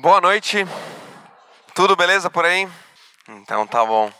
Boa 0.00 0.20
noite. 0.20 0.64
Tudo 1.74 1.96
beleza 1.96 2.30
por 2.30 2.44
aí? 2.44 2.68
Então 3.28 3.66
tá 3.66 3.84
bom. 3.84 4.12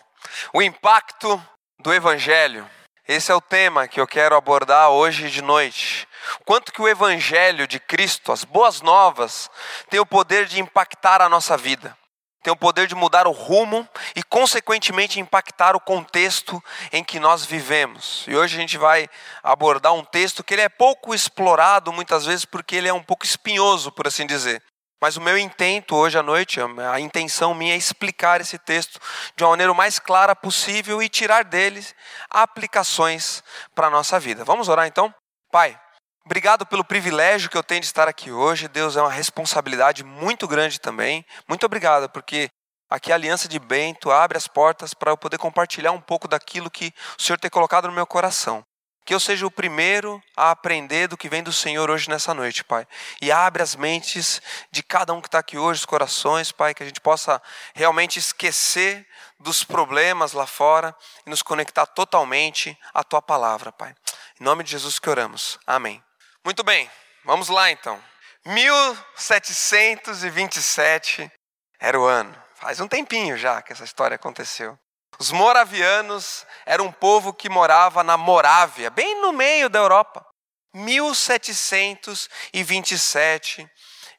O 0.52 0.60
impacto 0.60 1.40
do 1.78 1.94
evangelho. 1.94 2.68
Esse 3.06 3.30
é 3.30 3.34
o 3.34 3.40
tema 3.40 3.86
que 3.86 4.00
eu 4.00 4.06
quero 4.06 4.34
abordar 4.34 4.90
hoje 4.90 5.30
de 5.30 5.40
noite. 5.40 6.08
Quanto 6.44 6.72
que 6.72 6.82
o 6.82 6.88
evangelho 6.88 7.68
de 7.68 7.78
Cristo, 7.78 8.32
as 8.32 8.42
boas 8.42 8.80
novas, 8.80 9.48
tem 9.88 10.00
o 10.00 10.06
poder 10.06 10.46
de 10.46 10.60
impactar 10.60 11.22
a 11.22 11.28
nossa 11.28 11.56
vida. 11.56 11.96
Tem 12.42 12.52
o 12.52 12.56
poder 12.56 12.88
de 12.88 12.96
mudar 12.96 13.28
o 13.28 13.32
rumo 13.32 13.88
e 14.16 14.22
consequentemente 14.24 15.20
impactar 15.20 15.76
o 15.76 15.80
contexto 15.80 16.60
em 16.92 17.04
que 17.04 17.20
nós 17.20 17.44
vivemos. 17.44 18.24
E 18.26 18.34
hoje 18.34 18.56
a 18.56 18.60
gente 18.60 18.76
vai 18.76 19.08
abordar 19.44 19.94
um 19.94 20.04
texto 20.04 20.42
que 20.42 20.54
ele 20.54 20.62
é 20.62 20.68
pouco 20.68 21.14
explorado 21.14 21.92
muitas 21.92 22.26
vezes 22.26 22.44
porque 22.44 22.74
ele 22.74 22.88
é 22.88 22.92
um 22.92 23.02
pouco 23.02 23.24
espinhoso, 23.24 23.92
por 23.92 24.08
assim 24.08 24.26
dizer. 24.26 24.60
Mas 25.00 25.16
o 25.16 25.20
meu 25.20 25.38
intento 25.38 25.94
hoje 25.94 26.18
à 26.18 26.22
noite, 26.22 26.60
a 26.60 26.98
intenção 26.98 27.54
minha 27.54 27.74
é 27.74 27.76
explicar 27.76 28.40
esse 28.40 28.58
texto 28.58 28.98
de 29.36 29.44
uma 29.44 29.50
maneira 29.50 29.72
mais 29.72 29.98
clara 29.98 30.34
possível 30.34 31.00
e 31.00 31.08
tirar 31.08 31.44
dele 31.44 31.84
aplicações 32.28 33.42
para 33.74 33.86
a 33.86 33.90
nossa 33.90 34.18
vida. 34.18 34.44
Vamos 34.44 34.68
orar 34.68 34.88
então? 34.88 35.14
Pai, 35.52 35.78
obrigado 36.26 36.66
pelo 36.66 36.84
privilégio 36.84 37.48
que 37.48 37.56
eu 37.56 37.62
tenho 37.62 37.80
de 37.80 37.86
estar 37.86 38.08
aqui 38.08 38.32
hoje. 38.32 38.66
Deus 38.66 38.96
é 38.96 39.00
uma 39.00 39.12
responsabilidade 39.12 40.02
muito 40.02 40.48
grande 40.48 40.80
também. 40.80 41.24
Muito 41.46 41.64
obrigado, 41.64 42.10
porque 42.10 42.48
aqui 42.90 43.12
a 43.12 43.14
Aliança 43.14 43.46
de 43.46 43.60
Bento 43.60 44.10
abre 44.10 44.36
as 44.36 44.48
portas 44.48 44.94
para 44.94 45.12
eu 45.12 45.16
poder 45.16 45.38
compartilhar 45.38 45.92
um 45.92 46.00
pouco 46.00 46.26
daquilo 46.26 46.68
que 46.68 46.92
o 47.16 47.22
Senhor 47.22 47.38
tem 47.38 47.50
colocado 47.50 47.86
no 47.86 47.94
meu 47.94 48.06
coração. 48.06 48.64
Que 49.08 49.14
eu 49.14 49.20
seja 49.20 49.46
o 49.46 49.50
primeiro 49.50 50.22
a 50.36 50.50
aprender 50.50 51.08
do 51.08 51.16
que 51.16 51.30
vem 51.30 51.42
do 51.42 51.50
Senhor 51.50 51.88
hoje 51.88 52.10
nessa 52.10 52.34
noite, 52.34 52.62
Pai. 52.62 52.86
E 53.22 53.32
abre 53.32 53.62
as 53.62 53.74
mentes 53.74 54.42
de 54.70 54.82
cada 54.82 55.14
um 55.14 55.22
que 55.22 55.28
está 55.28 55.38
aqui 55.38 55.56
hoje, 55.56 55.80
os 55.80 55.86
corações, 55.86 56.52
Pai, 56.52 56.74
que 56.74 56.82
a 56.82 56.86
gente 56.86 57.00
possa 57.00 57.40
realmente 57.74 58.18
esquecer 58.18 59.08
dos 59.40 59.64
problemas 59.64 60.34
lá 60.34 60.46
fora 60.46 60.94
e 61.26 61.30
nos 61.30 61.40
conectar 61.40 61.86
totalmente 61.86 62.78
à 62.92 63.02
Tua 63.02 63.22
palavra, 63.22 63.72
Pai. 63.72 63.94
Em 64.38 64.44
nome 64.44 64.62
de 64.62 64.72
Jesus 64.72 64.98
que 64.98 65.08
oramos. 65.08 65.58
Amém. 65.66 66.04
Muito 66.44 66.62
bem, 66.62 66.90
vamos 67.24 67.48
lá 67.48 67.70
então. 67.70 67.98
1727 68.44 71.32
era 71.80 71.98
o 71.98 72.04
ano. 72.04 72.36
Faz 72.56 72.78
um 72.78 72.86
tempinho 72.86 73.38
já 73.38 73.62
que 73.62 73.72
essa 73.72 73.84
história 73.84 74.16
aconteceu. 74.16 74.78
Os 75.18 75.32
moravianos 75.32 76.46
eram 76.64 76.86
um 76.86 76.92
povo 76.92 77.32
que 77.32 77.48
morava 77.48 78.04
na 78.04 78.16
Morávia, 78.16 78.88
bem 78.88 79.20
no 79.20 79.32
meio 79.32 79.68
da 79.68 79.80
Europa. 79.80 80.24
1727 80.72 83.68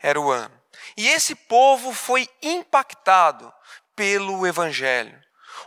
era 0.01 0.19
o 0.19 0.29
ano. 0.29 0.59
E 0.97 1.07
esse 1.07 1.35
povo 1.35 1.93
foi 1.93 2.27
impactado 2.41 3.53
pelo 3.95 4.45
Evangelho. 4.45 5.17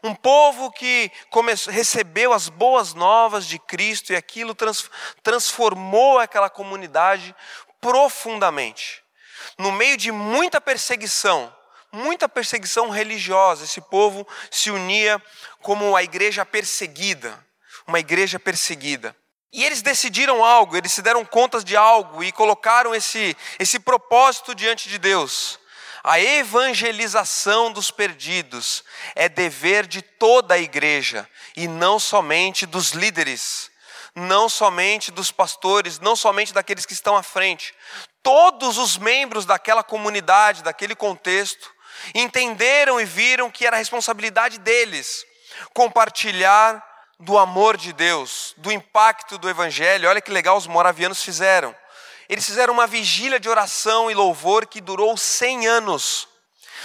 Um 0.04 0.14
povo 0.14 0.70
que 0.70 1.10
começou, 1.30 1.72
recebeu 1.72 2.32
as 2.32 2.48
boas 2.48 2.92
novas 2.92 3.46
de 3.46 3.58
Cristo 3.58 4.12
e 4.12 4.16
aquilo 4.16 4.54
trans, 4.54 4.90
transformou 5.22 6.18
aquela 6.18 6.50
comunidade 6.50 7.34
profundamente. 7.80 9.02
No 9.58 9.72
meio 9.72 9.96
de 9.96 10.12
muita 10.12 10.60
perseguição, 10.60 11.54
muita 11.92 12.28
perseguição 12.28 12.88
religiosa. 12.88 13.64
Esse 13.64 13.80
povo 13.80 14.26
se 14.50 14.70
unia 14.70 15.22
como 15.60 15.94
a 15.94 16.02
igreja 16.02 16.44
perseguida, 16.44 17.38
uma 17.86 18.00
igreja 18.00 18.40
perseguida. 18.40 19.14
E 19.52 19.64
eles 19.64 19.82
decidiram 19.82 20.42
algo, 20.42 20.76
eles 20.76 20.92
se 20.92 21.02
deram 21.02 21.24
contas 21.24 21.62
de 21.62 21.76
algo 21.76 22.24
e 22.24 22.32
colocaram 22.32 22.94
esse, 22.94 23.36
esse 23.58 23.78
propósito 23.78 24.54
diante 24.54 24.88
de 24.88 24.96
Deus. 24.96 25.60
A 26.02 26.18
evangelização 26.18 27.70
dos 27.70 27.90
perdidos 27.90 28.82
é 29.14 29.28
dever 29.28 29.86
de 29.86 30.02
toda 30.02 30.54
a 30.54 30.58
igreja 30.58 31.28
e 31.54 31.68
não 31.68 32.00
somente 32.00 32.66
dos 32.66 32.90
líderes, 32.90 33.70
não 34.14 34.48
somente 34.48 35.12
dos 35.12 35.30
pastores, 35.30 36.00
não 36.00 36.16
somente 36.16 36.52
daqueles 36.52 36.84
que 36.84 36.92
estão 36.92 37.16
à 37.16 37.22
frente. 37.22 37.74
Todos 38.22 38.78
os 38.78 38.96
membros 38.96 39.44
daquela 39.44 39.84
comunidade, 39.84 40.62
daquele 40.62 40.96
contexto, 40.96 41.71
entenderam 42.14 43.00
e 43.00 43.04
viram 43.04 43.50
que 43.50 43.66
era 43.66 43.76
responsabilidade 43.76 44.58
deles 44.58 45.24
compartilhar 45.72 46.82
do 47.18 47.38
amor 47.38 47.76
de 47.76 47.92
Deus, 47.92 48.54
do 48.56 48.72
impacto 48.72 49.38
do 49.38 49.48
Evangelho. 49.48 50.08
Olha 50.08 50.20
que 50.20 50.30
legal 50.30 50.56
os 50.56 50.66
moravianos 50.66 51.22
fizeram. 51.22 51.74
Eles 52.28 52.46
fizeram 52.46 52.72
uma 52.72 52.86
vigília 52.86 53.38
de 53.38 53.48
oração 53.48 54.10
e 54.10 54.14
louvor 54.14 54.66
que 54.66 54.80
durou 54.80 55.16
100 55.16 55.66
anos. 55.66 56.28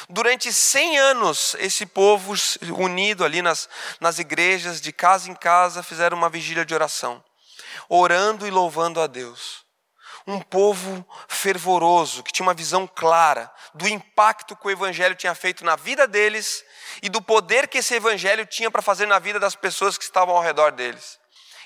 Durante 0.09 0.53
100 0.53 0.97
anos, 0.97 1.55
esse 1.59 1.85
povo 1.85 2.33
unido 2.77 3.25
ali 3.25 3.41
nas, 3.41 3.67
nas 3.99 4.19
igrejas, 4.19 4.79
de 4.79 4.91
casa 4.91 5.29
em 5.29 5.35
casa, 5.35 5.81
fizeram 5.81 6.17
uma 6.17 6.29
vigília 6.29 6.65
de 6.65 6.73
oração, 6.73 7.23
orando 7.89 8.45
e 8.45 8.51
louvando 8.51 9.01
a 9.01 9.07
Deus 9.07 9.66
um 10.27 10.41
povo 10.41 11.07
fervoroso, 11.29 12.21
que 12.21 12.33
tinha 12.33 12.45
uma 12.45 12.53
visão 12.53 12.85
clara 12.85 13.49
do 13.73 13.87
impacto 13.87 14.57
que 14.57 14.67
o 14.67 14.69
evangelho 14.69 15.15
tinha 15.15 15.33
feito 15.33 15.63
na 15.63 15.77
vida 15.77 16.05
deles 16.05 16.65
e 17.01 17.07
do 17.07 17.21
poder 17.21 17.69
que 17.69 17.77
esse 17.77 17.95
evangelho 17.95 18.45
tinha 18.45 18.69
para 18.69 18.81
fazer 18.81 19.05
na 19.05 19.19
vida 19.19 19.39
das 19.39 19.55
pessoas 19.55 19.97
que 19.97 20.03
estavam 20.03 20.35
ao 20.35 20.43
redor 20.43 20.73
deles. 20.73 21.17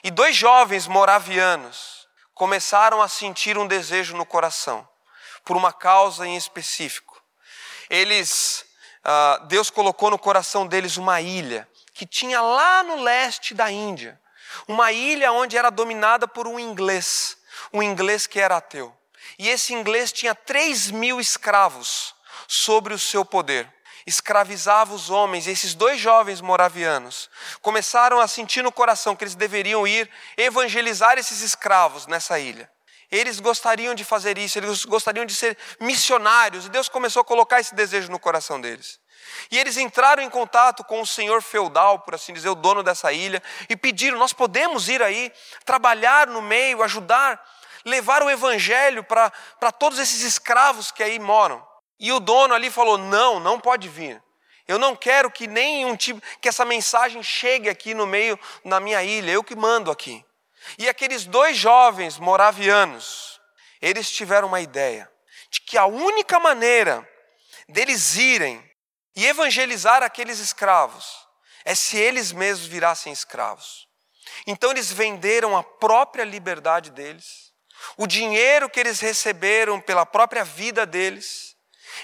E 0.04 0.12
dois 0.12 0.36
jovens 0.36 0.88
moravianos 0.88 2.08
começaram 2.36 3.02
a 3.02 3.08
sentir 3.08 3.58
um 3.58 3.66
desejo 3.66 4.16
no 4.16 4.26
coração 4.26 4.88
por 5.44 5.58
uma 5.58 5.74
causa 5.74 6.28
em 6.28 6.38
específico. 6.38 7.20
Eles, 7.90 8.64
uh, 9.04 9.46
Deus 9.48 9.72
colocou 9.72 10.12
no 10.12 10.20
coração 10.20 10.68
deles 10.68 10.98
uma 10.98 11.20
ilha 11.20 11.68
que 11.96 12.06
tinha 12.06 12.40
lá 12.42 12.84
no 12.84 13.02
leste 13.02 13.56
da 13.56 13.72
Índia, 13.72 14.22
uma 14.68 14.92
ilha 14.92 15.32
onde 15.32 15.58
era 15.58 15.72
dominada 15.72 16.28
por 16.28 16.48
um 16.48 16.60
inglês 16.60 17.41
um 17.74 17.82
inglês 17.82 18.28
que 18.28 18.40
era 18.40 18.58
ateu. 18.58 18.96
E 19.38 19.50
esse 19.50 19.74
inglês 19.74 20.12
tinha 20.12 20.36
3 20.36 20.92
mil 20.92 21.20
escravos 21.20 22.16
sobre 22.48 22.94
o 22.94 23.00
seu 23.00 23.24
poder. 23.24 23.72
Escravizava 24.06 24.94
os 24.94 25.10
homens. 25.10 25.48
E 25.48 25.52
esses 25.52 25.74
dois 25.74 26.00
jovens 26.00 26.42
moravianos 26.42 27.30
começaram 27.62 28.20
a 28.20 28.28
sentir 28.28 28.64
no 28.64 28.72
coração 28.72 29.16
que 29.16 29.24
eles 29.24 29.36
deveriam 29.36 29.88
ir 29.88 30.10
evangelizar 30.38 31.18
esses 31.18 31.42
escravos 31.42 32.08
nessa 32.08 32.40
ilha. 32.40 32.70
Eles 33.12 33.40
gostariam 33.40 33.94
de 33.94 34.06
fazer 34.06 34.38
isso, 34.38 34.58
eles 34.58 34.86
gostariam 34.86 35.26
de 35.26 35.36
ser 35.36 35.58
missionários. 35.80 36.66
E 36.66 36.70
Deus 36.70 36.88
começou 36.88 37.22
a 37.22 37.26
colocar 37.26 37.60
esse 37.60 37.76
desejo 37.76 38.10
no 38.10 38.18
coração 38.18 38.60
deles. 38.60 39.00
E 39.52 39.60
eles 39.60 39.78
entraram 39.78 40.24
em 40.24 40.30
contato 40.30 40.84
com 40.84 41.02
o 41.02 41.06
senhor 41.06 41.42
feudal, 41.42 42.00
por 42.00 42.16
assim 42.16 42.34
dizer, 42.34 42.50
o 42.50 42.56
dono 42.56 42.82
dessa 42.82 43.12
ilha, 43.12 43.42
e 43.70 43.76
pediram: 43.76 44.18
Nós 44.18 44.34
podemos 44.34 44.90
ir 44.90 45.02
aí, 45.02 45.32
trabalhar 45.66 46.28
no 46.28 46.42
meio, 46.42 46.82
ajudar 46.82 47.40
levar 47.86 48.24
o 48.24 48.30
evangelho 48.30 49.04
para 49.04 49.72
todos 49.72 50.00
esses 50.00 50.22
escravos 50.22 50.92
que 50.92 51.04
aí 51.04 51.20
moram. 51.20 51.66
E 52.00 52.12
o 52.12 52.20
dono 52.20 52.54
ali 52.54 52.70
falou: 52.70 52.98
"Não, 52.98 53.40
não 53.40 53.60
pode 53.60 53.88
vir. 53.88 54.22
Eu 54.68 54.80
não 54.80 54.96
quero 54.96 55.30
que 55.30 55.48
nenhum 55.48 55.96
tipo 55.96 56.22
que 56.40 56.48
essa 56.48 56.64
mensagem 56.64 57.22
chegue 57.22 57.70
aqui 57.70 57.94
no 57.94 58.08
meio 58.08 58.40
na 58.64 58.80
minha 58.80 59.04
ilha, 59.04 59.32
eu 59.32 59.44
que 59.44 59.56
mando 59.56 59.92
aqui". 59.92 60.26
E 60.78 60.88
aqueles 60.88 61.26
dois 61.26 61.58
jovens 61.58 62.18
moravianos, 62.18 63.40
eles 63.82 64.10
tiveram 64.12 64.48
uma 64.48 64.62
ideia 64.62 65.12
de 65.50 65.62
que 65.62 65.78
a 65.78 65.86
única 65.86 66.40
maneira 66.40 67.08
deles 67.68 68.16
irem 68.16 68.64
e 69.16 69.26
evangelizar 69.26 70.04
aqueles 70.04 70.40
escravos 70.40 71.28
é 71.66 71.76
se 71.76 71.98
eles 71.98 72.32
mesmos 72.32 72.68
virassem 72.68 73.12
escravos. 73.12 73.88
Então 74.48 74.72
eles 74.72 74.92
venderam 74.92 75.58
a 75.58 75.64
própria 75.64 76.24
liberdade 76.24 76.92
deles 76.92 77.51
o 77.98 78.08
dinheiro 78.08 78.70
que 78.70 78.80
eles 78.80 79.00
receberam 79.00 79.80
pela 79.80 80.06
própria 80.06 80.44
vida 80.44 80.86
deles, 80.86 81.56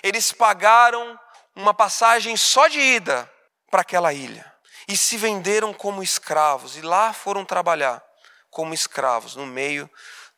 eles 0.04 0.32
pagaram 0.32 1.20
uma 1.56 1.74
passagem 1.74 2.36
só 2.38 2.68
de 2.68 2.80
ida 2.80 3.32
para 3.70 3.82
aquela 3.82 4.14
ilha 4.14 4.52
e 4.88 4.96
se 4.96 5.18
venderam 5.18 5.74
como 5.74 6.04
escravos 6.04 6.78
e 6.78 6.82
lá 6.82 7.12
foram 7.12 7.44
trabalhar 7.44 8.04
como 8.50 8.74
escravos 8.74 9.36
no 9.36 9.46
meio 9.46 9.90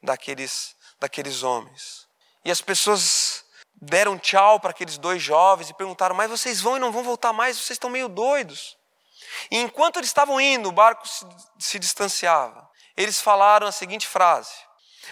daqueles, 0.02 0.76
daqueles 1.00 1.44
homens. 1.44 2.08
E 2.44 2.52
as 2.52 2.62
pessoas 2.62 3.46
deram 3.82 4.18
tchau 4.18 4.60
para 4.60 4.72
aqueles 4.72 4.98
dois 4.98 5.22
jovens 5.22 5.70
e 5.70 5.74
perguntaram: 5.74 6.16
Mas 6.16 6.30
vocês 6.30 6.62
vão 6.62 6.78
e 6.78 6.80
não 6.80 6.92
vão 6.92 7.04
voltar 7.04 7.34
mais? 7.34 7.58
Vocês 7.58 7.72
estão 7.72 7.90
meio 7.90 8.08
doidos. 8.08 8.78
E 9.52 9.58
enquanto 9.58 9.98
eles 9.98 10.10
estavam 10.10 10.40
indo, 10.40 10.70
o 10.70 10.72
barco 10.72 11.08
se, 11.08 11.26
se 11.60 11.80
distanciava. 11.80 12.68
Eles 12.98 13.22
falaram 13.22 13.68
a 13.68 13.72
seguinte 13.72 14.08
frase: 14.08 14.52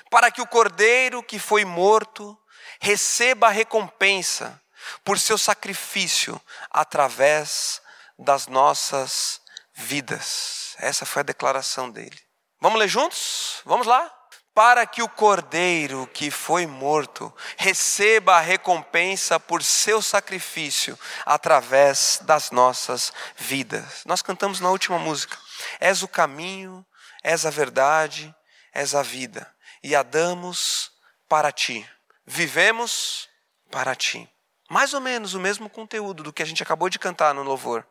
para 0.10 0.32
que 0.32 0.42
o 0.42 0.48
cordeiro 0.48 1.24
que 1.24 1.40
foi 1.40 1.66
morto 1.66 2.38
receba 2.80 3.48
a 3.48 3.52
recompensa 3.52 4.62
por 5.04 5.20
seu 5.20 5.38
sacrifício 5.38 6.40
através 6.70 7.82
das 8.18 8.48
nossas 8.48 9.42
vidas. 9.74 10.76
Essa 10.80 11.06
foi 11.06 11.22
a 11.22 11.24
declaração 11.24 11.90
dele. 11.90 12.20
Vamos 12.60 12.80
ler 12.80 12.88
juntos? 12.88 13.62
Vamos 13.66 13.88
lá? 13.88 14.14
para 14.58 14.88
que 14.88 15.04
o 15.04 15.08
cordeiro 15.08 16.10
que 16.12 16.32
foi 16.32 16.66
morto 16.66 17.32
receba 17.58 18.38
a 18.38 18.40
recompensa 18.40 19.40
por 19.40 19.62
seu 19.62 20.02
sacrifício 20.02 20.98
através 21.24 22.22
das 22.24 22.50
nossas 22.50 23.14
vidas. 23.36 24.02
Nós 24.04 24.24
cantamos 24.24 24.60
na 24.60 24.72
última 24.72 24.98
música: 24.98 25.38
És 25.80 26.02
o 26.02 26.08
caminho, 26.08 26.84
és 27.24 27.46
a 27.46 27.52
verdade, 27.52 28.36
és 28.74 28.96
a 28.96 29.04
vida, 29.04 29.48
e 29.84 29.96
a 29.96 30.04
damos 30.04 30.92
para 31.28 31.52
ti. 31.52 31.88
Vivemos 32.26 33.30
para 33.72 33.96
ti. 33.96 34.30
Mais 34.70 34.94
ou 34.94 35.00
menos 35.00 35.34
o 35.34 35.40
mesmo 35.40 35.70
conteúdo 35.70 36.24
do 36.24 36.34
que 36.34 36.44
a 36.44 36.46
gente 36.46 36.62
acabou 36.62 36.90
de 36.90 37.00
cantar 37.00 37.34
no 37.34 37.44
louvor. 37.44 37.86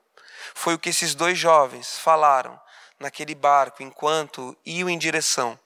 Foi 0.55 0.75
o 0.75 0.79
que 0.79 0.91
esses 0.91 1.15
dois 1.15 1.39
jovens 1.39 1.99
falaram 1.99 2.61
naquele 2.99 3.35
barco 3.35 3.83
enquanto 3.83 4.57
iam 4.65 4.89
em 4.89 4.99
direção 4.99 5.59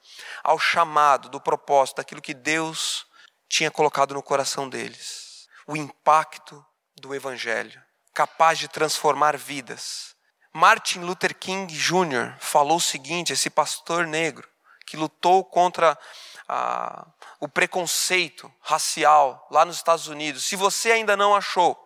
ao 0.42 0.58
chamado 0.58 1.28
do 1.28 1.40
propósito, 1.40 1.96
daquilo 1.96 2.22
que 2.22 2.34
Deus 2.34 3.06
tinha 3.48 3.70
colocado 3.70 4.14
no 4.14 4.22
coração 4.22 4.68
deles. 4.68 5.48
O 5.66 5.76
impacto 5.76 6.64
do 6.96 7.14
Evangelho, 7.14 7.80
capaz 8.14 8.58
de 8.58 8.68
transformar 8.68 9.36
vidas. 9.36 10.14
Martin 10.52 11.00
Luther 11.00 11.34
King 11.34 11.72
Jr. 11.72 12.36
falou 12.40 12.78
o 12.78 12.80
seguinte: 12.80 13.32
esse 13.32 13.48
pastor 13.48 14.06
negro 14.06 14.48
que 14.90 14.96
lutou 14.96 15.44
contra 15.44 15.96
a, 16.48 17.06
o 17.38 17.46
preconceito 17.46 18.52
racial 18.60 19.46
lá 19.48 19.64
nos 19.64 19.76
Estados 19.76 20.08
Unidos. 20.08 20.42
Se 20.44 20.56
você 20.56 20.90
ainda 20.90 21.16
não 21.16 21.32
achou, 21.32 21.78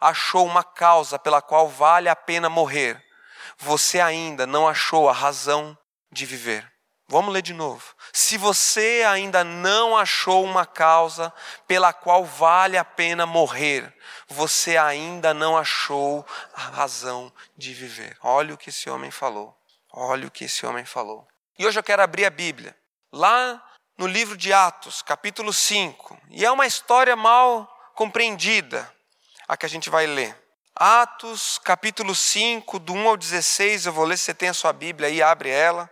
achou 0.00 0.44
uma 0.44 0.64
causa 0.64 1.20
pela 1.20 1.40
qual 1.40 1.68
vale 1.68 2.08
a 2.08 2.16
pena 2.16 2.48
morrer, 2.48 3.00
você 3.56 4.00
ainda 4.00 4.44
não 4.44 4.66
achou 4.66 5.08
a 5.08 5.12
razão 5.12 5.78
de 6.10 6.26
viver. 6.26 6.68
Vamos 7.06 7.32
ler 7.32 7.42
de 7.42 7.54
novo. 7.54 7.94
Se 8.12 8.36
você 8.36 9.04
ainda 9.08 9.44
não 9.44 9.96
achou 9.96 10.44
uma 10.44 10.66
causa 10.66 11.32
pela 11.68 11.92
qual 11.92 12.24
vale 12.24 12.76
a 12.76 12.84
pena 12.84 13.24
morrer, 13.24 13.96
você 14.26 14.76
ainda 14.76 15.32
não 15.32 15.56
achou 15.56 16.26
a 16.54 16.60
razão 16.60 17.32
de 17.56 17.72
viver. 17.72 18.18
Olha 18.20 18.52
o 18.52 18.58
que 18.58 18.70
esse 18.70 18.90
homem 18.90 19.12
falou. 19.12 19.56
Olha 19.92 20.26
o 20.26 20.30
que 20.30 20.46
esse 20.46 20.66
homem 20.66 20.84
falou. 20.84 21.24
E 21.58 21.66
hoje 21.66 21.76
eu 21.76 21.82
quero 21.82 22.00
abrir 22.00 22.24
a 22.24 22.30
Bíblia, 22.30 22.72
lá 23.12 23.60
no 23.98 24.06
livro 24.06 24.36
de 24.36 24.52
Atos, 24.52 25.02
capítulo 25.02 25.52
5. 25.52 26.16
E 26.30 26.44
é 26.44 26.50
uma 26.52 26.68
história 26.68 27.16
mal 27.16 27.68
compreendida 27.96 28.88
a 29.48 29.56
que 29.56 29.66
a 29.66 29.68
gente 29.68 29.90
vai 29.90 30.06
ler. 30.06 30.40
Atos, 30.76 31.58
capítulo 31.58 32.14
5, 32.14 32.78
do 32.78 32.92
1 32.92 33.08
ao 33.08 33.16
16, 33.16 33.86
eu 33.86 33.92
vou 33.92 34.04
ler, 34.04 34.16
se 34.16 34.26
você 34.26 34.34
tem 34.34 34.50
a 34.50 34.54
sua 34.54 34.72
Bíblia 34.72 35.08
aí, 35.08 35.20
abre 35.20 35.50
ela, 35.50 35.90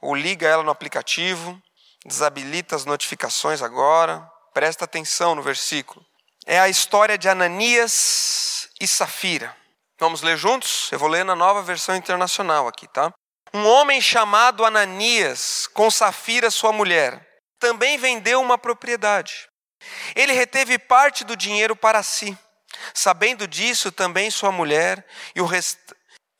ou 0.00 0.14
liga 0.14 0.46
ela 0.46 0.62
no 0.62 0.70
aplicativo, 0.70 1.60
desabilita 2.06 2.76
as 2.76 2.84
notificações 2.84 3.60
agora, 3.60 4.24
presta 4.54 4.84
atenção 4.84 5.34
no 5.34 5.42
versículo. 5.42 6.06
É 6.46 6.60
a 6.60 6.68
história 6.68 7.18
de 7.18 7.28
Ananias 7.28 8.68
e 8.80 8.86
Safira. 8.86 9.56
Vamos 9.98 10.22
ler 10.22 10.36
juntos? 10.36 10.92
Eu 10.92 10.98
vou 11.00 11.08
ler 11.08 11.24
na 11.24 11.34
nova 11.34 11.60
versão 11.60 11.96
internacional 11.96 12.68
aqui, 12.68 12.86
tá? 12.86 13.12
Um 13.52 13.66
homem 13.66 14.00
chamado 14.00 14.64
Ananias, 14.64 15.66
com 15.72 15.90
Safira, 15.90 16.50
sua 16.50 16.72
mulher, 16.72 17.26
também 17.58 17.98
vendeu 17.98 18.40
uma 18.40 18.58
propriedade. 18.58 19.48
Ele 20.14 20.32
reteve 20.32 20.78
parte 20.78 21.24
do 21.24 21.36
dinheiro 21.36 21.74
para 21.74 22.02
si 22.02 22.36
Sabendo 22.94 23.46
disso, 23.46 23.90
também 23.90 24.30
sua 24.30 24.52
mulher 24.52 25.04
e 25.34 25.40
o, 25.40 25.46
rest... 25.46 25.78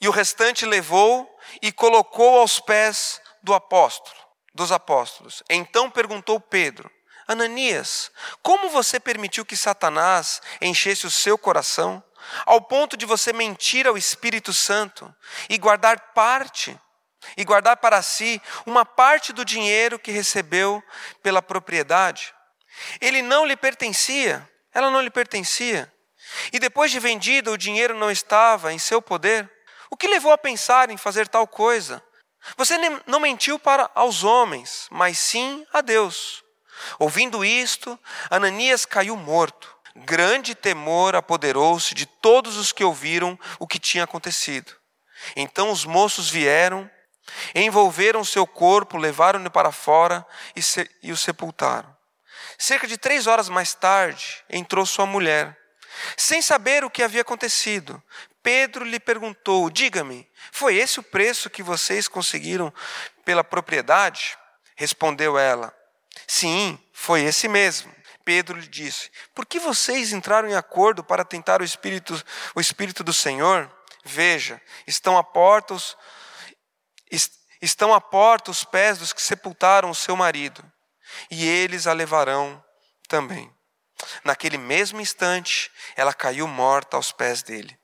e 0.01 0.09
o 0.09 0.13
restante 0.13 0.65
levou 0.67 1.29
e 1.63 1.73
colocou 1.73 2.39
aos 2.39 2.61
pés 2.61 3.21
do 3.43 3.55
apóstolo, 3.55 4.17
dos 4.55 4.73
apóstolos. 4.73 5.43
Então 5.49 5.91
perguntou 5.91 6.41
Pedro: 6.41 6.91
Ananias, 7.27 8.11
como 8.43 8.69
você 8.69 9.01
permitiu 9.01 9.45
que 9.45 9.57
Satanás 9.57 10.41
enchesse 10.61 11.07
o 11.07 11.11
seu 11.11 11.37
coração, 11.37 12.03
ao 12.45 12.61
ponto 12.61 12.97
de 12.97 13.07
você 13.07 13.33
mentir 13.33 13.87
ao 13.87 13.97
Espírito 13.97 14.53
Santo 14.53 15.13
e 15.49 15.57
guardar 15.57 16.13
parte, 16.13 16.79
e 17.37 17.45
guardar 17.45 17.77
para 17.77 18.01
si 18.03 18.41
uma 18.67 18.85
parte 18.85 19.33
do 19.33 19.45
dinheiro 19.45 19.99
que 19.99 20.11
recebeu 20.11 20.83
pela 21.23 21.43
propriedade? 21.43 22.35
Ele 23.01 23.23
não 23.23 23.45
lhe 23.45 23.57
pertencia, 23.57 24.49
ela 24.73 24.91
não 24.91 25.01
lhe 25.01 25.11
pertencia. 25.11 25.93
E 26.53 26.59
depois 26.59 26.91
de 26.91 27.01
vendido, 27.01 27.53
o 27.53 27.59
dinheiro 27.59 27.95
não 27.95 28.11
estava 28.11 28.73
em 28.73 28.79
seu 28.79 29.01
poder? 29.01 29.51
O 29.91 29.97
que 29.97 30.07
levou 30.07 30.33
a 30.33 30.39
pensar 30.39 30.91
em 30.91 30.97
fazer 30.97 31.27
tal 31.29 31.47
coisa? 31.47 32.03
Você 32.57 32.77
não 33.07 33.21
mentiu 33.21 33.59
para 33.59 33.91
aos 33.95 34.23
homens, 34.23 34.87
mas 34.91 35.19
sim 35.19 35.67
a 35.73 35.81
Deus. 35.81 36.45
Ouvindo 36.99 37.45
isto, 37.45 37.99
Ananias 38.31 38.87
caiu 38.87 39.17
morto. 39.17 39.77
Grande 39.97 40.55
temor 40.55 41.17
apoderou-se 41.17 41.95
de 41.95 42.07
todos 42.07 42.57
os 42.57 42.73
que 42.73 42.85
ouviram 42.85 43.39
o 43.59 43.67
que 43.67 43.81
tinha 43.81 44.05
acontecido. 44.05 44.73
Então 45.35 45.71
os 45.71 45.85
moços 45.85 46.31
vieram, 46.31 46.89
envolveram 47.55 48.25
seu 48.25 48.47
corpo, 48.47 48.97
levaram-no 48.97 49.51
para 49.51 49.73
fora 49.73 50.27
e, 50.55 50.63
se, 50.63 50.89
e 51.03 51.13
o 51.13 51.17
sepultaram. 51.17 51.97
Cerca 52.59 52.87
de 52.87 52.97
três 52.97 53.27
horas 53.27 53.49
mais 53.49 53.75
tarde, 53.75 54.45
entrou 54.51 54.85
sua 54.85 55.07
mulher 55.07 55.57
sem 56.17 56.41
saber 56.43 56.85
o 56.85 56.91
que 56.91 57.03
havia 57.03 57.23
acontecido, 57.23 58.03
Pedro 58.43 58.85
lhe 58.85 59.01
perguntou: 59.01 59.71
Diga-me, 59.71 60.29
foi 60.53 60.77
esse 60.77 61.01
o 61.01 61.03
preço 61.03 61.51
que 61.51 61.63
vocês 61.63 62.09
conseguiram 62.09 62.73
pela 63.25 63.45
propriedade? 63.45 64.39
Respondeu 64.77 65.39
ela: 65.39 65.75
Sim, 66.27 66.79
foi 66.93 67.23
esse 67.23 67.49
mesmo. 67.49 67.95
Pedro 68.25 68.59
lhe 68.59 68.69
disse: 68.69 69.11
Por 69.35 69.45
que 69.47 69.59
vocês 69.59 70.13
entraram 70.13 70.49
em 70.49 70.55
acordo 70.55 71.03
para 71.03 71.25
tentar 71.25 71.61
o 71.61 71.65
espírito, 71.65 72.23
o 72.55 72.61
espírito 72.61 73.03
do 73.03 73.13
Senhor? 73.13 73.71
Veja, 74.05 74.61
estão 74.87 75.19
à 75.19 75.25
porta 75.25 75.75
os, 75.75 75.97
estão 77.61 77.93
à 77.93 78.01
porta 78.01 78.51
os 78.51 78.65
pés 78.65 78.99
dos 78.99 79.13
que 79.13 79.23
sepultaram 79.23 79.91
o 79.91 79.95
seu 79.95 80.17
marido, 80.17 80.65
e 81.31 81.47
eles 81.47 81.87
a 81.87 81.93
levarão 81.93 82.63
também. 83.09 83.53
Naquele 84.25 84.59
mesmo 84.59 85.01
instante, 85.01 85.71
ela 85.97 86.15
caiu 86.15 86.47
morta 86.47 86.97
aos 86.97 87.11
pés 87.11 87.43
dele. 87.43 87.79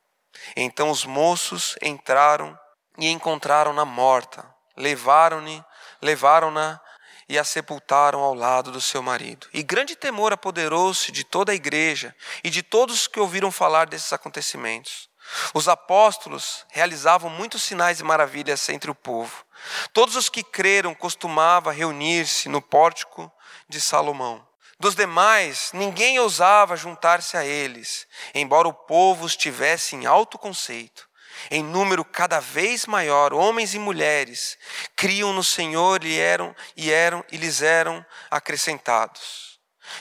Então 0.57 0.91
os 0.91 1.05
moços 1.05 1.77
entraram 1.83 2.59
e 2.99 3.09
encontraram-na 3.09 3.85
morta. 3.85 4.45
Levaram-na, 4.77 5.65
levaram-na 6.03 6.81
e 7.29 7.39
a 7.39 7.45
sepultaram 7.45 8.21
ao 8.21 8.35
lado 8.35 8.71
do 8.71 8.81
seu 8.81 9.03
marido. 9.03 9.49
E 9.53 9.63
grande 9.63 9.97
temor 9.97 10.33
apoderou-se 10.33 11.11
de 11.11 11.25
toda 11.25 11.53
a 11.53 11.55
igreja 11.55 12.15
e 12.43 12.51
de 12.51 12.63
todos 12.63 13.07
que 13.07 13.21
ouviram 13.21 13.51
falar 13.51 13.87
desses 13.87 14.13
acontecimentos. 14.13 15.09
Os 15.53 15.69
apóstolos 15.69 16.65
realizavam 16.71 17.31
muitos 17.31 17.63
sinais 17.63 18.01
e 18.01 18.05
maravilhas 18.05 18.69
entre 18.69 18.91
o 18.91 18.95
povo. 18.95 19.45
Todos 19.93 20.17
os 20.17 20.29
que 20.29 20.43
creram 20.43 20.95
costumavam 20.95 21.73
reunir-se 21.73 22.49
no 22.49 22.61
pórtico 22.61 23.33
de 23.69 23.81
Salomão. 23.81 24.47
Dos 24.79 24.95
demais, 24.95 25.71
ninguém 25.73 26.19
ousava 26.19 26.77
juntar-se 26.77 27.37
a 27.37 27.45
eles, 27.45 28.07
embora 28.35 28.69
o 28.69 28.75
povo 28.75 29.27
estivesse 29.27 29.95
em 29.95 30.05
alto 30.05 30.39
conceito. 30.39 31.09
Em 31.51 31.63
número 31.63 32.05
cada 32.05 32.41
vez 32.41 32.87
maior, 32.87 33.33
homens 33.33 33.75
e 33.75 33.79
mulheres 33.79 34.59
criam 34.97 35.33
no 35.33 35.45
Senhor 35.45 36.05
e 36.05 36.19
eram 36.19 36.55
e 36.77 36.91
eram 36.91 37.25
e 37.31 37.37
lhes 37.37 37.63
eram 37.63 38.05
acrescentados. 38.31 39.54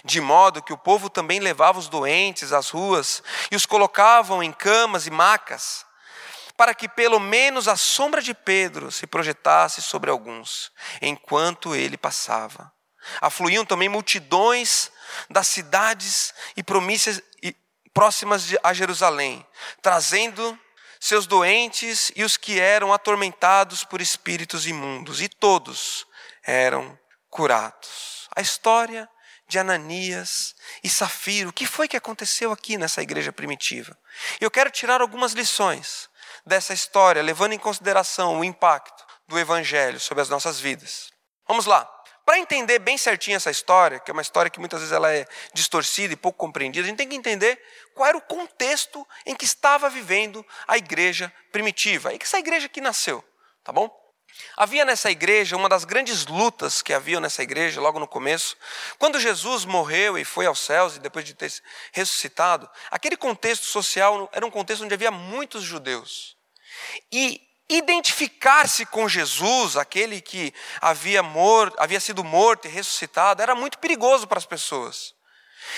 De 0.04 0.22
modo 0.22 0.62
que 0.62 0.74
o 0.74 0.78
povo 0.78 1.10
também 1.10 1.40
levava 1.40 1.80
os 1.80 1.88
doentes 1.88 2.52
às 2.52 2.70
ruas 2.70 3.22
e 3.52 3.56
os 3.56 3.66
colocavam 3.66 4.42
em 4.42 4.52
camas 4.52 5.08
e 5.08 5.12
macas, 5.12 5.86
para 6.56 6.74
que 6.74 6.88
pelo 6.88 7.20
menos 7.20 7.68
a 7.68 7.76
sombra 7.76 8.22
de 8.22 8.34
Pedro 8.34 8.92
se 8.92 9.08
projetasse 9.08 9.82
sobre 9.82 10.10
alguns, 10.10 10.72
enquanto 11.02 11.76
ele 11.76 11.98
passava. 11.98 12.72
Afluíam 13.20 13.66
também 13.66 13.90
multidões 13.90 14.92
das 15.30 15.48
cidades 15.48 16.34
e, 16.56 16.64
e 17.42 17.56
próximas 17.94 18.56
a 18.64 18.74
Jerusalém, 18.74 19.46
trazendo 19.82 20.58
seus 21.00 21.28
doentes 21.28 22.14
e 22.16 22.24
os 22.24 22.38
que 22.38 22.60
eram 22.60 22.94
atormentados 22.94 23.84
por 23.84 24.00
espíritos 24.00 24.66
imundos, 24.66 25.22
e 25.22 25.28
todos 25.28 26.08
eram 26.46 26.98
curados. 27.30 28.30
A 28.36 28.42
história 28.42 29.10
de 29.54 29.60
Ananias 29.60 30.56
e 30.84 30.90
Safiro, 30.90 31.50
o 31.50 31.54
que 31.54 31.68
foi 31.68 31.88
que 31.88 31.96
aconteceu 31.96 32.52
aqui 32.52 32.76
nessa 32.76 33.04
igreja 33.04 33.32
primitiva? 33.32 33.96
Eu 34.42 34.50
quero 34.50 34.72
tirar 34.72 35.00
algumas 35.00 35.34
lições 35.34 36.10
dessa 36.44 36.74
história, 36.74 37.22
levando 37.22 37.54
em 37.54 37.60
consideração 37.60 38.40
o 38.40 38.44
impacto 38.44 39.06
do 39.28 39.38
evangelho 39.38 40.00
sobre 40.00 40.24
as 40.24 40.30
nossas 40.30 40.60
vidas. 40.60 41.12
Vamos 41.48 41.68
lá. 41.68 41.86
Para 42.26 42.40
entender 42.40 42.80
bem 42.80 42.98
certinho 42.98 43.36
essa 43.36 43.52
história, 43.52 44.00
que 44.00 44.10
é 44.10 44.14
uma 44.14 44.24
história 44.24 44.50
que 44.50 44.60
muitas 44.60 44.80
vezes 44.80 44.94
ela 44.94 45.14
é 45.14 45.28
distorcida 45.54 46.14
e 46.14 46.18
pouco 46.18 46.40
compreendida, 46.40 46.86
a 46.86 46.90
gente 46.90 46.98
tem 46.98 47.08
que 47.08 47.16
entender 47.16 47.62
qual 47.94 48.10
era 48.10 48.18
o 48.18 48.22
contexto 48.22 49.08
em 49.24 49.36
que 49.36 49.46
estava 49.46 49.88
vivendo 49.88 50.44
a 50.68 50.78
igreja 50.78 51.32
primitiva, 51.52 52.12
e 52.12 52.18
que 52.18 52.26
essa 52.26 52.40
igreja 52.40 52.66
aqui 52.66 52.82
nasceu, 52.82 53.24
tá 53.64 53.72
bom? 53.72 54.03
Havia 54.56 54.86
nessa 54.86 55.10
igreja 55.10 55.56
uma 55.56 55.68
das 55.68 55.84
grandes 55.84 56.26
lutas 56.26 56.82
que 56.82 56.94
haviam 56.94 57.20
nessa 57.20 57.42
igreja 57.42 57.82
logo 57.82 58.00
no 58.00 58.08
começo. 58.08 58.56
Quando 59.00 59.20
Jesus 59.20 59.66
morreu 59.66 60.18
e 60.18 60.24
foi 60.24 60.46
aos 60.46 60.60
céus 60.60 60.96
e 60.96 61.00
depois 61.00 61.26
de 61.26 61.34
ter 61.34 61.52
ressuscitado, 61.92 62.70
aquele 62.92 63.18
contexto 63.18 63.66
social 63.66 64.30
era 64.32 64.46
um 64.46 64.52
contexto 64.52 64.84
onde 64.84 64.94
havia 64.94 65.12
muitos 65.12 65.64
judeus. 65.64 66.38
E 67.12 67.42
identificar-se 67.70 68.86
com 68.86 69.10
Jesus, 69.10 69.76
aquele 69.78 70.22
que 70.22 70.54
havia, 70.80 71.24
morto, 71.24 71.76
havia 71.80 72.00
sido 72.00 72.24
morto 72.24 72.68
e 72.68 72.72
ressuscitado, 72.72 73.42
era 73.42 73.56
muito 73.56 73.80
perigoso 73.80 74.28
para 74.28 74.38
as 74.38 74.46
pessoas. 74.46 75.14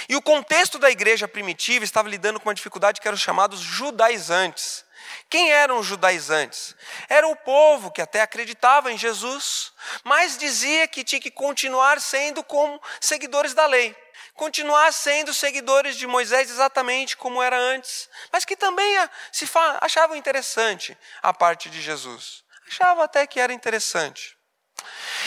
E 0.10 0.16
o 0.16 0.22
contexto 0.22 0.78
da 0.78 0.90
igreja 0.90 1.28
primitiva 1.28 1.86
estava 1.86 2.10
lidando 2.10 2.40
com 2.40 2.50
uma 2.50 2.56
dificuldade 2.56 3.00
que 3.00 3.08
eram 3.08 3.16
os 3.16 3.22
chamados 3.22 3.60
judaizantes. 3.60 4.84
Quem 5.30 5.52
eram 5.52 5.80
os 5.80 5.86
judaizantes? 5.86 6.76
Era 7.10 7.28
o 7.28 7.36
povo 7.36 7.92
que 7.92 8.02
até 8.02 8.22
acreditava 8.22 8.92
em 8.92 8.98
Jesus, 8.98 9.74
mas 10.04 10.38
dizia 10.38 10.88
que 10.88 11.04
tinha 11.04 11.20
que 11.20 11.32
continuar 11.32 12.00
sendo 12.00 12.44
como 12.44 12.82
seguidores 13.00 13.54
da 13.54 13.66
lei, 13.66 13.96
continuar 14.34 14.92
sendo 14.94 15.34
seguidores 15.34 15.96
de 15.98 16.08
Moisés 16.08 16.50
exatamente 16.50 17.18
como 17.18 17.42
era 17.42 17.58
antes, 17.58 18.10
mas 18.32 18.46
que 18.46 18.56
também 18.56 18.96
se 19.32 19.50
achavam 19.82 20.16
interessante 20.16 20.98
a 21.22 21.34
parte 21.34 21.70
de 21.70 21.82
Jesus. 21.82 22.44
Achava 22.68 23.04
até 23.04 23.28
que 23.28 23.40
era 23.40 23.54
interessante. 23.54 24.36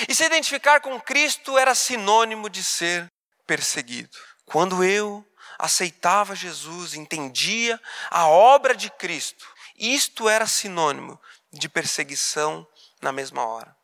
E 0.08 0.14
se 0.14 0.24
identificar 0.24 0.80
com 0.80 1.00
Cristo 1.00 1.56
era 1.56 1.74
sinônimo 1.74 2.48
de 2.48 2.62
ser 2.62 3.10
perseguido. 3.46 4.16
Quando 4.44 4.84
eu 4.84 5.24
aceitava 5.58 6.36
Jesus, 6.36 6.94
entendia 6.94 7.80
a 8.10 8.28
obra 8.28 8.74
de 8.76 8.90
Cristo, 8.90 9.46
isto 9.78 10.28
era 10.28 10.46
sinônimo 10.46 11.20
de 11.52 11.68
perseguição 11.68 12.66
na 13.00 13.12
mesma 13.12 13.46
hora. 13.46 13.76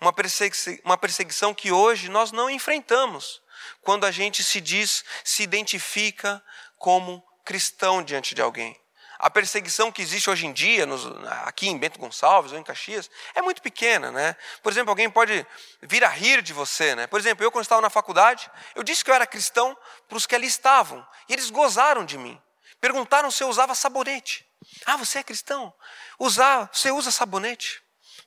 Uma, 0.00 0.12
persegui 0.12 0.80
uma 0.84 0.98
perseguição 0.98 1.54
que 1.54 1.72
hoje 1.72 2.08
nós 2.10 2.32
não 2.32 2.50
enfrentamos, 2.50 3.42
quando 3.80 4.04
a 4.04 4.10
gente 4.10 4.44
se 4.44 4.60
diz, 4.60 5.04
se 5.24 5.42
identifica 5.42 6.42
como 6.78 7.24
cristão 7.44 8.02
diante 8.02 8.34
de 8.34 8.42
alguém. 8.42 8.78
A 9.18 9.30
perseguição 9.30 9.90
que 9.90 10.02
existe 10.02 10.28
hoje 10.28 10.44
em 10.44 10.52
dia, 10.52 10.84
nos, 10.84 11.06
aqui 11.44 11.68
em 11.68 11.78
Bento 11.78 11.98
Gonçalves 11.98 12.52
ou 12.52 12.58
em 12.58 12.62
Caxias, 12.62 13.10
é 13.34 13.40
muito 13.40 13.62
pequena, 13.62 14.12
né? 14.12 14.36
Por 14.62 14.70
exemplo, 14.70 14.90
alguém 14.90 15.08
pode 15.08 15.46
vir 15.80 16.04
a 16.04 16.08
rir 16.08 16.42
de 16.42 16.52
você, 16.52 16.94
né? 16.94 17.06
Por 17.06 17.18
exemplo, 17.18 17.42
eu 17.42 17.50
quando 17.50 17.62
estava 17.62 17.80
na 17.80 17.88
faculdade, 17.88 18.50
eu 18.74 18.82
disse 18.82 19.02
que 19.02 19.10
eu 19.10 19.14
era 19.14 19.26
cristão 19.26 19.76
para 20.06 20.18
os 20.18 20.26
que 20.26 20.34
ali 20.34 20.46
estavam, 20.46 21.06
e 21.28 21.32
eles 21.32 21.48
gozaram 21.48 22.04
de 22.04 22.18
mim. 22.18 22.38
Perguntaram 22.78 23.30
se 23.30 23.42
eu 23.42 23.48
usava 23.48 23.74
sabonete. 23.74 24.44
Ah, 24.84 24.96
você 24.96 25.18
é 25.18 25.22
cristão? 25.22 25.74
Usar, 26.18 26.70
você 26.72 26.90
usa 26.90 27.10
sabonete? 27.10 27.82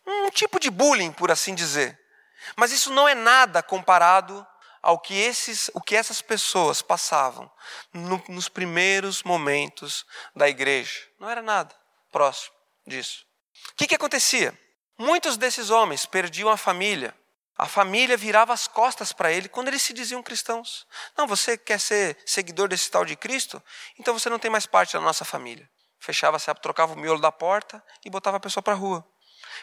Um 0.05 0.29
tipo 0.29 0.60
de 0.60 0.69
bullying, 0.69 1.12
por 1.12 1.31
assim 1.31 1.53
dizer. 1.53 2.00
Mas 2.55 2.72
isso 2.72 2.91
não 2.91 3.08
é 3.08 3.15
nada 3.15 3.62
comparado 3.62 4.46
ao 4.81 5.00
que, 5.00 5.13
esses, 5.13 5.69
o 5.74 5.81
que 5.81 5.96
essas 5.96 6.22
pessoas 6.22 6.81
passavam 6.81 7.51
no, 7.93 8.24
nos 8.29 8.48
primeiros 8.50 9.24
momentos 9.24 10.05
da 10.36 10.48
igreja. 10.48 11.00
Não 11.19 11.29
era 11.29 11.41
nada 11.41 11.75
próximo 12.12 12.55
disso. 12.88 13.25
O 13.72 13.75
que, 13.75 13.88
que 13.88 13.96
acontecia? 13.96 14.58
Muitos 14.98 15.38
desses 15.38 15.69
homens 15.69 16.05
perdiam 16.05 16.50
a 16.50 16.58
família. 16.58 17.15
A 17.58 17.67
família 17.67 18.15
virava 18.15 18.53
as 18.53 18.67
costas 18.67 19.12
para 19.12 19.31
ele 19.31 19.50
quando 19.50 19.67
eles 19.67 19.81
se 19.81 19.91
diziam 19.91 20.24
cristãos. 20.24 20.88
Não, 21.17 21.27
você 21.27 21.58
quer 21.58 21.79
ser 21.79 22.17
seguidor 22.25 22.69
desse 22.69 22.89
tal 22.89 23.03
de 23.03 23.17
Cristo? 23.17 23.62
Então 23.98 24.17
você 24.17 24.29
não 24.29 24.39
tem 24.39 24.50
mais 24.50 24.65
parte 24.65 24.93
da 24.93 25.01
nossa 25.01 25.25
família 25.25 25.69
fechava, 25.99 26.37
trocava 26.55 26.93
o 26.93 26.97
miolo 26.97 27.21
da 27.21 27.31
porta 27.31 27.83
e 28.05 28.09
botava 28.09 28.37
a 28.37 28.39
pessoa 28.39 28.63
para 28.63 28.73
a 28.73 28.77
rua. 28.77 29.05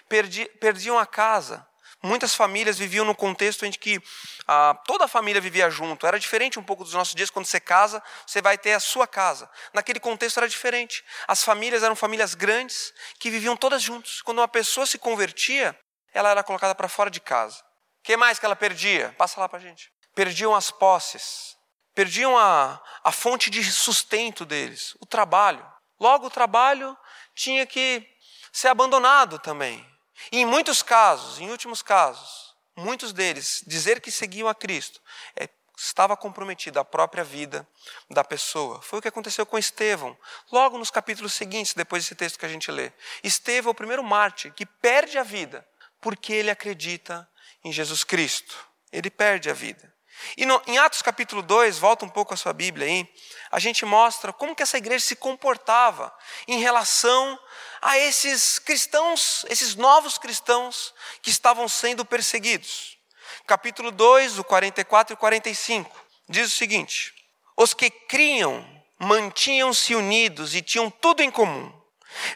Perdi, 0.08 0.46
perdiam 0.60 0.98
a 0.98 1.06
casa. 1.06 1.66
Muitas 2.02 2.34
famílias 2.34 2.78
viviam 2.78 3.04
no 3.04 3.14
contexto 3.14 3.64
em 3.64 3.72
que 3.72 4.00
ah, 4.46 4.78
toda 4.86 5.06
a 5.06 5.08
família 5.08 5.40
vivia 5.40 5.70
junto. 5.70 6.06
Era 6.06 6.18
diferente 6.18 6.58
um 6.58 6.62
pouco 6.62 6.84
dos 6.84 6.92
nossos 6.92 7.14
dias, 7.14 7.30
quando 7.30 7.46
você 7.46 7.58
casa, 7.58 8.02
você 8.26 8.42
vai 8.42 8.58
ter 8.58 8.74
a 8.74 8.80
sua 8.80 9.06
casa. 9.06 9.50
Naquele 9.72 9.98
contexto 9.98 10.36
era 10.38 10.48
diferente. 10.48 11.04
As 11.26 11.42
famílias 11.42 11.82
eram 11.82 11.96
famílias 11.96 12.34
grandes 12.34 12.92
que 13.18 13.30
viviam 13.30 13.56
todas 13.56 13.82
juntas. 13.82 14.20
Quando 14.22 14.38
uma 14.38 14.48
pessoa 14.48 14.86
se 14.86 14.98
convertia, 14.98 15.76
ela 16.12 16.30
era 16.30 16.42
colocada 16.42 16.74
para 16.74 16.88
fora 16.88 17.10
de 17.10 17.20
casa. 17.20 17.58
O 18.00 18.02
que 18.04 18.16
mais 18.16 18.38
que 18.38 18.46
ela 18.46 18.56
perdia? 18.56 19.14
Passa 19.18 19.40
lá 19.40 19.48
para 19.48 19.58
a 19.58 19.62
gente. 19.62 19.90
Perdiam 20.14 20.54
as 20.54 20.70
posses, 20.70 21.56
perdiam 21.94 22.38
a, 22.38 22.80
a 23.02 23.12
fonte 23.12 23.50
de 23.50 23.62
sustento 23.64 24.44
deles, 24.44 24.94
o 25.00 25.06
trabalho. 25.06 25.66
Logo, 25.98 26.26
o 26.26 26.30
trabalho 26.30 26.96
tinha 27.34 27.66
que 27.66 28.06
ser 28.52 28.68
abandonado 28.68 29.38
também. 29.38 29.84
E 30.32 30.40
em 30.40 30.46
muitos 30.46 30.82
casos, 30.82 31.38
em 31.38 31.50
últimos 31.50 31.82
casos, 31.82 32.54
muitos 32.76 33.12
deles, 33.12 33.62
dizer 33.66 34.00
que 34.00 34.10
seguiam 34.10 34.48
a 34.48 34.54
Cristo 34.54 35.00
é, 35.36 35.48
estava 35.76 36.16
comprometido 36.16 36.78
a 36.78 36.84
própria 36.84 37.22
vida 37.22 37.68
da 38.10 38.24
pessoa. 38.24 38.80
Foi 38.80 38.98
o 38.98 39.02
que 39.02 39.08
aconteceu 39.08 39.44
com 39.44 39.58
Estevão, 39.58 40.16
logo 40.50 40.78
nos 40.78 40.90
capítulos 40.90 41.34
seguintes, 41.34 41.74
depois 41.74 42.02
desse 42.02 42.14
texto 42.14 42.38
que 42.38 42.46
a 42.46 42.48
gente 42.48 42.70
lê. 42.70 42.92
Estevão 43.22 43.70
é 43.70 43.72
o 43.72 43.74
primeiro 43.74 44.02
mártir 44.02 44.52
que 44.54 44.64
perde 44.64 45.18
a 45.18 45.22
vida 45.22 45.66
porque 46.00 46.32
ele 46.32 46.50
acredita 46.50 47.28
em 47.64 47.72
Jesus 47.72 48.04
Cristo. 48.04 48.66
Ele 48.92 49.10
perde 49.10 49.50
a 49.50 49.52
vida. 49.52 49.92
E 50.36 50.46
no, 50.46 50.60
em 50.66 50.78
Atos 50.78 51.02
capítulo 51.02 51.42
2, 51.42 51.78
volta 51.78 52.04
um 52.04 52.08
pouco 52.08 52.34
a 52.34 52.36
sua 52.36 52.52
Bíblia 52.52 52.86
aí, 52.86 53.08
a 53.50 53.58
gente 53.58 53.84
mostra 53.84 54.32
como 54.32 54.54
que 54.54 54.62
essa 54.62 54.78
igreja 54.78 55.04
se 55.04 55.16
comportava 55.16 56.12
em 56.46 56.58
relação 56.60 57.38
a 57.80 57.98
esses 57.98 58.58
cristãos, 58.58 59.44
esses 59.48 59.74
novos 59.74 60.18
cristãos 60.18 60.94
que 61.22 61.30
estavam 61.30 61.68
sendo 61.68 62.04
perseguidos. 62.04 62.98
Capítulo 63.46 63.90
2, 63.90 64.38
o 64.38 64.44
44 64.44 65.14
e 65.14 65.16
45, 65.16 66.04
diz 66.28 66.52
o 66.52 66.56
seguinte: 66.56 67.14
Os 67.56 67.72
que 67.74 67.90
criam 67.90 68.64
mantinham-se 68.98 69.94
unidos 69.94 70.54
e 70.54 70.62
tinham 70.62 70.90
tudo 70.90 71.22
em 71.22 71.30
comum. 71.30 71.72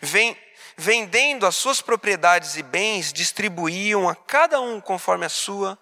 Vem, 0.01 0.37
vendendo 0.77 1.47
as 1.47 1.57
suas 1.57 1.81
propriedades 1.81 2.57
e 2.57 2.63
bens, 2.63 3.13
distribuíam 3.13 4.09
a 4.09 4.15
cada 4.15 4.61
um 4.61 4.81
conforme 4.81 5.27
a 5.27 5.31
sua 5.31 5.79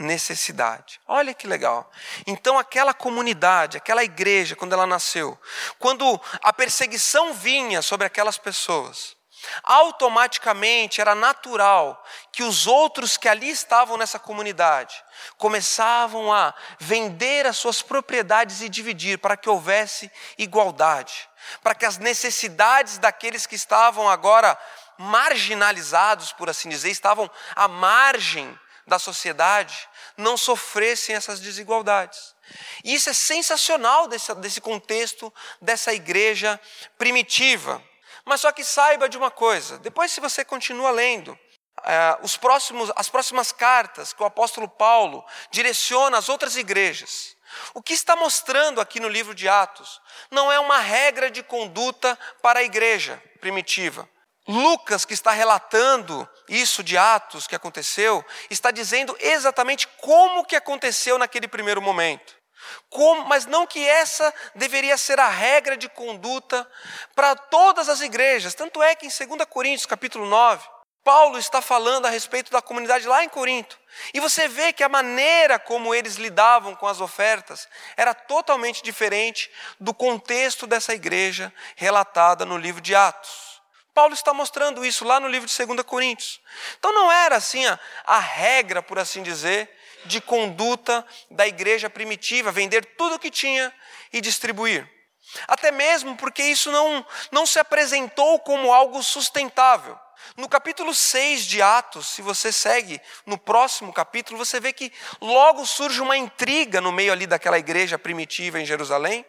necessidade. 0.00 1.00
Olha 1.06 1.34
que 1.34 1.46
legal. 1.46 1.90
Então, 2.26 2.58
aquela 2.58 2.94
comunidade, 2.94 3.76
aquela 3.76 4.02
igreja, 4.02 4.56
quando 4.56 4.72
ela 4.72 4.86
nasceu, 4.86 5.38
quando 5.78 6.20
a 6.42 6.52
perseguição 6.52 7.34
vinha 7.34 7.82
sobre 7.82 8.06
aquelas 8.06 8.38
pessoas, 8.38 9.16
automaticamente 9.62 11.00
era 11.00 11.14
natural 11.14 12.02
que 12.32 12.42
os 12.42 12.66
outros 12.66 13.16
que 13.16 13.28
ali 13.28 13.48
estavam 13.48 13.96
nessa 13.96 14.18
comunidade 14.18 15.02
começavam 15.36 16.32
a 16.32 16.54
vender 16.78 17.46
as 17.46 17.56
suas 17.56 17.82
propriedades 17.82 18.60
e 18.60 18.68
dividir 18.68 19.18
para 19.18 19.36
que 19.36 19.48
houvesse 19.48 20.10
igualdade, 20.36 21.28
para 21.62 21.74
que 21.74 21.86
as 21.86 21.98
necessidades 21.98 22.98
daqueles 22.98 23.46
que 23.46 23.54
estavam 23.54 24.08
agora 24.08 24.58
marginalizados, 24.98 26.32
por 26.32 26.50
assim 26.50 26.68
dizer, 26.68 26.90
estavam 26.90 27.30
à 27.56 27.66
margem 27.66 28.58
da 28.86 28.98
sociedade, 28.98 29.88
não 30.16 30.36
sofressem 30.36 31.14
essas 31.14 31.40
desigualdades. 31.40 32.34
E 32.84 32.94
isso 32.94 33.08
é 33.10 33.12
sensacional 33.12 34.08
desse, 34.08 34.34
desse 34.36 34.60
contexto 34.60 35.32
dessa 35.60 35.92
igreja 35.92 36.60
primitiva. 36.98 37.82
Mas 38.24 38.40
só 38.40 38.52
que 38.52 38.64
saiba 38.64 39.08
de 39.08 39.16
uma 39.16 39.30
coisa: 39.30 39.78
depois, 39.78 40.12
se 40.12 40.20
você 40.20 40.44
continua 40.44 40.90
lendo, 40.90 41.38
é, 41.84 42.18
os 42.22 42.36
próximos, 42.36 42.90
as 42.96 43.08
próximas 43.08 43.52
cartas 43.52 44.12
que 44.12 44.22
o 44.22 44.26
apóstolo 44.26 44.68
Paulo 44.68 45.24
direciona 45.50 46.18
às 46.18 46.28
outras 46.28 46.56
igrejas, 46.56 47.36
o 47.74 47.82
que 47.82 47.92
está 47.92 48.14
mostrando 48.14 48.80
aqui 48.80 49.00
no 49.00 49.08
livro 49.08 49.34
de 49.34 49.48
Atos 49.48 50.00
não 50.30 50.52
é 50.52 50.60
uma 50.60 50.78
regra 50.78 51.30
de 51.30 51.42
conduta 51.42 52.18
para 52.42 52.60
a 52.60 52.64
igreja 52.64 53.22
primitiva. 53.40 54.08
Lucas, 54.48 55.04
que 55.04 55.14
está 55.14 55.32
relatando 55.32 56.28
isso 56.48 56.82
de 56.82 56.96
Atos 56.96 57.46
que 57.46 57.54
aconteceu, 57.54 58.24
está 58.48 58.70
dizendo 58.70 59.16
exatamente 59.20 59.86
como 59.98 60.44
que 60.44 60.56
aconteceu 60.56 61.18
naquele 61.18 61.46
primeiro 61.46 61.80
momento. 61.80 62.34
Como, 62.88 63.24
mas 63.26 63.46
não 63.46 63.66
que 63.66 63.86
essa 63.86 64.32
deveria 64.54 64.96
ser 64.98 65.18
a 65.18 65.28
regra 65.28 65.76
de 65.76 65.88
conduta 65.88 66.68
para 67.14 67.34
todas 67.34 67.88
as 67.88 68.00
igrejas. 68.00 68.54
Tanto 68.54 68.82
é 68.82 68.94
que 68.94 69.06
em 69.06 69.08
2 69.08 69.44
Coríntios, 69.48 69.86
capítulo 69.86 70.26
9, 70.26 70.68
Paulo 71.02 71.38
está 71.38 71.62
falando 71.62 72.06
a 72.06 72.10
respeito 72.10 72.52
da 72.52 72.60
comunidade 72.60 73.06
lá 73.06 73.24
em 73.24 73.28
Corinto. 73.28 73.78
E 74.12 74.20
você 74.20 74.46
vê 74.46 74.72
que 74.72 74.84
a 74.84 74.88
maneira 74.88 75.58
como 75.58 75.94
eles 75.94 76.16
lidavam 76.16 76.74
com 76.74 76.86
as 76.86 77.00
ofertas 77.00 77.68
era 77.96 78.12
totalmente 78.12 78.82
diferente 78.82 79.50
do 79.78 79.94
contexto 79.94 80.66
dessa 80.66 80.94
igreja 80.94 81.52
relatada 81.74 82.44
no 82.44 82.58
livro 82.58 82.80
de 82.80 82.94
Atos. 82.94 83.49
Paulo 84.00 84.14
está 84.14 84.32
mostrando 84.32 84.82
isso 84.82 85.04
lá 85.04 85.20
no 85.20 85.28
livro 85.28 85.46
de 85.46 85.66
2 85.66 85.82
Coríntios. 85.82 86.40
Então 86.78 86.90
não 86.90 87.12
era 87.12 87.36
assim 87.36 87.66
a, 87.66 87.78
a 88.06 88.18
regra, 88.18 88.82
por 88.82 88.98
assim 88.98 89.22
dizer, 89.22 89.68
de 90.06 90.22
conduta 90.22 91.06
da 91.30 91.46
igreja 91.46 91.90
primitiva, 91.90 92.50
vender 92.50 92.82
tudo 92.96 93.16
o 93.16 93.18
que 93.18 93.30
tinha 93.30 93.70
e 94.10 94.22
distribuir. 94.22 94.90
Até 95.46 95.70
mesmo 95.70 96.16
porque 96.16 96.42
isso 96.42 96.72
não, 96.72 97.04
não 97.30 97.44
se 97.44 97.58
apresentou 97.58 98.40
como 98.40 98.72
algo 98.72 99.02
sustentável. 99.02 99.98
No 100.34 100.48
capítulo 100.48 100.94
6 100.94 101.44
de 101.44 101.60
Atos, 101.60 102.06
se 102.06 102.22
você 102.22 102.50
segue 102.50 102.98
no 103.26 103.36
próximo 103.36 103.92
capítulo, 103.92 104.38
você 104.38 104.58
vê 104.58 104.72
que 104.72 104.90
logo 105.20 105.66
surge 105.66 106.00
uma 106.00 106.16
intriga 106.16 106.80
no 106.80 106.90
meio 106.90 107.12
ali 107.12 107.26
daquela 107.26 107.58
igreja 107.58 107.98
primitiva 107.98 108.58
em 108.58 108.64
Jerusalém, 108.64 109.26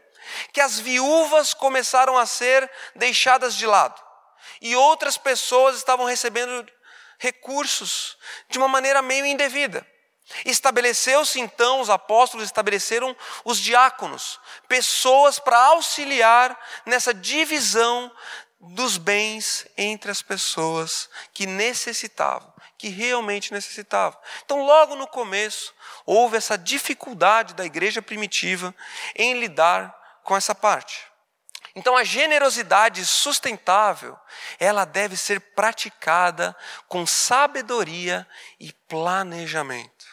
que 0.54 0.62
as 0.62 0.80
viúvas 0.80 1.54
começaram 1.54 2.18
a 2.18 2.26
ser 2.26 2.72
deixadas 2.96 3.54
de 3.54 3.68
lado 3.68 4.11
e 4.62 4.76
outras 4.76 5.18
pessoas 5.18 5.78
estavam 5.78 6.06
recebendo 6.06 6.68
recursos 7.18 8.18
de 8.50 8.58
uma 8.58 8.68
maneira 8.68 9.02
meio 9.02 9.26
indevida. 9.26 9.86
Estabeleceu-se 10.46 11.40
então, 11.40 11.82
os 11.82 11.90
apóstolos 11.90 12.46
estabeleceram 12.46 13.16
os 13.44 13.60
diáconos, 13.60 14.40
pessoas 14.68 15.40
para 15.40 15.58
auxiliar 15.58 16.58
nessa 16.86 17.14
divisão 17.14 18.12
dos 18.60 18.98
bens 18.98 19.68
entre 19.78 20.12
as 20.12 20.22
pessoas 20.22 21.10
que 21.34 21.46
necessitavam, 21.46 22.54
que 22.78 22.88
realmente 22.88 23.52
necessitavam. 23.52 24.20
Então, 24.46 24.64
logo 24.66 24.96
no 24.96 25.08
começo, 25.08 25.74
houve 26.06 26.38
essa 26.38 26.58
dificuldade 26.58 27.54
da 27.54 27.66
igreja 27.66 28.02
primitiva 28.02 28.74
em 29.16 29.40
lidar 29.40 29.96
com 30.24 30.36
essa 30.36 30.54
parte. 30.54 31.11
Então, 31.76 31.96
a 31.96 32.04
generosidade 32.04 33.06
sustentável, 33.06 34.18
ela 34.60 34.84
deve 34.84 35.16
ser 35.16 35.40
praticada 35.40 36.56
com 36.88 37.06
sabedoria 37.06 38.28
e 38.60 38.74
planejamento. 38.74 40.06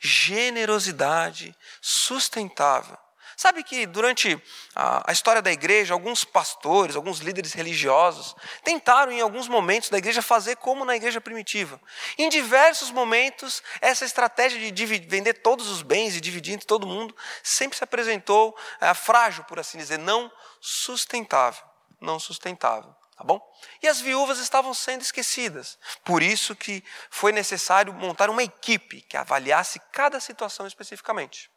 Generosidade 0.00 1.56
sustentável. 1.80 2.98
Sabe 3.36 3.62
que 3.62 3.84
durante 3.84 4.42
a, 4.74 5.12
história 5.12 5.42
da 5.42 5.52
igreja, 5.52 5.92
alguns 5.92 6.24
pastores, 6.24 6.96
alguns 6.96 7.18
líderes 7.18 7.52
religiosos, 7.52 8.34
tentaram 8.64 9.12
em 9.12 9.20
alguns 9.20 9.46
momentos 9.46 9.90
da 9.90 9.98
igreja 9.98 10.22
fazer 10.22 10.56
como 10.56 10.86
na 10.86 10.96
igreja 10.96 11.20
primitiva. 11.20 11.78
Em 12.16 12.30
diversos 12.30 12.90
momentos, 12.90 13.62
essa 13.82 14.06
estratégia 14.06 14.72
de 14.72 14.86
vender 14.86 15.34
todos 15.34 15.68
os 15.68 15.82
bens 15.82 16.16
e 16.16 16.20
dividir 16.20 16.54
entre 16.54 16.66
todo 16.66 16.86
mundo 16.86 17.14
sempre 17.42 17.76
se 17.76 17.84
apresentou 17.84 18.56
é, 18.80 18.94
frágil, 18.94 19.44
por 19.44 19.58
assim 19.58 19.76
dizer, 19.76 19.98
não 19.98 20.32
sustentável. 20.58 21.62
Não 22.00 22.18
sustentável. 22.18 22.94
Tá 23.18 23.24
bom? 23.24 23.40
E 23.82 23.88
as 23.88 24.00
viúvas 24.00 24.38
estavam 24.38 24.72
sendo 24.72 25.02
esquecidas. 25.02 25.78
Por 26.04 26.22
isso 26.22 26.56
que 26.56 26.82
foi 27.10 27.32
necessário 27.32 27.92
montar 27.92 28.30
uma 28.30 28.42
equipe 28.42 29.02
que 29.02 29.16
avaliasse 29.16 29.78
cada 29.92 30.20
situação 30.20 30.66
especificamente. 30.66 31.50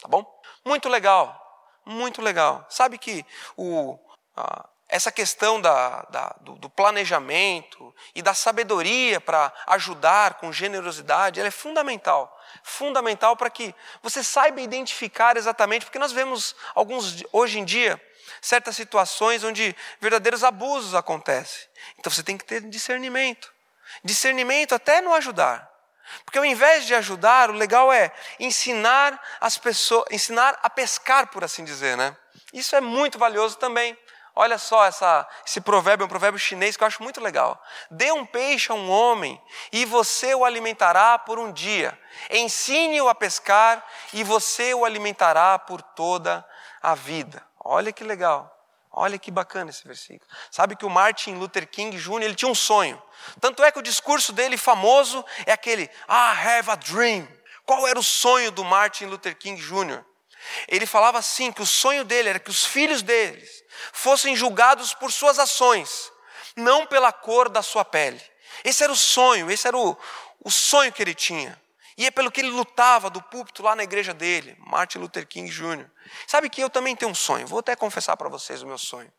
Tá 0.00 0.08
bom? 0.08 0.24
Muito 0.64 0.88
legal, 0.88 1.80
muito 1.84 2.20
legal. 2.20 2.66
Sabe 2.68 2.98
que 2.98 3.24
o, 3.56 3.98
a, 4.36 4.68
essa 4.88 5.10
questão 5.10 5.60
da, 5.60 6.02
da, 6.10 6.36
do, 6.40 6.54
do, 6.56 6.70
planejamento 6.70 7.94
e 8.14 8.22
da 8.22 8.34
sabedoria 8.34 9.20
para 9.20 9.52
ajudar 9.66 10.34
com 10.34 10.52
generosidade, 10.52 11.40
ela 11.40 11.48
é 11.48 11.52
fundamental. 11.52 12.32
Fundamental 12.62 13.36
para 13.36 13.50
que 13.50 13.74
você 14.02 14.22
saiba 14.22 14.60
identificar 14.60 15.36
exatamente, 15.36 15.84
porque 15.84 15.98
nós 15.98 16.12
vemos 16.12 16.54
alguns, 16.74 17.24
hoje 17.32 17.58
em 17.58 17.64
dia, 17.64 18.00
certas 18.40 18.76
situações 18.76 19.42
onde 19.42 19.74
verdadeiros 20.00 20.44
abusos 20.44 20.94
acontecem. 20.94 21.68
Então 21.98 22.12
você 22.12 22.22
tem 22.22 22.38
que 22.38 22.44
ter 22.44 22.60
discernimento. 22.62 23.52
Discernimento 24.04 24.74
até 24.74 25.00
no 25.00 25.12
ajudar. 25.14 25.75
Porque 26.24 26.38
ao 26.38 26.44
invés 26.44 26.86
de 26.86 26.94
ajudar, 26.94 27.50
o 27.50 27.54
legal 27.54 27.92
é 27.92 28.12
ensinar 28.38 29.20
as 29.40 29.58
pessoas, 29.58 30.04
ensinar 30.10 30.58
a 30.62 30.70
pescar, 30.70 31.28
por 31.28 31.44
assim 31.44 31.64
dizer, 31.64 31.96
né? 31.96 32.16
Isso 32.52 32.74
é 32.76 32.80
muito 32.80 33.18
valioso 33.18 33.56
também. 33.58 33.96
Olha 34.38 34.58
só 34.58 34.84
essa, 34.84 35.26
esse 35.46 35.62
provérbio, 35.62 36.04
é 36.04 36.06
um 36.06 36.10
provérbio 36.10 36.38
chinês 36.38 36.76
que 36.76 36.82
eu 36.82 36.86
acho 36.86 37.02
muito 37.02 37.22
legal. 37.22 37.62
Dê 37.90 38.12
um 38.12 38.26
peixe 38.26 38.70
a 38.70 38.74
um 38.74 38.90
homem 38.90 39.40
e 39.72 39.86
você 39.86 40.34
o 40.34 40.44
alimentará 40.44 41.18
por 41.18 41.38
um 41.38 41.50
dia. 41.50 41.98
Ensine-o 42.30 43.08
a 43.08 43.14
pescar 43.14 43.82
e 44.12 44.22
você 44.22 44.74
o 44.74 44.84
alimentará 44.84 45.58
por 45.58 45.80
toda 45.80 46.46
a 46.82 46.94
vida. 46.94 47.42
Olha 47.58 47.92
que 47.92 48.04
legal. 48.04 48.55
Olha 48.98 49.18
que 49.18 49.30
bacana 49.30 49.68
esse 49.68 49.86
versículo. 49.86 50.26
Sabe 50.50 50.74
que 50.74 50.86
o 50.86 50.88
Martin 50.88 51.34
Luther 51.34 51.68
King 51.68 51.94
Jr. 51.98 52.22
ele 52.22 52.34
tinha 52.34 52.50
um 52.50 52.54
sonho. 52.54 53.00
Tanto 53.38 53.62
é 53.62 53.70
que 53.70 53.78
o 53.78 53.82
discurso 53.82 54.32
dele 54.32 54.56
famoso 54.56 55.22
é 55.44 55.52
aquele 55.52 55.82
I 55.82 56.48
have 56.48 56.70
a 56.70 56.76
dream. 56.76 57.28
Qual 57.66 57.86
era 57.86 57.98
o 57.98 58.02
sonho 58.02 58.50
do 58.50 58.64
Martin 58.64 59.04
Luther 59.04 59.36
King 59.36 59.60
Jr.? 59.60 60.02
Ele 60.66 60.86
falava 60.86 61.18
assim 61.18 61.52
que 61.52 61.60
o 61.60 61.66
sonho 61.66 62.06
dele 62.06 62.30
era 62.30 62.38
que 62.38 62.48
os 62.48 62.64
filhos 62.64 63.02
deles 63.02 63.62
fossem 63.92 64.34
julgados 64.34 64.94
por 64.94 65.12
suas 65.12 65.38
ações, 65.38 66.10
não 66.56 66.86
pela 66.86 67.12
cor 67.12 67.50
da 67.50 67.62
sua 67.62 67.84
pele. 67.84 68.22
Esse 68.64 68.82
era 68.82 68.92
o 68.92 68.96
sonho, 68.96 69.50
esse 69.50 69.68
era 69.68 69.76
o, 69.76 69.94
o 70.42 70.50
sonho 70.50 70.90
que 70.90 71.02
ele 71.02 71.14
tinha. 71.14 71.60
E 71.98 72.06
é 72.06 72.10
pelo 72.10 72.30
que 72.30 72.40
ele 72.40 72.50
lutava 72.50 73.10
do 73.10 73.20
púlpito 73.20 73.62
lá 73.62 73.76
na 73.76 73.82
igreja 73.82 74.14
dele, 74.14 74.56
Martin 74.58 74.98
Luther 74.98 75.26
King 75.26 75.50
Jr. 75.50 75.90
Sabe 76.26 76.48
que 76.48 76.62
eu 76.62 76.70
também 76.70 76.94
tenho 76.94 77.10
um 77.10 77.14
sonho, 77.14 77.46
vou 77.46 77.60
até 77.60 77.76
confessar 77.76 78.16
para 78.16 78.28
vocês 78.28 78.62
o 78.62 78.66
meu 78.66 78.78
sonho. 78.78 79.12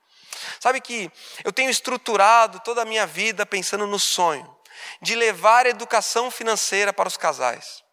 Sabe 0.59 0.81
que 0.81 1.11
eu 1.43 1.51
tenho 1.51 1.69
estruturado 1.69 2.59
toda 2.59 2.81
a 2.81 2.85
minha 2.85 3.07
vida 3.07 3.45
pensando 3.45 3.87
no 3.87 3.99
sonho 3.99 4.55
de 5.01 5.15
levar 5.15 5.65
educação 5.65 6.29
financeira 6.29 6.93
para 6.93 7.07
os 7.07 7.17
casais. 7.17 7.83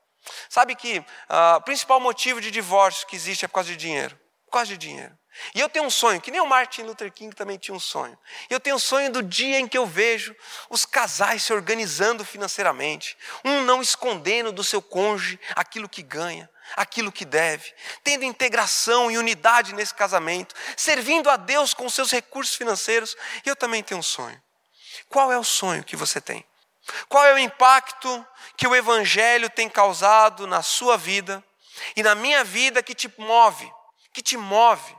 Sabe 0.48 0.74
que 0.74 0.98
uh, 0.98 1.56
o 1.56 1.60
principal 1.62 2.00
motivo 2.00 2.40
de 2.40 2.50
divórcio 2.50 3.06
que 3.06 3.16
existe 3.16 3.44
é 3.44 3.48
por 3.48 3.54
causa 3.54 3.70
de 3.70 3.76
dinheiro. 3.76 4.18
Por 4.46 4.52
causa 4.52 4.66
de 4.66 4.76
dinheiro. 4.76 5.16
E 5.54 5.60
eu 5.60 5.68
tenho 5.68 5.84
um 5.84 5.90
sonho, 5.90 6.20
que 6.20 6.30
nem 6.30 6.40
o 6.40 6.46
Martin 6.46 6.82
Luther 6.82 7.12
King 7.12 7.34
também 7.34 7.58
tinha 7.58 7.74
um 7.74 7.80
sonho. 7.80 8.16
Eu 8.48 8.60
tenho 8.60 8.76
um 8.76 8.78
sonho 8.78 9.10
do 9.10 9.22
dia 9.22 9.58
em 9.58 9.66
que 9.66 9.76
eu 9.76 9.86
vejo 9.86 10.34
os 10.70 10.84
casais 10.84 11.42
se 11.42 11.52
organizando 11.52 12.24
financeiramente, 12.24 13.16
um 13.44 13.62
não 13.62 13.82
escondendo 13.82 14.52
do 14.52 14.62
seu 14.62 14.80
cônjuge 14.80 15.38
aquilo 15.56 15.88
que 15.88 16.02
ganha, 16.02 16.48
aquilo 16.76 17.10
que 17.10 17.24
deve, 17.24 17.72
tendo 18.02 18.24
integração 18.24 19.10
e 19.10 19.18
unidade 19.18 19.74
nesse 19.74 19.94
casamento, 19.94 20.54
servindo 20.76 21.28
a 21.28 21.36
Deus 21.36 21.74
com 21.74 21.88
seus 21.88 22.10
recursos 22.10 22.54
financeiros. 22.54 23.16
Eu 23.44 23.56
também 23.56 23.82
tenho 23.82 24.00
um 24.00 24.04
sonho. 24.04 24.40
Qual 25.08 25.32
é 25.32 25.38
o 25.38 25.44
sonho 25.44 25.84
que 25.84 25.96
você 25.96 26.20
tem? 26.20 26.44
Qual 27.08 27.24
é 27.24 27.34
o 27.34 27.38
impacto 27.38 28.24
que 28.56 28.66
o 28.66 28.74
Evangelho 28.74 29.50
tem 29.50 29.68
causado 29.68 30.46
na 30.46 30.62
sua 30.62 30.96
vida 30.96 31.42
e 31.96 32.02
na 32.02 32.14
minha 32.14 32.44
vida 32.44 32.82
que 32.82 32.94
te 32.94 33.12
move? 33.18 33.70
Que 34.12 34.22
te 34.22 34.36
move 34.36 34.94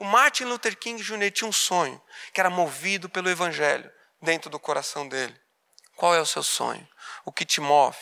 o 0.00 0.04
Martin 0.04 0.44
Luther 0.44 0.76
King 0.78 1.00
Jr. 1.00 1.30
tinha 1.30 1.46
um 1.46 1.52
sonho 1.52 2.00
que 2.32 2.40
era 2.40 2.48
movido 2.48 3.06
pelo 3.06 3.28
Evangelho 3.28 3.88
dentro 4.20 4.48
do 4.48 4.58
coração 4.58 5.06
dele. 5.06 5.38
Qual 5.94 6.14
é 6.14 6.20
o 6.20 6.26
seu 6.26 6.42
sonho? 6.42 6.88
O 7.22 7.30
que 7.30 7.44
te 7.44 7.60
move? 7.60 7.98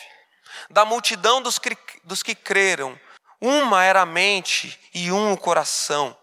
Da 0.69 0.85
multidão 0.85 1.41
dos 1.41 1.59
que, 1.59 1.77
dos 2.05 2.23
que 2.23 2.33
creram, 2.33 2.97
uma 3.41 3.83
era 3.83 4.01
a 4.01 4.05
mente 4.05 4.79
e 4.93 5.11
um 5.11 5.33
o 5.33 5.37
coração. 5.37 6.17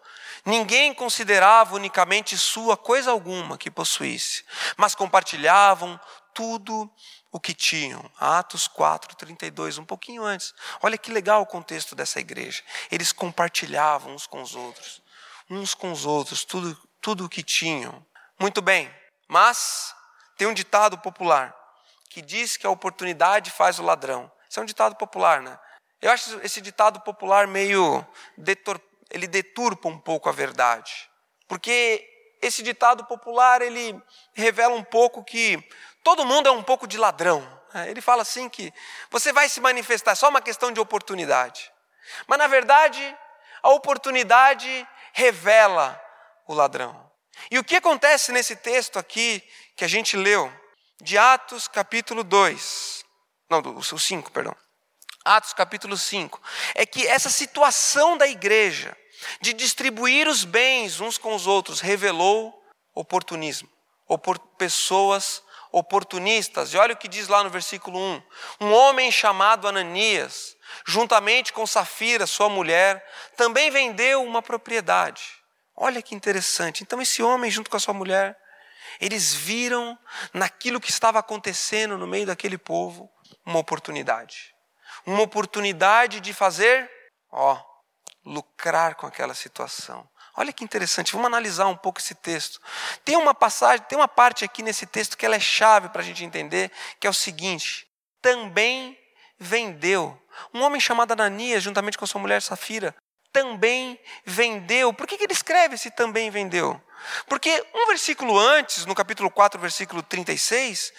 Ninguém 0.46 0.94
considerava 0.94 1.74
unicamente 1.74 2.38
sua 2.38 2.76
coisa 2.76 3.10
alguma 3.10 3.58
que 3.58 3.70
possuísse, 3.70 4.44
mas 4.78 4.94
compartilhavam 4.94 6.00
tudo 6.32 6.90
o 7.30 7.38
que 7.38 7.52
tinham. 7.52 8.10
Atos 8.18 8.66
4, 8.66 9.14
32, 9.14 9.76
um 9.76 9.84
pouquinho 9.84 10.24
antes. 10.24 10.54
Olha 10.82 10.96
que 10.96 11.12
legal 11.12 11.42
o 11.42 11.46
contexto 11.46 11.94
dessa 11.94 12.18
igreja. 12.18 12.62
Eles 12.90 13.12
compartilhavam 13.12 14.14
uns 14.14 14.26
com 14.26 14.40
os 14.40 14.54
outros 14.54 15.04
uns 15.50 15.74
com 15.74 15.92
os 15.92 16.04
outros, 16.04 16.44
tudo, 16.44 16.76
tudo 17.00 17.24
o 17.24 17.28
que 17.28 17.42
tinham. 17.42 18.04
Muito 18.38 18.60
bem, 18.60 18.92
mas 19.28 19.94
tem 20.36 20.46
um 20.46 20.54
ditado 20.54 20.98
popular 20.98 21.54
que 22.10 22.22
diz 22.22 22.56
que 22.56 22.66
a 22.66 22.70
oportunidade 22.70 23.50
faz 23.50 23.78
o 23.78 23.82
ladrão. 23.82 24.30
Isso 24.48 24.58
é 24.58 24.62
um 24.62 24.66
ditado 24.66 24.96
popular, 24.96 25.42
né? 25.42 25.58
Eu 26.00 26.10
acho 26.10 26.38
esse 26.40 26.60
ditado 26.60 27.00
popular 27.00 27.46
meio. 27.46 28.06
Detor, 28.36 28.80
ele 29.10 29.26
deturpa 29.26 29.88
um 29.88 29.98
pouco 29.98 30.28
a 30.28 30.32
verdade. 30.32 31.10
Porque 31.48 32.06
esse 32.42 32.62
ditado 32.62 33.04
popular 33.04 33.62
ele 33.62 34.00
revela 34.34 34.74
um 34.74 34.84
pouco 34.84 35.24
que 35.24 35.62
todo 36.02 36.24
mundo 36.24 36.48
é 36.48 36.52
um 36.52 36.62
pouco 36.62 36.86
de 36.86 36.98
ladrão. 36.98 37.40
Né? 37.72 37.90
Ele 37.90 38.00
fala 38.00 38.22
assim 38.22 38.48
que 38.48 38.72
você 39.10 39.32
vai 39.32 39.48
se 39.48 39.60
manifestar, 39.60 40.12
é 40.12 40.14
só 40.14 40.28
uma 40.28 40.40
questão 40.40 40.70
de 40.72 40.80
oportunidade. 40.80 41.72
Mas 42.26 42.38
na 42.38 42.46
verdade, 42.46 43.16
a 43.62 43.70
oportunidade 43.70 44.88
revela 45.16 45.98
o 46.46 46.52
ladrão. 46.52 47.10
E 47.50 47.58
o 47.58 47.64
que 47.64 47.76
acontece 47.76 48.32
nesse 48.32 48.54
texto 48.54 48.98
aqui 48.98 49.42
que 49.74 49.82
a 49.82 49.88
gente 49.88 50.14
leu, 50.14 50.52
de 51.00 51.16
Atos 51.16 51.66
capítulo 51.66 52.22
2, 52.22 53.02
não, 53.48 53.60
o 53.60 53.82
5, 53.82 54.30
perdão. 54.30 54.54
Atos 55.24 55.54
capítulo 55.54 55.96
5, 55.96 56.38
é 56.74 56.84
que 56.84 57.06
essa 57.06 57.30
situação 57.30 58.18
da 58.18 58.28
igreja 58.28 58.94
de 59.40 59.54
distribuir 59.54 60.28
os 60.28 60.44
bens 60.44 61.00
uns 61.00 61.16
com 61.16 61.34
os 61.34 61.46
outros 61.46 61.80
revelou 61.80 62.54
oportunismo, 62.94 63.70
opor 64.06 64.38
pessoas 64.58 65.42
oportunistas. 65.72 66.74
E 66.74 66.76
olha 66.76 66.92
o 66.92 66.96
que 66.96 67.08
diz 67.08 67.26
lá 67.26 67.42
no 67.42 67.48
versículo 67.48 67.98
1: 67.98 68.22
Um 68.60 68.72
homem 68.72 69.10
chamado 69.10 69.66
Ananias 69.66 70.55
juntamente 70.86 71.52
com 71.52 71.66
Safira, 71.66 72.26
sua 72.26 72.48
mulher, 72.48 73.04
também 73.36 73.70
vendeu 73.70 74.22
uma 74.22 74.42
propriedade. 74.42 75.22
Olha 75.74 76.00
que 76.00 76.14
interessante. 76.14 76.82
Então, 76.82 77.00
esse 77.00 77.22
homem, 77.22 77.50
junto 77.50 77.70
com 77.70 77.76
a 77.76 77.80
sua 77.80 77.94
mulher, 77.94 78.38
eles 79.00 79.34
viram 79.34 79.98
naquilo 80.32 80.80
que 80.80 80.90
estava 80.90 81.18
acontecendo 81.18 81.98
no 81.98 82.06
meio 82.06 82.26
daquele 82.26 82.56
povo 82.56 83.10
uma 83.44 83.58
oportunidade. 83.58 84.54
Uma 85.04 85.22
oportunidade 85.22 86.20
de 86.20 86.32
fazer, 86.32 86.90
ó, 87.30 87.60
lucrar 88.24 88.94
com 88.94 89.06
aquela 89.06 89.34
situação. 89.34 90.08
Olha 90.36 90.52
que 90.52 90.64
interessante, 90.64 91.12
vamos 91.12 91.28
analisar 91.28 91.66
um 91.66 91.76
pouco 91.76 91.98
esse 91.98 92.14
texto. 92.14 92.60
Tem 93.04 93.16
uma 93.16 93.34
passagem, 93.34 93.86
tem 93.88 93.96
uma 93.96 94.08
parte 94.08 94.44
aqui 94.44 94.62
nesse 94.62 94.84
texto 94.86 95.16
que 95.16 95.24
ela 95.24 95.36
é 95.36 95.40
chave 95.40 95.88
para 95.88 96.02
a 96.02 96.04
gente 96.04 96.24
entender, 96.24 96.70
que 97.00 97.06
é 97.06 97.10
o 97.10 97.14
seguinte: 97.14 97.86
também 98.20 98.98
vendeu. 99.38 100.20
Um 100.52 100.62
homem 100.62 100.80
chamado 100.80 101.12
Ananias, 101.12 101.62
juntamente 101.62 101.98
com 101.98 102.06
sua 102.06 102.20
mulher 102.20 102.42
Safira, 102.42 102.94
também 103.32 104.00
vendeu. 104.24 104.92
Por 104.94 105.06
que, 105.06 105.22
ele 105.22 105.32
escreve 105.32 105.74
esse 105.74 105.90
também 105.90 106.30
vendeu? 106.30 106.80
Porque 107.28 107.64
um 107.74 107.86
versículo 107.86 108.38
antes, 108.38 108.86
no 108.86 108.94
capítulo 108.94 109.30
4, 109.30 109.60
versículo 109.60 110.02
36, 110.02 110.92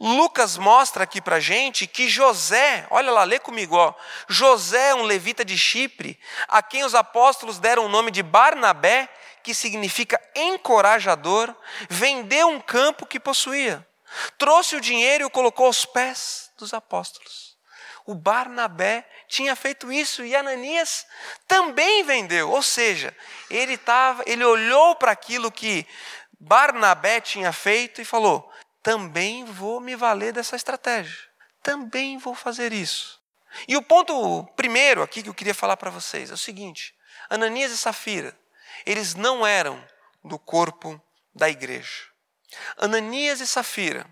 Lucas 0.00 0.56
mostra 0.56 1.02
aqui 1.02 1.20
para 1.20 1.40
gente 1.40 1.86
que 1.86 2.08
José, 2.08 2.86
olha 2.90 3.10
lá, 3.10 3.24
lê 3.24 3.40
comigo, 3.40 3.74
ó, 3.74 3.92
José, 4.28 4.94
um 4.94 5.02
levita 5.02 5.44
de 5.44 5.58
Chipre, 5.58 6.18
a 6.46 6.62
quem 6.62 6.84
os 6.84 6.94
apóstolos 6.94 7.58
deram 7.58 7.86
o 7.86 7.88
nome 7.88 8.12
de 8.12 8.22
Barnabé, 8.22 9.08
que 9.42 9.52
significa 9.52 10.20
encorajador, 10.36 11.52
vendeu 11.90 12.48
um 12.48 12.60
campo 12.60 13.06
que 13.06 13.18
possuía, 13.18 13.84
trouxe 14.38 14.76
o 14.76 14.80
dinheiro 14.80 15.24
e 15.24 15.26
o 15.26 15.30
colocou 15.30 15.66
aos 15.66 15.84
pés 15.84 16.52
dos 16.56 16.72
apóstolos. 16.72 17.47
O 18.08 18.14
Barnabé 18.14 19.06
tinha 19.28 19.54
feito 19.54 19.92
isso 19.92 20.24
e 20.24 20.34
Ananias 20.34 21.06
também 21.46 22.02
vendeu, 22.04 22.48
ou 22.50 22.62
seja, 22.62 23.14
ele 23.50 23.76
tava, 23.76 24.22
ele 24.26 24.42
olhou 24.42 24.96
para 24.96 25.12
aquilo 25.12 25.52
que 25.52 25.86
Barnabé 26.40 27.20
tinha 27.20 27.52
feito 27.52 28.00
e 28.00 28.06
falou: 28.06 28.50
também 28.82 29.44
vou 29.44 29.78
me 29.78 29.94
valer 29.94 30.32
dessa 30.32 30.56
estratégia. 30.56 31.18
Também 31.62 32.16
vou 32.16 32.34
fazer 32.34 32.72
isso. 32.72 33.20
E 33.68 33.76
o 33.76 33.82
ponto 33.82 34.42
primeiro 34.56 35.02
aqui 35.02 35.22
que 35.22 35.28
eu 35.28 35.34
queria 35.34 35.54
falar 35.54 35.76
para 35.76 35.90
vocês 35.90 36.30
é 36.30 36.34
o 36.34 36.38
seguinte: 36.38 36.94
Ananias 37.28 37.72
e 37.72 37.76
Safira, 37.76 38.34
eles 38.86 39.14
não 39.14 39.46
eram 39.46 39.86
do 40.24 40.38
corpo 40.38 40.98
da 41.34 41.50
igreja. 41.50 42.06
Ananias 42.78 43.42
e 43.42 43.46
Safira, 43.46 44.06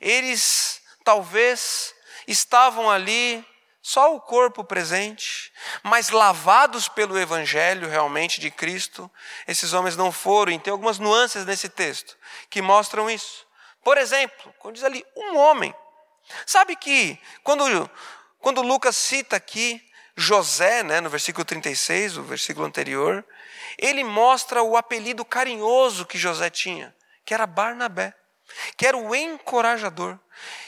eles 0.00 0.82
talvez 1.04 1.94
estavam 2.26 2.90
ali 2.90 3.44
só 3.82 4.14
o 4.14 4.20
corpo 4.20 4.62
presente, 4.62 5.52
mas 5.82 6.10
lavados 6.10 6.88
pelo 6.88 7.18
evangelho 7.18 7.88
realmente 7.88 8.40
de 8.40 8.50
Cristo, 8.50 9.10
esses 9.48 9.72
homens 9.72 9.96
não 9.96 10.12
foram, 10.12 10.52
e 10.52 10.58
tem 10.58 10.70
algumas 10.70 10.98
nuances 10.98 11.46
nesse 11.46 11.68
texto 11.68 12.16
que 12.50 12.60
mostram 12.60 13.10
isso. 13.10 13.46
Por 13.82 13.96
exemplo, 13.96 14.54
quando 14.58 14.74
diz 14.74 14.84
ali, 14.84 15.04
um 15.16 15.36
homem. 15.36 15.74
Sabe 16.44 16.76
que 16.76 17.18
quando, 17.42 17.90
quando 18.38 18.60
Lucas 18.60 18.96
cita 18.96 19.36
aqui 19.36 19.82
José, 20.14 20.82
né, 20.82 21.00
no 21.00 21.08
versículo 21.08 21.44
36, 21.44 22.18
o 22.18 22.22
versículo 22.22 22.66
anterior, 22.66 23.24
ele 23.78 24.04
mostra 24.04 24.62
o 24.62 24.76
apelido 24.76 25.24
carinhoso 25.24 26.04
que 26.04 26.18
José 26.18 26.50
tinha, 26.50 26.94
que 27.24 27.32
era 27.32 27.46
Barnabé, 27.46 28.14
que 28.76 28.86
era 28.86 28.96
o 28.96 29.14
encorajador. 29.14 30.18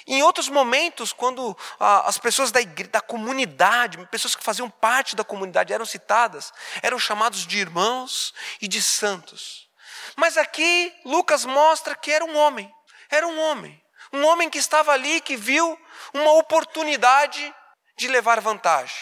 Em 0.06 0.22
outros 0.22 0.48
momentos, 0.48 1.12
quando 1.12 1.56
ah, 1.78 2.08
as 2.08 2.18
pessoas 2.18 2.50
da, 2.50 2.60
igreja, 2.60 2.90
da 2.90 3.00
comunidade, 3.00 4.04
pessoas 4.10 4.34
que 4.34 4.44
faziam 4.44 4.68
parte 4.68 5.16
da 5.16 5.24
comunidade 5.24 5.72
eram 5.72 5.86
citadas, 5.86 6.52
eram 6.82 6.98
chamados 6.98 7.46
de 7.46 7.58
irmãos 7.58 8.34
e 8.60 8.68
de 8.68 8.82
santos. 8.82 9.68
Mas 10.16 10.36
aqui 10.36 10.92
Lucas 11.04 11.44
mostra 11.44 11.94
que 11.94 12.10
era 12.10 12.24
um 12.24 12.36
homem, 12.36 12.72
era 13.10 13.26
um 13.26 13.40
homem. 13.40 13.80
Um 14.12 14.26
homem 14.26 14.50
que 14.50 14.58
estava 14.58 14.92
ali, 14.92 15.20
que 15.22 15.36
viu 15.36 15.78
uma 16.12 16.32
oportunidade 16.32 17.54
de 17.96 18.08
levar 18.08 18.40
vantagem 18.40 18.96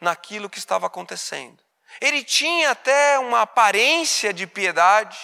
naquilo 0.00 0.50
que 0.50 0.58
estava 0.58 0.86
acontecendo. 0.86 1.62
Ele 2.00 2.24
tinha 2.24 2.70
até 2.70 3.18
uma 3.18 3.42
aparência 3.42 4.32
de 4.32 4.46
piedade, 4.46 5.18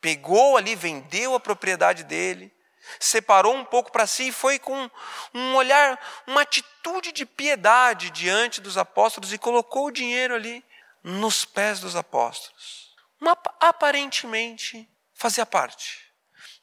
pegou 0.00 0.56
ali, 0.56 0.74
vendeu 0.74 1.34
a 1.34 1.40
propriedade 1.40 2.04
dele, 2.04 2.53
separou 2.98 3.54
um 3.54 3.64
pouco 3.64 3.90
para 3.90 4.06
si 4.06 4.28
e 4.28 4.32
foi 4.32 4.58
com 4.58 4.90
um 5.32 5.54
olhar, 5.54 5.98
uma 6.26 6.42
atitude 6.42 7.12
de 7.12 7.24
piedade 7.24 8.10
diante 8.10 8.60
dos 8.60 8.76
apóstolos 8.76 9.32
e 9.32 9.38
colocou 9.38 9.86
o 9.86 9.92
dinheiro 9.92 10.34
ali 10.34 10.64
nos 11.02 11.44
pés 11.44 11.80
dos 11.80 11.96
apóstolos. 11.96 12.94
Uma, 13.20 13.36
aparentemente 13.60 14.88
fazia 15.14 15.46
parte. 15.46 16.04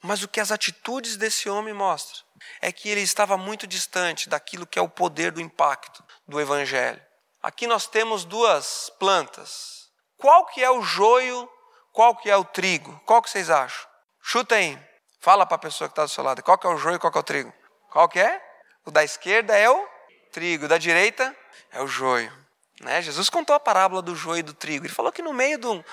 Mas 0.01 0.23
o 0.23 0.27
que 0.27 0.39
as 0.39 0.51
atitudes 0.51 1.15
desse 1.15 1.47
homem 1.49 1.73
mostram 1.73 2.21
é 2.59 2.71
que 2.71 2.89
ele 2.89 3.01
estava 3.01 3.37
muito 3.37 3.67
distante 3.67 4.27
daquilo 4.27 4.65
que 4.65 4.79
é 4.79 4.81
o 4.81 4.89
poder 4.89 5.31
do 5.31 5.41
impacto 5.41 6.03
do 6.27 6.41
evangelho. 6.41 7.01
Aqui 7.41 7.67
nós 7.67 7.87
temos 7.87 8.25
duas 8.25 8.91
plantas. 8.99 9.89
Qual 10.17 10.45
que 10.45 10.63
é 10.63 10.69
o 10.69 10.81
joio, 10.81 11.49
qual 11.91 12.15
que 12.15 12.29
é 12.29 12.37
o 12.37 12.45
trigo? 12.45 12.99
Qual 13.05 13.21
que 13.21 13.29
vocês 13.29 13.49
acham? 13.49 13.87
Chuta 14.21 14.55
aí. 14.55 14.90
Fala 15.21 15.45
para 15.45 15.55
a 15.55 15.59
pessoa 15.59 15.87
que 15.87 15.91
está 15.91 16.03
do 16.03 16.09
seu 16.09 16.23
lado. 16.23 16.41
Qual 16.41 16.57
que 16.57 16.65
é 16.65 16.69
o 16.69 16.77
joio 16.77 16.95
e 16.95 16.99
qual 16.99 17.11
que 17.11 17.17
é 17.17 17.21
o 17.21 17.23
trigo? 17.23 17.53
Qual 17.91 18.09
que 18.09 18.19
é? 18.19 18.41
O 18.83 18.89
da 18.89 19.03
esquerda 19.03 19.55
é 19.55 19.69
o 19.69 19.87
trigo, 20.31 20.65
o 20.65 20.67
da 20.67 20.79
direita 20.79 21.35
é 21.71 21.79
o 21.79 21.87
joio. 21.87 22.33
Né? 22.81 22.99
Jesus 23.03 23.29
contou 23.29 23.55
a 23.55 23.59
parábola 23.59 24.01
do 24.01 24.15
joio 24.15 24.39
e 24.39 24.43
do 24.43 24.55
trigo. 24.55 24.85
Ele 24.85 24.93
falou 24.93 25.11
que 25.11 25.21
no 25.21 25.31
meio 25.31 25.59
do, 25.59 25.85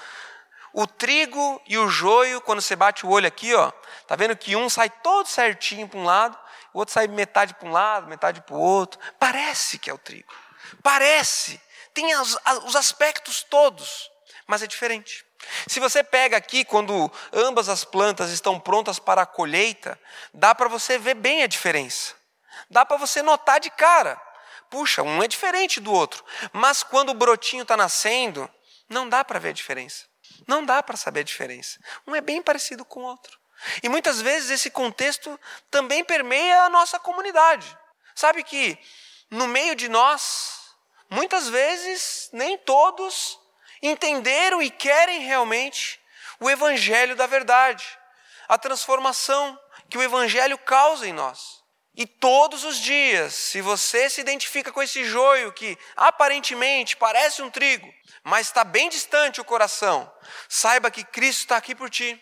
o 0.73 0.87
trigo 0.87 1.61
e 1.67 1.77
o 1.77 1.89
joio, 1.89 2.41
quando 2.41 2.63
você 2.63 2.75
bate 2.75 3.05
o 3.05 3.11
olho 3.11 3.29
aqui, 3.29 3.55
ó, 3.55 3.71
tá 4.07 4.17
vendo 4.17 4.35
que 4.35 4.57
um 4.57 4.71
sai 4.71 4.89
todo 4.89 5.27
certinho 5.27 5.87
para 5.87 5.99
um 5.99 6.05
lado, 6.05 6.39
o 6.73 6.79
outro 6.79 6.95
sai 6.95 7.07
metade 7.07 7.53
para 7.53 7.69
um 7.69 7.73
lado, 7.73 8.09
metade 8.09 8.41
para 8.41 8.55
o 8.57 8.59
outro. 8.59 8.99
Parece 9.19 9.79
que 9.79 9.91
é 9.91 9.93
o 9.93 9.99
trigo. 9.99 10.33
Parece. 10.83 11.61
Tem 11.93 12.17
os, 12.17 12.39
os 12.65 12.77
aspectos 12.77 13.43
todos, 13.43 14.11
mas 14.49 14.63
é 14.63 14.67
diferente. 14.67 15.25
Se 15.69 15.79
você 15.79 16.03
pega 16.03 16.37
aqui, 16.37 16.65
quando 16.65 17.13
ambas 17.33 17.69
as 17.69 17.85
plantas 17.85 18.31
estão 18.31 18.59
prontas 18.59 18.99
para 18.99 19.23
a 19.23 19.27
colheita, 19.27 20.01
dá 20.33 20.55
para 20.55 20.69
você 20.69 20.99
ver 20.99 21.15
bem 21.15 21.43
a 21.43 21.47
diferença. 21.47 22.15
Dá 22.71 22.85
para 22.85 22.97
você 22.97 23.23
notar 23.23 23.61
de 23.61 23.71
cara. 23.71 24.21
Puxa, 24.71 25.03
um 25.03 25.23
é 25.23 25.29
diferente 25.29 25.81
do 25.81 25.93
outro. 25.93 26.25
Mas 26.53 26.83
quando 26.83 27.11
o 27.11 27.15
brotinho 27.15 27.63
está 27.63 27.77
nascendo, 27.77 28.51
não 28.89 29.09
dá 29.09 29.23
para 29.23 29.39
ver 29.39 29.51
a 29.51 29.53
diferença. 29.53 30.07
Não 30.47 30.65
dá 30.65 30.83
para 30.83 30.97
saber 30.97 31.21
a 31.21 31.25
diferença. 31.25 31.79
Um 32.07 32.17
é 32.17 32.21
bem 32.21 32.43
parecido 32.43 32.85
com 32.85 33.01
o 33.01 33.05
outro. 33.05 33.39
E 33.83 33.89
muitas 33.89 34.21
vezes 34.21 34.51
esse 34.51 34.71
contexto 34.71 35.39
também 35.71 36.03
permeia 36.03 36.63
a 36.63 36.71
nossa 36.71 36.99
comunidade. 36.99 37.77
Sabe 38.15 38.43
que 38.43 38.79
no 39.31 39.47
meio 39.47 39.75
de 39.75 39.89
nós, 39.89 40.75
muitas 41.11 41.49
vezes, 41.49 42.31
nem 42.33 42.57
todos 42.57 43.39
entenderam 43.83 44.63
e 44.63 44.71
querem 44.71 45.21
realmente 45.21 46.01
o 46.41 46.49
evangelho 46.49 47.17
da 47.17 47.27
verdade, 47.27 47.85
a 48.49 48.57
transformação 48.57 49.59
que 49.89 49.99
o 49.99 50.03
evangelho 50.03 50.59
causa 50.59 51.07
em 51.07 51.13
nós. 51.13 51.59
E 51.95 52.07
todos 52.07 52.63
os 52.63 52.79
dias, 52.79 53.35
se 53.35 53.61
você 53.61 54.09
se 54.09 54.21
identifica 54.21 54.71
com 54.71 54.81
esse 54.81 55.05
joio 55.05 55.53
que 55.53 55.77
aparentemente 55.97 56.97
parece 56.97 57.43
um 57.43 57.51
trigo, 57.51 57.93
mas 58.23 58.47
está 58.47 58.63
bem 58.63 58.89
distante 58.89 59.41
o 59.41 59.45
coração, 59.45 60.09
saiba 60.49 60.93
que 60.93 61.03
Cristo 61.03 61.41
está 61.41 61.57
aqui 61.57 61.75
por 61.75 61.91
ti. 61.91 62.21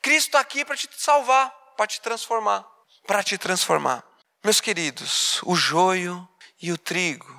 Cristo 0.00 0.28
está 0.28 0.40
aqui 0.40 0.64
para 0.64 0.76
te 0.76 0.88
salvar, 0.96 1.50
para 1.76 1.88
te 1.88 2.00
transformar, 2.00 2.64
para 3.08 3.24
te 3.24 3.36
transformar. 3.36 4.04
Meus 4.44 4.60
queridos, 4.60 5.40
o 5.42 5.56
joio 5.56 6.28
e 6.62 6.70
o 6.70 6.78
trigo, 6.78 7.37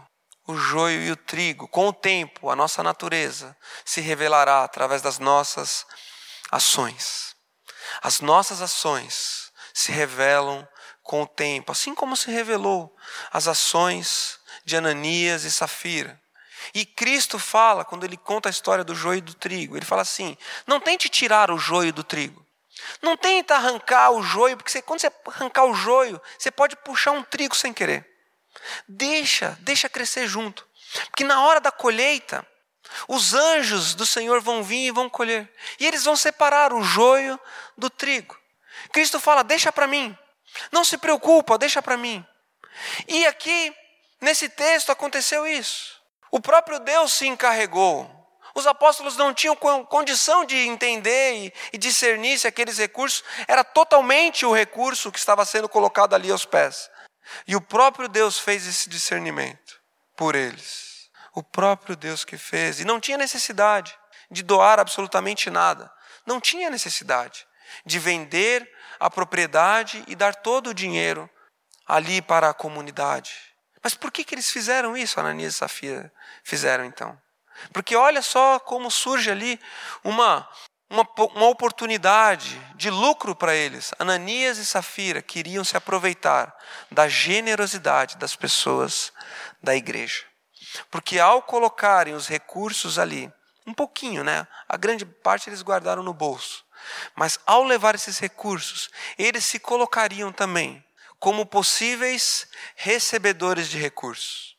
o 0.49 0.57
joio 0.57 1.03
e 1.03 1.11
o 1.11 1.15
trigo, 1.15 1.67
com 1.67 1.89
o 1.89 1.93
tempo, 1.93 2.49
a 2.49 2.55
nossa 2.55 2.81
natureza 2.81 3.55
se 3.85 4.01
revelará 4.01 4.63
através 4.63 4.99
das 4.99 5.19
nossas 5.19 5.85
ações. 6.51 7.35
As 8.01 8.19
nossas 8.19 8.59
ações 8.59 9.51
se 9.75 9.91
revelam 9.91 10.67
com 11.03 11.21
o 11.21 11.27
tempo, 11.27 11.71
assim 11.71 11.93
como 11.93 12.17
se 12.17 12.31
revelou 12.31 12.91
as 13.31 13.47
ações 13.47 14.39
de 14.65 14.75
Ananias 14.75 15.43
e 15.43 15.51
Safira. 15.51 16.19
E 16.73 16.83
Cristo 16.83 17.37
fala, 17.37 17.85
quando 17.85 18.03
ele 18.03 18.17
conta 18.17 18.49
a 18.49 18.51
história 18.51 18.83
do 18.83 18.95
joio 18.95 19.19
e 19.19 19.21
do 19.21 19.35
trigo, 19.35 19.77
ele 19.77 19.85
fala 19.85 20.01
assim: 20.01 20.35
não 20.65 20.79
tente 20.79 21.09
tirar 21.09 21.51
o 21.51 21.59
joio 21.59 21.93
do 21.93 22.03
trigo. 22.03 22.43
Não 23.03 23.15
tenta 23.15 23.53
arrancar 23.53 24.09
o 24.09 24.23
joio, 24.23 24.57
porque 24.57 24.71
você, 24.71 24.81
quando 24.81 24.99
você 25.01 25.11
arrancar 25.27 25.65
o 25.65 25.75
joio, 25.75 26.19
você 26.39 26.49
pode 26.49 26.75
puxar 26.77 27.11
um 27.11 27.21
trigo 27.21 27.55
sem 27.55 27.71
querer. 27.71 28.08
Deixa, 28.87 29.57
deixa 29.61 29.89
crescer 29.89 30.27
junto. 30.27 30.67
Porque 31.05 31.23
na 31.23 31.43
hora 31.45 31.59
da 31.59 31.71
colheita, 31.71 32.45
os 33.07 33.33
anjos 33.33 33.93
do 33.93 34.05
Senhor 34.05 34.41
vão 34.41 34.63
vir 34.63 34.87
e 34.87 34.91
vão 34.91 35.09
colher. 35.09 35.51
E 35.79 35.85
eles 35.85 36.03
vão 36.03 36.15
separar 36.15 36.73
o 36.73 36.83
joio 36.83 37.39
do 37.77 37.89
trigo. 37.89 38.37
Cristo 38.91 39.19
fala: 39.19 39.43
deixa 39.43 39.71
para 39.71 39.87
mim. 39.87 40.17
Não 40.71 40.83
se 40.83 40.97
preocupa, 40.97 41.57
deixa 41.57 41.81
para 41.81 41.97
mim. 41.97 42.25
E 43.07 43.25
aqui, 43.27 43.73
nesse 44.19 44.49
texto, 44.49 44.91
aconteceu 44.91 45.45
isso. 45.45 45.99
O 46.31 46.39
próprio 46.39 46.79
Deus 46.79 47.13
se 47.13 47.27
encarregou. 47.27 48.15
Os 48.55 48.65
apóstolos 48.65 49.15
não 49.15 49.33
tinham 49.33 49.55
condição 49.55 50.43
de 50.43 50.57
entender 50.57 51.53
e 51.71 51.77
discernir 51.77 52.39
se 52.39 52.47
aqueles 52.47 52.77
recursos 52.77 53.23
era 53.47 53.63
totalmente 53.63 54.45
o 54.45 54.53
recurso 54.53 55.11
que 55.11 55.19
estava 55.19 55.45
sendo 55.45 55.69
colocado 55.69 56.15
ali 56.15 56.31
aos 56.31 56.45
pés. 56.45 56.89
E 57.47 57.55
o 57.55 57.61
próprio 57.61 58.07
Deus 58.07 58.39
fez 58.39 58.67
esse 58.67 58.89
discernimento 58.89 59.79
por 60.15 60.35
eles. 60.35 61.09
O 61.33 61.43
próprio 61.43 61.95
Deus 61.95 62.25
que 62.25 62.37
fez. 62.37 62.79
E 62.79 62.85
não 62.85 62.99
tinha 62.99 63.17
necessidade 63.17 63.97
de 64.29 64.43
doar 64.43 64.79
absolutamente 64.79 65.49
nada. 65.49 65.91
Não 66.25 66.39
tinha 66.39 66.69
necessidade 66.69 67.47
de 67.85 67.99
vender 67.99 68.69
a 68.99 69.09
propriedade 69.09 70.03
e 70.07 70.15
dar 70.15 70.35
todo 70.35 70.71
o 70.71 70.73
dinheiro 70.73 71.29
ali 71.87 72.21
para 72.21 72.49
a 72.49 72.53
comunidade. 72.53 73.33
Mas 73.81 73.93
por 73.93 74.11
que, 74.11 74.23
que 74.23 74.35
eles 74.35 74.51
fizeram 74.51 74.97
isso, 74.97 75.19
Ananias 75.19 75.55
e 75.55 75.57
Safira 75.57 76.13
fizeram 76.43 76.83
então? 76.83 77.19
Porque 77.73 77.95
olha 77.95 78.21
só 78.21 78.59
como 78.59 78.91
surge 78.91 79.31
ali 79.31 79.59
uma, 80.03 80.47
uma, 80.89 81.07
uma 81.35 81.47
oportunidade 81.47 82.59
de 82.75 82.89
lucro 82.89 83.35
para 83.35 83.53
eles. 83.53 83.91
Ananias 83.99 84.57
e 84.57 84.65
Safira 84.65 85.21
queriam 85.21 85.63
se 85.63 85.77
aproveitar 85.77 86.55
da 86.91 87.07
generosidade 87.07 88.17
das 88.17 88.35
pessoas 88.35 89.13
da 89.61 89.75
igreja. 89.75 90.25
Porque 90.89 91.19
ao 91.19 91.41
colocarem 91.41 92.13
os 92.13 92.27
recursos 92.27 92.97
ali, 92.97 93.31
um 93.65 93.73
pouquinho, 93.73 94.23
né? 94.23 94.47
A 94.67 94.77
grande 94.77 95.05
parte 95.05 95.49
eles 95.49 95.61
guardaram 95.61 96.01
no 96.01 96.13
bolso. 96.13 96.65
Mas 97.15 97.37
ao 97.45 97.63
levar 97.63 97.93
esses 97.93 98.17
recursos, 98.17 98.89
eles 99.17 99.45
se 99.45 99.59
colocariam 99.59 100.31
também 100.31 100.83
como 101.19 101.45
possíveis 101.45 102.47
recebedores 102.75 103.69
de 103.69 103.77
recursos. 103.77 104.55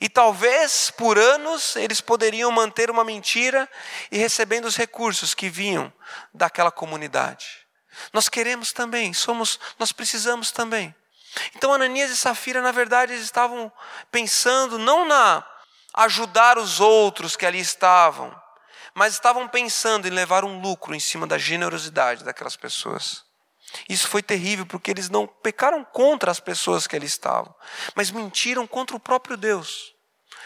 E 0.00 0.08
talvez 0.08 0.90
por 0.90 1.18
anos 1.18 1.76
eles 1.76 2.00
poderiam 2.00 2.50
manter 2.50 2.90
uma 2.90 3.04
mentira 3.04 3.68
e 4.10 4.18
recebendo 4.18 4.64
os 4.64 4.76
recursos 4.76 5.34
que 5.34 5.48
vinham 5.48 5.92
daquela 6.32 6.70
comunidade. 6.70 7.64
Nós 8.12 8.28
queremos 8.28 8.72
também, 8.72 9.12
somos, 9.12 9.58
nós 9.78 9.92
precisamos 9.92 10.50
também. 10.50 10.94
Então 11.54 11.72
Ananias 11.72 12.10
e 12.10 12.16
Safira, 12.16 12.60
na 12.60 12.72
verdade, 12.72 13.12
eles 13.12 13.24
estavam 13.24 13.70
pensando 14.10 14.78
não 14.78 15.04
na 15.04 15.44
ajudar 15.94 16.58
os 16.58 16.80
outros 16.80 17.36
que 17.36 17.46
ali 17.46 17.60
estavam, 17.60 18.34
mas 18.94 19.14
estavam 19.14 19.46
pensando 19.48 20.06
em 20.06 20.10
levar 20.10 20.44
um 20.44 20.60
lucro 20.60 20.94
em 20.94 21.00
cima 21.00 21.26
da 21.26 21.38
generosidade 21.38 22.24
daquelas 22.24 22.56
pessoas. 22.56 23.24
Isso 23.88 24.08
foi 24.08 24.22
terrível 24.22 24.66
porque 24.66 24.90
eles 24.90 25.10
não 25.10 25.26
pecaram 25.26 25.84
contra 25.84 26.30
as 26.30 26.40
pessoas 26.40 26.86
que 26.86 26.96
ali 26.96 27.06
estavam, 27.06 27.54
mas 27.94 28.10
mentiram 28.10 28.66
contra 28.66 28.96
o 28.96 29.00
próprio 29.00 29.36
Deus. 29.36 29.94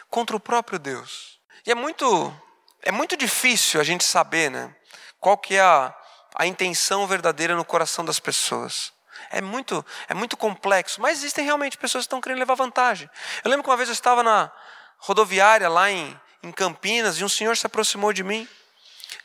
Contra 0.08 0.36
o 0.36 0.40
próprio 0.40 0.78
Deus. 0.78 1.38
E 1.66 1.70
é 1.70 1.74
muito 1.74 2.34
é 2.82 2.92
muito 2.92 3.16
difícil 3.16 3.80
a 3.80 3.84
gente 3.84 4.04
saber, 4.04 4.50
né, 4.50 4.74
qual 5.20 5.36
que 5.36 5.56
é 5.56 5.60
a, 5.60 5.94
a 6.34 6.46
intenção 6.46 7.06
verdadeira 7.06 7.54
no 7.54 7.64
coração 7.64 8.04
das 8.04 8.20
pessoas. 8.20 8.92
É 9.30 9.40
muito, 9.40 9.84
é 10.08 10.14
muito 10.14 10.36
complexo, 10.36 11.00
mas 11.00 11.18
existem 11.18 11.44
realmente 11.44 11.76
pessoas 11.76 12.04
que 12.04 12.06
estão 12.06 12.20
querendo 12.20 12.38
levar 12.38 12.54
vantagem. 12.54 13.10
Eu 13.44 13.50
lembro 13.50 13.64
que 13.64 13.70
uma 13.70 13.76
vez 13.76 13.88
eu 13.88 13.92
estava 13.92 14.22
na 14.22 14.50
rodoviária 14.98 15.68
lá 15.68 15.90
em, 15.90 16.18
em 16.42 16.52
Campinas 16.52 17.18
e 17.18 17.24
um 17.24 17.28
senhor 17.28 17.56
se 17.56 17.66
aproximou 17.66 18.12
de 18.12 18.22
mim, 18.22 18.48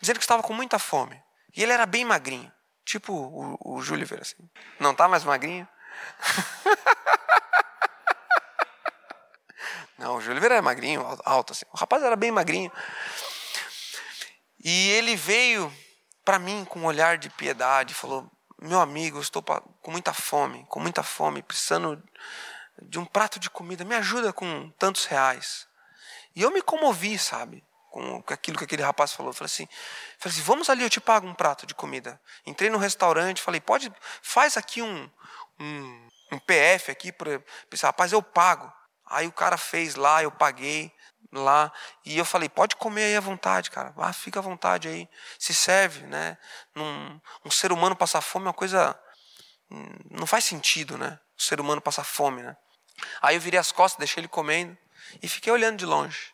dizendo 0.02 0.18
que 0.18 0.24
estava 0.24 0.42
com 0.42 0.54
muita 0.54 0.80
fome. 0.80 1.22
E 1.56 1.62
ele 1.62 1.72
era 1.72 1.86
bem 1.86 2.04
magrinho. 2.04 2.52
Tipo 2.86 3.14
o, 3.14 3.78
o 3.78 3.82
Júlio 3.82 4.08
assim. 4.20 4.50
Não 4.80 4.94
tá 4.94 5.08
mais 5.08 5.24
magrinho? 5.24 5.68
Não, 9.98 10.18
o 10.18 10.22
Júlio 10.22 10.44
era 10.44 10.62
magrinho, 10.62 11.06
alto 11.24 11.54
assim. 11.54 11.66
O 11.72 11.78
rapaz 11.78 12.04
era 12.04 12.16
bem 12.16 12.32
magrinho. 12.32 12.72
E 14.60 14.90
ele 14.92 15.16
veio 15.16 15.74
para 16.26 16.40
mim 16.40 16.66
com 16.66 16.80
um 16.80 16.86
olhar 16.86 17.18
de 17.18 17.30
piedade, 17.30 17.94
falou: 17.94 18.30
"Meu 18.62 18.80
amigo, 18.82 19.18
eu 19.18 19.22
estou 19.22 19.42
com 19.42 19.92
muita 19.92 20.14
fome, 20.14 20.66
com 20.68 20.80
muita 20.80 21.04
fome, 21.04 21.42
precisando 21.42 22.04
de 22.82 23.00
um 23.00 23.06
prato 23.06 23.40
de 23.40 23.50
comida, 23.50 23.86
me 23.86 23.96
ajuda 23.96 24.34
com 24.34 24.70
tantos 24.72 25.06
reais". 25.06 25.68
E 26.36 26.42
eu 26.42 26.52
me 26.52 26.62
comovi, 26.62 27.18
sabe? 27.18 27.64
Com 27.94 28.24
aquilo 28.34 28.58
que 28.58 28.64
aquele 28.64 28.82
rapaz 28.82 29.14
falou. 29.14 29.30
Eu 29.30 29.36
falei 29.36 29.46
assim, 29.46 29.68
falei 30.18 30.36
assim, 30.36 30.42
vamos 30.42 30.68
ali, 30.68 30.82
eu 30.82 30.90
te 30.90 31.00
pago 31.00 31.28
um 31.28 31.34
prato 31.34 31.68
de 31.68 31.76
comida. 31.76 32.20
Entrei 32.44 32.70
no 32.72 32.80
restaurante, 32.80 33.40
falei, 33.40 33.62
pode, 33.62 33.94
faz 34.22 34.58
aqui 34.58 34.82
um, 34.82 35.10
um, 35.60 36.10
um 36.32 36.40
PF 36.40 36.90
aqui, 36.90 37.12
para 37.12 37.40
rapaz, 37.84 38.12
eu 38.12 38.24
pago. 38.24 38.72
Aí 39.06 39.28
o 39.28 39.32
cara 39.32 39.58
fez 39.58 39.94
lá, 39.94 40.24
eu 40.24 40.32
paguei 40.32 40.92
lá, 41.32 41.72
e 42.04 42.18
eu 42.18 42.26
falei, 42.26 42.50
pode 42.50 42.76
comer 42.76 43.04
aí 43.04 43.16
à 43.16 43.20
vontade, 43.20 43.70
cara, 43.70 43.94
ah, 43.98 44.14
fica 44.14 44.40
à 44.40 44.42
vontade 44.42 44.88
aí, 44.88 45.08
se 45.38 45.54
serve, 45.54 46.06
né? 46.08 46.38
Num, 46.76 47.20
um 47.46 47.52
ser 47.52 47.72
humano 47.72 47.96
passar 47.96 48.22
fome 48.22 48.46
é 48.46 48.48
uma 48.48 48.54
coisa, 48.54 49.00
não 50.10 50.26
faz 50.26 50.46
sentido, 50.46 50.98
né? 50.98 51.20
O 51.38 51.42
ser 51.42 51.60
humano 51.60 51.82
passar 51.82 52.04
fome, 52.04 52.42
né? 52.42 52.56
Aí 53.22 53.36
eu 53.36 53.42
virei 53.42 53.60
as 53.60 53.72
costas, 53.72 54.00
deixei 54.00 54.22
ele 54.22 54.28
comendo, 54.28 54.76
e 55.22 55.28
fiquei 55.28 55.52
olhando 55.52 55.78
de 55.78 55.86
longe. 55.86 56.34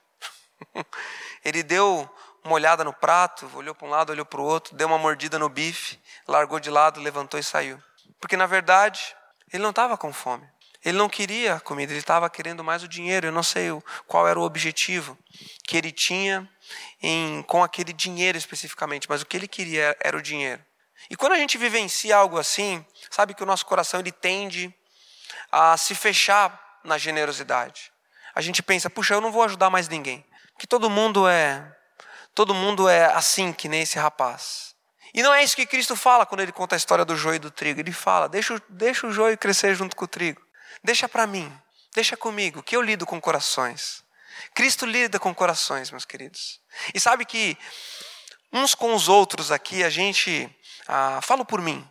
Ele 1.43 1.63
deu 1.63 2.09
uma 2.43 2.53
olhada 2.53 2.83
no 2.83 2.93
prato, 2.93 3.49
olhou 3.53 3.75
para 3.75 3.87
um 3.87 3.89
lado, 3.89 4.11
olhou 4.11 4.25
para 4.25 4.41
o 4.41 4.43
outro, 4.43 4.75
deu 4.75 4.87
uma 4.87 4.97
mordida 4.97 5.37
no 5.37 5.49
bife, 5.49 5.99
largou 6.27 6.59
de 6.59 6.69
lado, 6.69 6.99
levantou 6.99 7.39
e 7.39 7.43
saiu. 7.43 7.81
Porque 8.19 8.37
na 8.37 8.45
verdade, 8.45 9.15
ele 9.51 9.63
não 9.63 9.69
estava 9.69 9.97
com 9.97 10.11
fome. 10.11 10.47
Ele 10.83 10.97
não 10.97 11.09
queria 11.09 11.59
comida, 11.59 11.91
ele 11.91 11.99
estava 11.99 12.29
querendo 12.29 12.63
mais 12.63 12.83
o 12.83 12.87
dinheiro. 12.87 13.27
Eu 13.27 13.31
não 13.31 13.43
sei 13.43 13.67
qual 14.07 14.27
era 14.27 14.39
o 14.39 14.43
objetivo 14.43 15.17
que 15.63 15.75
ele 15.75 15.91
tinha 15.91 16.49
em, 17.01 17.43
com 17.43 17.61
aquele 17.61 17.91
dinheiro 17.91 18.37
especificamente, 18.37 19.07
mas 19.09 19.21
o 19.21 19.25
que 19.25 19.35
ele 19.35 19.47
queria 19.47 19.95
era 19.99 20.17
o 20.17 20.21
dinheiro. 20.21 20.63
E 21.09 21.15
quando 21.15 21.33
a 21.33 21.37
gente 21.37 21.57
vivencia 21.57 22.15
algo 22.15 22.37
assim, 22.37 22.85
sabe 23.09 23.33
que 23.33 23.43
o 23.43 23.45
nosso 23.45 23.65
coração 23.65 23.99
ele 23.99 24.11
tende 24.11 24.73
a 25.51 25.75
se 25.75 25.93
fechar 25.95 26.79
na 26.83 26.97
generosidade. 26.97 27.91
A 28.33 28.41
gente 28.41 28.63
pensa, 28.63 28.89
puxa, 28.89 29.15
eu 29.15 29.21
não 29.21 29.31
vou 29.31 29.43
ajudar 29.43 29.69
mais 29.69 29.89
ninguém 29.89 30.25
que 30.59 30.67
todo 30.67 30.89
mundo 30.89 31.27
é 31.27 31.75
todo 32.35 32.53
mundo 32.53 32.87
é 32.87 33.05
assim 33.05 33.51
que 33.51 33.67
nem 33.67 33.81
esse 33.81 33.97
rapaz. 33.97 34.75
E 35.13 35.23
não 35.23 35.33
é 35.33 35.43
isso 35.43 35.55
que 35.55 35.65
Cristo 35.65 35.95
fala 35.95 36.25
quando 36.25 36.41
ele 36.41 36.51
conta 36.51 36.75
a 36.75 36.77
história 36.77 37.03
do 37.03 37.15
joio 37.15 37.37
e 37.37 37.39
do 37.39 37.49
trigo. 37.49 37.79
Ele 37.79 37.91
fala: 37.91 38.29
deixa, 38.29 38.61
deixa 38.69 39.07
o 39.07 39.11
joio 39.11 39.37
crescer 39.37 39.73
junto 39.73 39.95
com 39.95 40.05
o 40.05 40.07
trigo. 40.07 40.41
Deixa 40.83 41.09
para 41.09 41.25
mim, 41.25 41.51
deixa 41.95 42.15
comigo, 42.15 42.61
que 42.61 42.75
eu 42.75 42.81
lido 42.81 43.05
com 43.05 43.19
corações. 43.19 44.03
Cristo 44.53 44.85
lida 44.85 45.19
com 45.19 45.33
corações, 45.33 45.91
meus 45.91 46.05
queridos. 46.05 46.61
E 46.93 46.99
sabe 46.99 47.25
que 47.25 47.57
uns 48.53 48.75
com 48.75 48.93
os 48.93 49.09
outros 49.09 49.51
aqui, 49.51 49.83
a 49.83 49.89
gente, 49.89 50.49
ah, 50.87 51.19
falo 51.21 51.43
por 51.43 51.61
mim, 51.61 51.85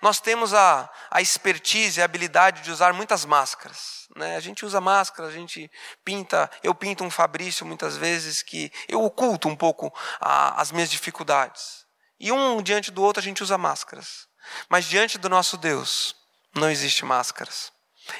nós 0.00 0.20
temos 0.20 0.52
a, 0.54 0.88
a 1.10 1.20
expertise, 1.20 2.00
a 2.00 2.04
habilidade 2.04 2.62
de 2.62 2.70
usar 2.70 2.92
muitas 2.92 3.24
máscaras. 3.24 4.01
Né? 4.16 4.36
A 4.36 4.40
gente 4.40 4.64
usa 4.64 4.80
máscara, 4.80 5.28
a 5.28 5.32
gente 5.32 5.70
pinta. 6.04 6.50
Eu 6.62 6.74
pinto 6.74 7.02
um 7.04 7.10
Fabrício 7.10 7.64
muitas 7.64 7.96
vezes 7.96 8.42
que 8.42 8.70
eu 8.88 9.02
oculto 9.02 9.48
um 9.48 9.56
pouco 9.56 9.92
a, 10.20 10.60
as 10.60 10.70
minhas 10.70 10.90
dificuldades. 10.90 11.86
E 12.20 12.30
um 12.30 12.62
diante 12.62 12.90
do 12.90 13.02
outro 13.02 13.20
a 13.20 13.24
gente 13.24 13.42
usa 13.42 13.56
máscaras. 13.56 14.28
Mas 14.68 14.84
diante 14.84 15.18
do 15.18 15.28
nosso 15.28 15.56
Deus 15.56 16.14
não 16.54 16.70
existe 16.70 17.04
máscaras. 17.04 17.72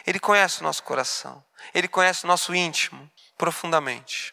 Ele 0.07 0.19
conhece 0.19 0.61
o 0.61 0.65
nosso 0.65 0.83
coração. 0.83 1.45
Ele 1.75 1.89
conhece 1.89 2.25
o 2.25 2.29
nosso 2.29 2.55
íntimo 2.55 3.11
profundamente. 3.37 4.33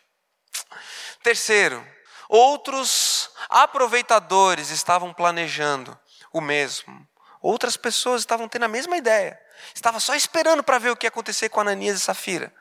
Terceiro, 1.24 1.86
outros 2.28 3.30
aproveitadores 3.50 4.70
estavam 4.70 5.14
planejando 5.14 5.98
o 6.32 6.40
mesmo. 6.40 7.08
Outras 7.42 7.76
pessoas 7.76 8.22
estavam 8.22 8.48
tendo 8.48 8.66
a 8.66 8.70
mesma 8.70 8.98
ideia. 8.98 9.40
Estava 9.74 10.00
só 10.00 10.16
esperando 10.16 10.64
para 10.64 10.80
ver 10.80 10.92
o 10.92 10.96
que 10.96 11.06
ia 11.06 11.10
acontecer 11.10 11.50
com 11.50 11.60
Ananias 11.62 11.98
e 11.98 12.02
Safira. 12.02 12.54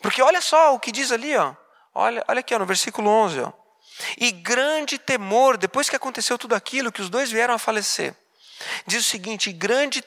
Porque 0.00 0.22
olha 0.22 0.40
só 0.40 0.74
o 0.74 0.80
que 0.80 0.92
diz 0.92 1.12
ali, 1.12 1.36
ó. 1.36 1.54
Olha, 1.94 2.24
olha 2.28 2.40
aqui, 2.40 2.54
ó, 2.54 2.58
no 2.58 2.66
versículo 2.66 3.08
11, 3.08 3.40
ó. 3.40 3.52
E 4.18 4.30
grande 4.30 4.98
temor, 4.98 5.56
depois 5.56 5.88
que 5.88 5.96
aconteceu 5.96 6.36
tudo 6.36 6.54
aquilo, 6.54 6.92
que 6.92 7.00
os 7.00 7.08
dois 7.08 7.30
vieram 7.30 7.54
a 7.54 7.58
falecer. 7.58 8.14
Diz 8.86 9.06
o 9.06 9.08
seguinte: 9.08 9.52
grande 9.52 10.02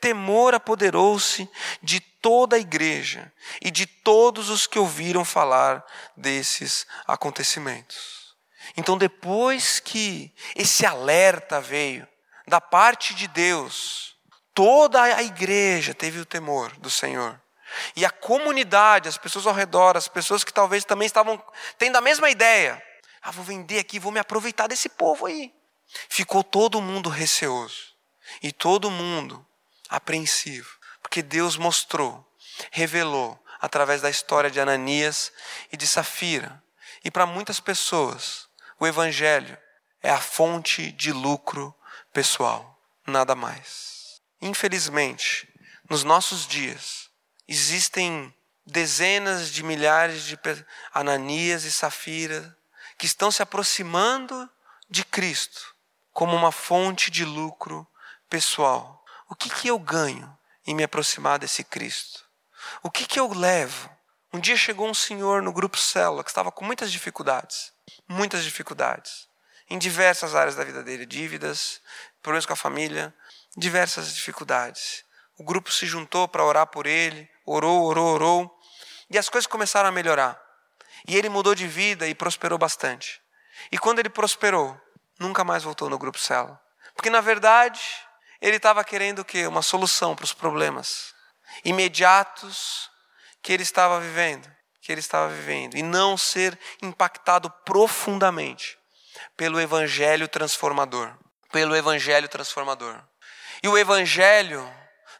temor 0.00 0.54
apoderou-se 0.54 1.48
de 1.82 2.00
toda 2.00 2.56
a 2.56 2.58
igreja 2.58 3.32
e 3.60 3.70
de 3.70 3.86
todos 3.86 4.48
os 4.48 4.66
que 4.66 4.78
ouviram 4.78 5.24
falar 5.24 5.84
desses 6.16 6.86
acontecimentos. 7.06 8.34
Então, 8.76 8.96
depois 8.96 9.80
que 9.80 10.32
esse 10.54 10.86
alerta 10.86 11.60
veio, 11.60 12.06
da 12.46 12.60
parte 12.60 13.14
de 13.14 13.26
Deus, 13.28 14.16
toda 14.60 15.02
a 15.02 15.22
igreja 15.22 15.94
teve 15.94 16.20
o 16.20 16.26
temor 16.26 16.70
do 16.76 16.90
Senhor. 16.90 17.40
E 17.96 18.04
a 18.04 18.10
comunidade, 18.10 19.08
as 19.08 19.16
pessoas 19.16 19.46
ao 19.46 19.54
redor, 19.54 19.96
as 19.96 20.06
pessoas 20.06 20.44
que 20.44 20.52
talvez 20.52 20.84
também 20.84 21.06
estavam 21.06 21.42
tendo 21.78 21.96
a 21.96 22.00
mesma 22.02 22.28
ideia. 22.28 22.82
Ah, 23.22 23.30
vou 23.30 23.42
vender 23.42 23.78
aqui, 23.78 23.98
vou 23.98 24.12
me 24.12 24.20
aproveitar 24.20 24.66
desse 24.66 24.90
povo 24.90 25.24
aí. 25.24 25.50
Ficou 26.10 26.44
todo 26.44 26.82
mundo 26.82 27.08
receoso. 27.08 27.94
E 28.42 28.52
todo 28.52 28.90
mundo 28.90 29.46
apreensivo. 29.88 30.68
Porque 31.00 31.22
Deus 31.22 31.56
mostrou, 31.56 32.22
revelou, 32.70 33.42
através 33.62 34.02
da 34.02 34.10
história 34.10 34.50
de 34.50 34.60
Ananias 34.60 35.32
e 35.72 35.76
de 35.78 35.86
Safira, 35.86 36.62
E 37.02 37.10
para 37.10 37.24
muitas 37.24 37.60
pessoas, 37.60 38.46
o 38.78 38.86
Evangelho 38.86 39.56
é 40.02 40.10
a 40.10 40.20
fonte 40.20 40.92
de 40.92 41.14
lucro 41.14 41.74
pessoal, 42.12 42.78
nada 43.06 43.34
mais. 43.34 43.99
Infelizmente, 44.40 45.48
nos 45.88 46.02
nossos 46.02 46.46
dias, 46.46 47.10
existem 47.46 48.34
dezenas 48.64 49.50
de 49.50 49.62
milhares 49.62 50.24
de 50.24 50.38
Ananias 50.92 51.64
e 51.64 51.72
Safira 51.72 52.56
que 52.96 53.06
estão 53.06 53.30
se 53.30 53.42
aproximando 53.42 54.48
de 54.88 55.04
Cristo 55.04 55.74
como 56.12 56.36
uma 56.36 56.52
fonte 56.52 57.10
de 57.10 57.24
lucro 57.24 57.86
pessoal. 58.28 59.04
O 59.28 59.34
que, 59.34 59.48
que 59.48 59.68
eu 59.68 59.78
ganho 59.78 60.36
em 60.66 60.74
me 60.74 60.84
aproximar 60.84 61.38
desse 61.38 61.64
Cristo? 61.64 62.24
O 62.82 62.90
que, 62.90 63.06
que 63.06 63.18
eu 63.18 63.32
levo? 63.32 63.90
Um 64.32 64.38
dia 64.38 64.56
chegou 64.56 64.88
um 64.88 64.94
senhor 64.94 65.42
no 65.42 65.52
grupo 65.52 65.76
Célula 65.76 66.22
que 66.22 66.30
estava 66.30 66.52
com 66.52 66.64
muitas 66.64 66.92
dificuldades, 66.92 67.72
muitas 68.08 68.44
dificuldades, 68.44 69.28
em 69.68 69.78
diversas 69.78 70.34
áreas 70.34 70.54
da 70.54 70.64
vida 70.64 70.82
dele, 70.82 71.04
dívidas, 71.04 71.80
problemas 72.22 72.46
com 72.46 72.52
a 72.52 72.56
família, 72.56 73.14
diversas 73.56 74.14
dificuldades. 74.14 75.04
O 75.38 75.44
grupo 75.44 75.72
se 75.72 75.86
juntou 75.86 76.28
para 76.28 76.44
orar 76.44 76.66
por 76.66 76.86
ele, 76.86 77.28
orou, 77.46 77.84
orou, 77.84 78.14
orou, 78.14 78.60
e 79.08 79.18
as 79.18 79.28
coisas 79.28 79.46
começaram 79.46 79.88
a 79.88 79.92
melhorar. 79.92 80.40
E 81.08 81.16
ele 81.16 81.28
mudou 81.28 81.54
de 81.54 81.66
vida 81.66 82.06
e 82.06 82.14
prosperou 82.14 82.58
bastante. 82.58 83.20
E 83.72 83.78
quando 83.78 83.98
ele 83.98 84.10
prosperou, 84.10 84.78
nunca 85.18 85.42
mais 85.44 85.62
voltou 85.62 85.88
no 85.88 85.98
grupo 85.98 86.18
Célula. 86.18 86.60
Porque 86.94 87.10
na 87.10 87.20
verdade, 87.20 87.80
ele 88.40 88.56
estava 88.56 88.84
querendo 88.84 89.20
o 89.20 89.24
quê? 89.24 89.46
Uma 89.46 89.62
solução 89.62 90.14
para 90.14 90.24
os 90.24 90.32
problemas 90.32 91.14
imediatos 91.64 92.90
que 93.42 93.52
ele 93.52 93.62
estava 93.62 94.00
vivendo, 94.00 94.50
que 94.80 94.92
ele 94.92 95.00
estava 95.00 95.28
vivendo, 95.28 95.76
e 95.76 95.82
não 95.82 96.16
ser 96.16 96.58
impactado 96.82 97.50
profundamente 97.64 98.78
pelo 99.36 99.60
evangelho 99.60 100.28
transformador, 100.28 101.16
pelo 101.50 101.74
evangelho 101.74 102.28
transformador. 102.28 103.02
E 103.62 103.68
o 103.68 103.76
evangelho 103.76 104.68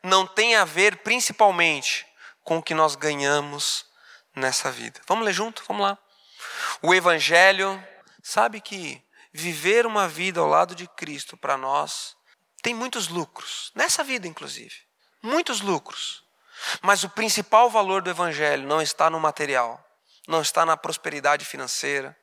não 0.03 0.27
tem 0.27 0.57
a 0.57 0.65
ver 0.65 0.99
principalmente 0.99 2.07
com 2.43 2.59
o 2.59 2.63
que 2.63 2.75
nós 2.75 2.97
ganhamos 2.97 3.87
nessa 4.35 4.71
vida. 4.71 5.01
Vamos 5.07 5.25
ler 5.25 5.33
junto? 5.33 5.63
Vamos 5.69 5.83
lá. 5.83 5.99
O 6.83 6.95
evangelho, 6.95 7.83
sabe 8.23 8.61
que 8.61 9.03
viver 9.33 9.87
uma 9.87 10.09
vida 10.09 10.41
ao 10.41 10.47
lado 10.47 10.75
de 10.75 10.87
Cristo 10.89 11.37
para 11.37 11.57
nós 11.57 12.17
tem 12.63 12.75
muitos 12.75 13.09
lucros, 13.09 13.71
nessa 13.75 14.05
vida 14.05 14.27
inclusive. 14.27 14.75
Muitos 15.23 15.61
lucros. 15.61 16.25
Mas 16.83 17.05
o 17.05 17.09
principal 17.09 17.71
valor 17.71 18.03
do 18.03 18.11
Evangelho 18.11 18.67
não 18.67 18.83
está 18.83 19.09
no 19.09 19.19
material, 19.19 19.83
não 20.29 20.43
está 20.43 20.67
na 20.67 20.77
prosperidade 20.77 21.45
financeira, 21.45 22.17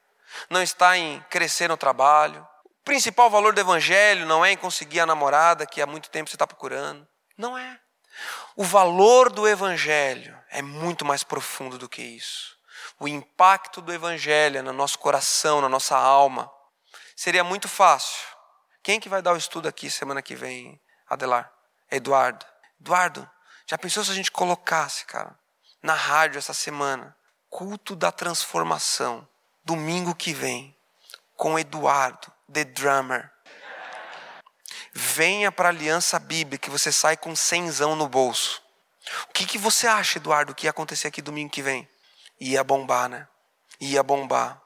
não 0.50 0.62
está 0.62 0.98
em 0.98 1.20
crescer 1.30 1.68
no 1.68 1.78
trabalho. 1.78 2.48
Principal 2.88 3.30
valor 3.30 3.54
do 3.54 3.60
Evangelho 3.60 4.26
não 4.26 4.46
é 4.46 4.54
em 4.54 4.56
conseguir 4.56 5.02
a 5.02 5.06
namorada 5.06 5.66
que 5.66 5.82
há 5.82 5.86
muito 5.86 6.10
tempo 6.10 6.30
você 6.30 6.38
está 6.38 6.48
procurando. 6.48 7.06
Não 7.38 7.58
é. 7.58 7.78
O 8.56 8.64
valor 8.64 9.30
do 9.30 9.46
Evangelho 9.46 10.34
é 10.50 10.62
muito 10.62 11.04
mais 11.04 11.22
profundo 11.22 11.78
do 11.78 11.90
que 11.90 12.02
isso. 12.02 12.56
O 12.98 13.06
impacto 13.06 13.82
do 13.82 13.92
Evangelho 13.92 14.64
no 14.64 14.72
nosso 14.72 15.00
coração, 15.00 15.60
na 15.60 15.68
nossa 15.68 15.98
alma. 15.98 16.50
Seria 17.14 17.44
muito 17.44 17.68
fácil. 17.68 18.26
Quem 18.82 19.02
que 19.02 19.10
vai 19.10 19.22
dar 19.22 19.34
o 19.34 19.38
estudo 19.38 19.68
aqui 19.68 19.92
semana 19.92 20.22
que 20.22 20.34
vem, 20.34 20.80
Adelar? 21.10 21.52
Eduardo. 21.92 22.46
Eduardo, 22.80 23.30
já 23.66 23.78
pensou 23.78 24.02
se 24.06 24.12
a 24.12 24.16
gente 24.16 24.32
colocasse, 24.32 25.04
cara, 25.04 25.38
na 25.84 25.94
rádio 25.94 26.40
essa 26.40 26.54
semana, 26.54 27.14
culto 27.50 27.98
da 27.98 28.14
transformação, 28.14 29.28
domingo 29.62 30.16
que 30.16 30.34
vem, 30.34 30.74
com 31.36 31.60
Eduardo, 31.60 32.32
the 32.52 32.64
drummer. 32.64 33.32
Venha 34.94 35.52
para 35.52 35.70
a 35.70 35.72
aliança 35.72 36.20
bíblica 36.20 36.66
que 36.66 36.70
você 36.70 36.92
sai 36.92 37.16
com 37.16 37.36
cenzão 37.36 37.96
no 37.96 38.08
bolso. 38.08 38.62
O 39.30 39.34
que, 39.34 39.46
que 39.46 39.58
você 39.58 39.88
acha, 39.88 40.18
Eduardo, 40.18 40.56
que 40.56 40.66
ia 40.66 40.72
acontecer 40.72 41.08
aqui 41.08 41.22
domingo 41.22 41.52
que 41.52 41.62
vem? 41.62 41.88
Ia 42.40 42.64
bombar, 42.64 43.08
né? 43.08 43.28
Ia 43.80 44.04
bombar. 44.04 44.62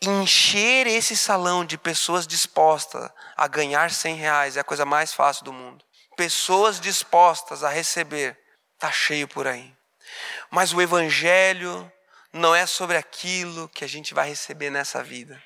Encher 0.00 0.86
esse 0.86 1.16
salão 1.16 1.64
de 1.64 1.78
pessoas 1.78 2.26
dispostas 2.26 3.10
a 3.36 3.48
ganhar 3.48 3.90
100 3.90 4.14
reais 4.16 4.56
é 4.56 4.60
a 4.60 4.64
coisa 4.64 4.84
mais 4.84 5.12
fácil 5.12 5.44
do 5.44 5.52
mundo 5.52 5.84
pessoas 6.16 6.80
dispostas 6.80 7.62
a 7.62 7.68
receber, 7.68 8.38
está 8.74 8.90
cheio 8.90 9.28
por 9.28 9.46
aí. 9.46 9.74
Mas 10.50 10.72
o 10.72 10.80
Evangelho 10.80 11.90
não 12.32 12.54
é 12.54 12.66
sobre 12.66 12.96
aquilo 12.96 13.68
que 13.68 13.84
a 13.84 13.88
gente 13.88 14.14
vai 14.14 14.28
receber 14.28 14.70
nessa 14.70 15.02
vida, 15.02 15.42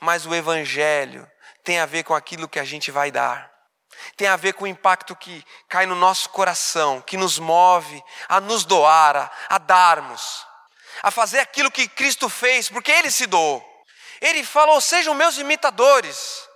mas 0.00 0.26
o 0.26 0.34
Evangelho 0.34 1.30
tem 1.62 1.80
a 1.80 1.86
ver 1.86 2.04
com 2.04 2.14
aquilo 2.14 2.48
que 2.48 2.58
a 2.58 2.64
gente 2.64 2.90
vai 2.90 3.10
dar. 3.10 3.52
Tem 4.16 4.28
a 4.28 4.36
ver 4.36 4.54
com 4.54 4.64
o 4.64 4.68
impacto 4.68 5.14
que 5.14 5.44
cai 5.68 5.86
no 5.86 5.94
nosso 5.94 6.28
coração, 6.30 7.00
que 7.00 7.16
nos 7.16 7.38
move 7.38 8.02
a 8.28 8.40
nos 8.40 8.64
doar, 8.64 9.16
a, 9.16 9.30
a 9.48 9.58
darmos, 9.58 10.46
a 11.02 11.10
fazer 11.10 11.40
aquilo 11.40 11.70
que 11.70 11.88
Cristo 11.88 12.28
fez, 12.28 12.68
porque 12.68 12.90
Ele 12.90 13.10
se 13.10 13.26
doou. 13.26 13.64
Ele 14.20 14.44
falou: 14.44 14.80
sejam 14.80 15.14
meus 15.14 15.38
imitadores, 15.38 16.48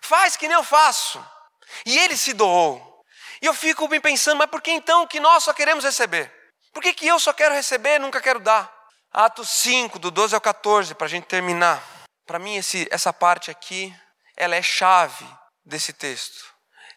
faz 0.00 0.36
que 0.36 0.48
nem 0.48 0.56
eu 0.56 0.64
faço. 0.64 1.24
E 1.84 1.98
Ele 1.98 2.16
se 2.16 2.32
doou. 2.32 3.04
E 3.42 3.46
eu 3.46 3.54
fico 3.54 3.88
me 3.88 4.00
pensando, 4.00 4.38
mas 4.38 4.48
por 4.48 4.62
que 4.62 4.70
então 4.70 5.06
que 5.06 5.20
nós 5.20 5.44
só 5.44 5.52
queremos 5.52 5.84
receber? 5.84 6.32
Por 6.72 6.82
que, 6.82 6.92
que 6.92 7.06
eu 7.06 7.20
só 7.20 7.32
quero 7.32 7.54
receber 7.54 7.96
e 7.96 7.98
nunca 7.98 8.20
quero 8.20 8.40
dar? 8.40 8.72
Atos 9.12 9.48
5, 9.50 9.98
do 9.98 10.10
12 10.10 10.34
ao 10.34 10.40
14, 10.40 10.94
para 10.94 11.06
a 11.06 11.10
gente 11.10 11.26
terminar. 11.26 11.93
Para 12.26 12.38
mim, 12.38 12.56
esse, 12.56 12.88
essa 12.90 13.12
parte 13.12 13.50
aqui, 13.50 13.94
ela 14.36 14.56
é 14.56 14.62
chave 14.62 15.26
desse 15.64 15.92
texto. 15.92 16.44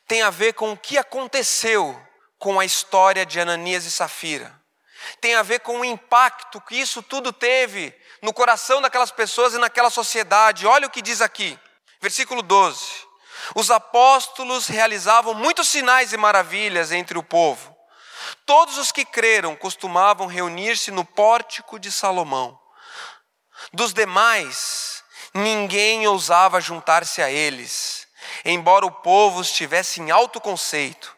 Tem 0.08 0.22
a 0.22 0.30
ver 0.30 0.54
com 0.54 0.72
o 0.72 0.78
que 0.78 0.98
aconteceu 0.98 2.02
com 2.40 2.60
a 2.60 2.66
história 2.66 3.26
de 3.26 3.40
Ananias 3.40 3.86
e 3.86 3.92
Safira. 3.92 4.56
Tem 5.20 5.36
a 5.36 5.44
ver 5.44 5.60
com 5.60 5.80
o 5.80 5.86
impacto 5.86 6.62
que 6.62 6.76
isso 6.76 7.02
tudo 7.02 7.32
teve 7.34 7.94
no 8.22 8.34
coração 8.34 8.82
daquelas 8.82 9.12
pessoas 9.12 9.54
e 9.54 9.58
naquela 9.58 9.90
sociedade. 9.90 10.66
Olha 10.66 10.88
o 10.88 10.90
que 10.90 11.02
diz 11.02 11.22
aqui, 11.22 11.60
versículo 12.02 12.42
12. 12.42 13.08
Os 13.56 13.70
apóstolos 13.70 14.68
realizavam 14.68 15.34
muitos 15.34 15.68
sinais 15.68 16.14
e 16.14 16.18
maravilhas 16.18 16.92
entre 16.92 17.18
o 17.18 17.24
povo. 17.24 17.76
Todos 18.46 18.78
os 18.78 18.92
que 18.92 19.06
creram 19.06 19.56
costumavam 19.56 20.28
reunir-se 20.28 20.92
no 20.92 21.06
pórtico 21.06 21.80
de 21.80 21.92
Salomão. 21.92 22.60
Dos 23.74 23.94
demais, 23.94 24.87
ninguém 25.38 26.08
ousava 26.08 26.60
juntar-se 26.60 27.22
a 27.22 27.30
eles, 27.30 28.08
embora 28.44 28.86
o 28.86 28.92
povo 28.92 29.42
estivesse 29.42 30.02
em 30.02 30.12
alto 30.12 30.42
conceito. 30.42 31.16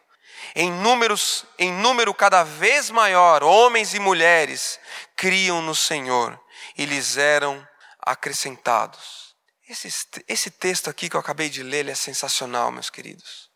Em, 0.54 0.70
números, 0.70 1.44
em 1.58 1.72
número 1.72 2.12
cada 2.12 2.42
vez 2.42 2.90
maior, 2.90 3.42
homens 3.42 3.94
e 3.94 3.98
mulheres 3.98 4.80
criam 5.16 5.62
no 5.62 5.74
Senhor 5.74 6.38
e 6.76 6.84
lhes 6.84 7.16
eram 7.16 7.66
acrescentados. 8.00 9.34
Esse, 9.68 9.88
esse 10.26 10.50
texto 10.50 10.90
aqui 10.90 11.08
que 11.08 11.14
eu 11.14 11.20
acabei 11.20 11.48
de 11.48 11.62
ler, 11.62 11.88
é 11.88 11.94
sensacional, 11.94 12.72
meus 12.72 12.90
queridos. 12.90 13.48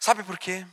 Sabe 0.00 0.22
por 0.22 0.38
quê? 0.38 0.66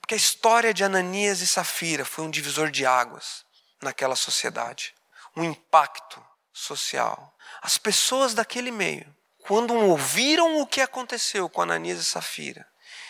Porque 0.00 0.14
a 0.14 0.16
história 0.16 0.72
de 0.72 0.84
Ananias 0.84 1.40
e 1.40 1.46
Safira 1.46 2.04
foi 2.04 2.24
um 2.24 2.30
divisor 2.30 2.70
de 2.70 2.86
águas 2.86 3.44
naquela 3.82 4.14
sociedade, 4.14 4.94
um 5.36 5.44
impacto 5.44 6.24
social. 6.52 7.34
As 7.62 7.78
pessoas 7.78 8.34
daquele 8.34 8.70
meio, 8.70 9.06
quando 9.46 9.74
ouviram 9.74 10.60
o 10.60 10.66
que 10.66 10.80
aconteceu 10.80 11.48
com 11.48 11.62
Ananias 11.62 12.00
e 12.00 12.04
Safira, 12.04 12.66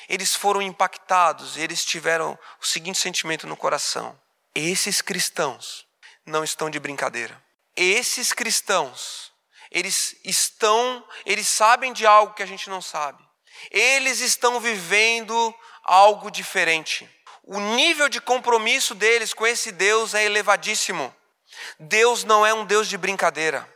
eles 0.09 0.35
foram 0.35 0.63
impactados 0.63 1.57
e 1.57 1.61
eles 1.61 1.85
tiveram 1.85 2.39
o 2.61 2.67
seguinte 2.67 2.99
sentimento 2.99 3.47
no 3.47 3.57
coração: 3.57 4.19
esses 4.55 5.03
cristãos 5.03 5.87
não 6.25 6.43
estão 6.43 6.71
de 6.71 6.79
brincadeira. 6.79 7.43
Esses 7.77 8.33
cristãos 8.33 9.29
eles 9.71 10.17
estão, 10.25 11.05
eles 11.27 11.47
sabem 11.47 11.93
de 11.93 12.07
algo 12.07 12.35
que 12.35 12.43
a 12.43 12.47
gente 12.47 12.71
não 12.71 12.81
sabe. 12.81 13.23
Eles 13.71 14.21
estão 14.21 14.61
vivendo 14.61 15.55
algo 15.85 16.31
diferente. 16.31 17.09
O 17.43 17.61
nível 17.61 18.09
de 18.09 18.21
compromisso 18.21 18.95
deles 18.95 19.35
com 19.35 19.47
esse 19.47 19.73
Deus 19.73 20.15
é 20.15 20.25
elevadíssimo. 20.25 21.15
Deus 21.79 22.25
não 22.25 22.47
é 22.47 22.53
um 22.53 22.65
Deus 22.65 22.89
de 22.89 22.97
brincadeira. 22.97 23.69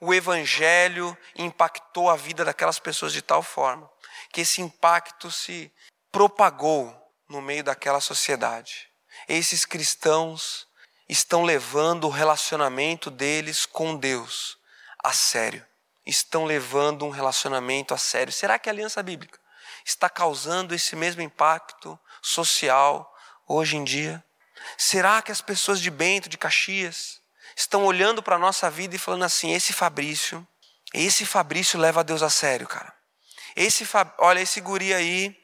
O 0.00 0.14
evangelho 0.14 1.16
impactou 1.36 2.08
a 2.08 2.16
vida 2.16 2.42
daquelas 2.42 2.78
pessoas 2.78 3.12
de 3.12 3.20
tal 3.20 3.42
forma 3.42 3.90
que 4.32 4.40
esse 4.40 4.62
impacto 4.62 5.30
se 5.30 5.70
propagou 6.10 6.96
no 7.28 7.42
meio 7.42 7.62
daquela 7.62 8.00
sociedade. 8.00 8.88
Esses 9.28 9.64
cristãos 9.64 10.66
estão 11.08 11.42
levando 11.42 12.04
o 12.04 12.10
relacionamento 12.10 13.10
deles 13.10 13.66
com 13.66 13.96
Deus 13.96 14.58
a 15.02 15.12
sério, 15.12 15.66
estão 16.06 16.44
levando 16.44 17.04
um 17.04 17.10
relacionamento 17.10 17.92
a 17.92 17.98
sério. 17.98 18.32
Será 18.32 18.58
que 18.58 18.68
a 18.68 18.72
aliança 18.72 19.02
bíblica 19.02 19.38
está 19.84 20.08
causando 20.08 20.74
esse 20.74 20.96
mesmo 20.96 21.20
impacto 21.20 21.98
social 22.22 23.14
hoje 23.46 23.76
em 23.76 23.84
dia? 23.84 24.24
Será 24.76 25.20
que 25.20 25.32
as 25.32 25.40
pessoas 25.40 25.80
de 25.80 25.90
Bento, 25.90 26.28
de 26.28 26.38
Caxias, 26.38 27.19
estão 27.60 27.84
olhando 27.84 28.22
para 28.22 28.36
a 28.36 28.38
nossa 28.38 28.70
vida 28.70 28.96
e 28.96 28.98
falando 28.98 29.24
assim: 29.24 29.52
esse 29.52 29.72
Fabrício, 29.72 30.46
esse 30.94 31.26
Fabrício 31.26 31.78
leva 31.78 32.02
Deus 32.02 32.22
a 32.22 32.30
sério, 32.30 32.66
cara. 32.66 32.92
Esse, 33.54 33.86
olha, 34.18 34.40
esse 34.40 34.60
guri 34.60 34.94
aí, 34.94 35.36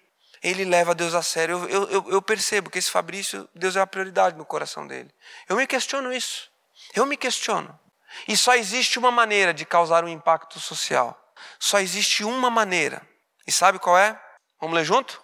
ele 0.42 0.64
leva 0.64 0.94
Deus 0.94 1.14
a 1.14 1.22
sério. 1.22 1.68
Eu, 1.68 1.88
eu, 1.88 2.10
eu 2.10 2.22
percebo 2.22 2.70
que 2.70 2.78
esse 2.78 2.90
Fabrício, 2.90 3.48
Deus 3.54 3.76
é 3.76 3.80
a 3.80 3.86
prioridade 3.86 4.36
no 4.36 4.44
coração 4.44 4.86
dele. 4.86 5.12
Eu 5.48 5.56
me 5.56 5.66
questiono 5.66 6.12
isso. 6.12 6.50
Eu 6.94 7.04
me 7.04 7.16
questiono. 7.16 7.78
E 8.26 8.36
só 8.36 8.54
existe 8.54 8.98
uma 8.98 9.10
maneira 9.10 9.52
de 9.52 9.66
causar 9.66 10.04
um 10.04 10.08
impacto 10.08 10.58
social. 10.58 11.18
Só 11.58 11.80
existe 11.80 12.24
uma 12.24 12.48
maneira. 12.48 13.06
E 13.46 13.52
sabe 13.52 13.78
qual 13.78 13.98
é? 13.98 14.18
Vamos 14.60 14.76
ler 14.76 14.84
junto? 14.84 15.22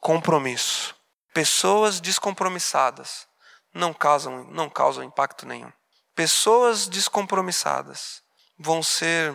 Compromisso. 0.00 0.94
Pessoas 1.34 2.00
descompromissadas 2.00 3.26
não 3.74 3.92
causam, 3.92 4.44
não 4.44 4.70
causam 4.70 5.04
impacto 5.04 5.44
nenhum. 5.44 5.70
Pessoas 6.14 6.86
descompromissadas 6.86 8.22
vão 8.58 8.82
ser 8.82 9.34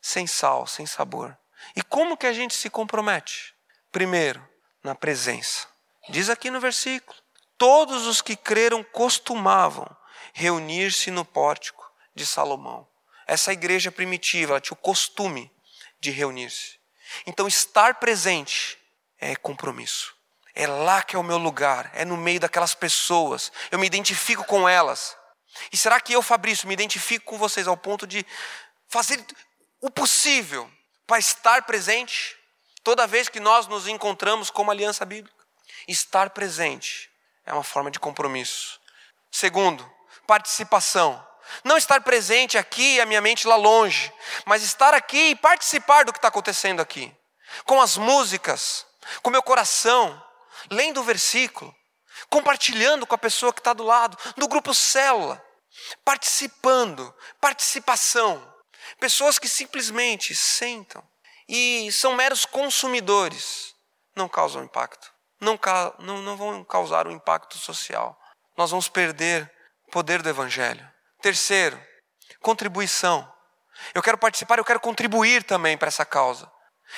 sem 0.00 0.26
sal, 0.26 0.66
sem 0.66 0.86
sabor. 0.86 1.36
E 1.74 1.82
como 1.82 2.16
que 2.16 2.26
a 2.26 2.32
gente 2.32 2.54
se 2.54 2.70
compromete? 2.70 3.54
Primeiro, 3.90 4.46
na 4.82 4.94
presença. 4.94 5.66
Diz 6.08 6.30
aqui 6.30 6.50
no 6.50 6.60
versículo: 6.60 7.16
Todos 7.58 8.06
os 8.06 8.22
que 8.22 8.36
creram 8.36 8.82
costumavam 8.82 9.88
reunir-se 10.32 11.10
no 11.10 11.24
pórtico 11.24 11.90
de 12.14 12.24
Salomão. 12.24 12.86
Essa 13.26 13.52
igreja 13.52 13.92
primitiva 13.92 14.60
tinha 14.60 14.74
o 14.74 14.80
costume 14.80 15.52
de 16.00 16.10
reunir-se. 16.10 16.78
Então, 17.26 17.46
estar 17.46 17.94
presente 17.96 18.78
é 19.18 19.36
compromisso. 19.36 20.14
É 20.54 20.66
lá 20.66 21.02
que 21.02 21.14
é 21.14 21.18
o 21.18 21.22
meu 21.22 21.38
lugar, 21.38 21.90
é 21.94 22.04
no 22.04 22.16
meio 22.16 22.40
daquelas 22.40 22.74
pessoas. 22.74 23.52
Eu 23.70 23.78
me 23.78 23.86
identifico 23.86 24.44
com 24.44 24.68
elas. 24.68 25.16
E 25.72 25.76
será 25.76 26.00
que 26.00 26.12
eu, 26.12 26.22
Fabrício, 26.22 26.66
me 26.66 26.74
identifico 26.74 27.26
com 27.26 27.38
vocês 27.38 27.66
ao 27.66 27.76
ponto 27.76 28.06
de 28.06 28.24
fazer 28.88 29.24
o 29.80 29.90
possível 29.90 30.70
para 31.06 31.18
estar 31.18 31.62
presente 31.62 32.36
toda 32.82 33.06
vez 33.06 33.28
que 33.28 33.40
nós 33.40 33.66
nos 33.66 33.86
encontramos 33.86 34.50
como 34.50 34.70
aliança 34.70 35.04
bíblica? 35.04 35.44
Estar 35.86 36.30
presente 36.30 37.10
é 37.44 37.52
uma 37.52 37.64
forma 37.64 37.90
de 37.90 37.98
compromisso. 37.98 38.80
Segundo, 39.30 39.90
participação. 40.26 41.26
Não 41.64 41.76
estar 41.76 42.00
presente 42.02 42.56
aqui, 42.56 43.00
a 43.00 43.06
minha 43.06 43.20
mente 43.20 43.46
lá 43.46 43.56
longe, 43.56 44.12
mas 44.44 44.62
estar 44.62 44.94
aqui 44.94 45.30
e 45.30 45.36
participar 45.36 46.04
do 46.04 46.12
que 46.12 46.18
está 46.18 46.28
acontecendo 46.28 46.80
aqui. 46.80 47.12
Com 47.64 47.80
as 47.80 47.96
músicas, 47.96 48.86
com 49.22 49.30
meu 49.30 49.42
coração, 49.42 50.22
lendo 50.70 51.00
o 51.00 51.04
versículo, 51.04 51.74
compartilhando 52.30 53.06
com 53.06 53.14
a 53.14 53.18
pessoa 53.18 53.52
que 53.52 53.60
está 53.60 53.72
do 53.72 53.82
lado, 53.82 54.16
no 54.36 54.46
grupo 54.46 54.72
célula, 54.72 55.44
participando, 56.04 57.12
participação. 57.40 58.48
Pessoas 58.98 59.38
que 59.38 59.48
simplesmente 59.48 60.34
sentam 60.34 61.06
e 61.48 61.90
são 61.92 62.14
meros 62.14 62.46
consumidores, 62.46 63.74
não 64.14 64.28
causam 64.28 64.64
impacto, 64.64 65.12
não, 65.40 65.58
não, 65.98 66.22
não 66.22 66.36
vão 66.36 66.64
causar 66.64 67.06
um 67.06 67.10
impacto 67.10 67.58
social. 67.58 68.18
Nós 68.56 68.70
vamos 68.70 68.88
perder 68.88 69.50
o 69.88 69.90
poder 69.90 70.22
do 70.22 70.28
Evangelho. 70.28 70.88
Terceiro, 71.20 71.80
contribuição. 72.40 73.30
Eu 73.94 74.02
quero 74.02 74.18
participar, 74.18 74.58
eu 74.58 74.64
quero 74.64 74.80
contribuir 74.80 75.42
também 75.42 75.76
para 75.76 75.88
essa 75.88 76.04
causa. 76.04 76.50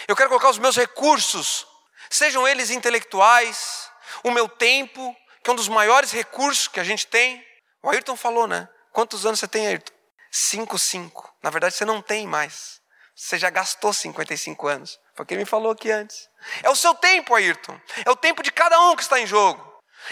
Eu 0.09 0.17
quero 0.17 0.29
colocar 0.29 0.51
os 0.51 0.59
meus 0.59 0.77
recursos, 0.77 1.67
sejam 2.11 2.47
eles 2.47 2.71
intelectuais, 2.71 3.91
o 4.23 4.31
meu 4.31 4.49
tempo, 4.49 5.17
que 5.43 5.51
é 5.51 5.53
um 5.53 5.57
dos 5.57 5.69
maiores 5.69 6.13
recursos 6.13 6.69
que 6.69 6.81
a 6.81 6.85
gente 6.85 7.07
tem. 7.07 7.45
O 7.83 7.91
Ayrton 7.91 8.17
falou, 8.17 8.47
né? 8.47 8.69
Quantos 8.93 9.27
anos 9.27 9.41
você 9.41 9.49
tem, 9.49 9.67
Ayrton? 9.67 9.93
Cinco, 10.31 10.79
cinco. 10.79 11.35
Na 11.43 11.51
verdade, 11.51 11.75
você 11.75 11.85
não 11.85 12.01
tem 12.01 12.27
mais. 12.27 12.81
Você 13.15 13.39
já 13.39 13.51
gastou 13.51 13.93
55 13.93 14.67
anos. 14.67 14.99
Foi 15.15 15.25
o 15.25 15.27
que 15.27 15.35
ele 15.35 15.43
me 15.43 15.49
falou 15.49 15.73
aqui 15.73 15.91
antes. 15.91 16.29
É 16.63 16.71
o 16.71 16.77
seu 16.77 16.95
tempo, 16.95 17.35
Ayrton. 17.35 17.79
É 18.05 18.11
o 18.11 18.17
tempo 18.17 18.43
de 18.43 18.51
cada 18.51 18.81
um 18.81 18.97
que 18.97 19.03
está 19.03 19.21
em 19.21 19.27
jogo. 19.27 19.63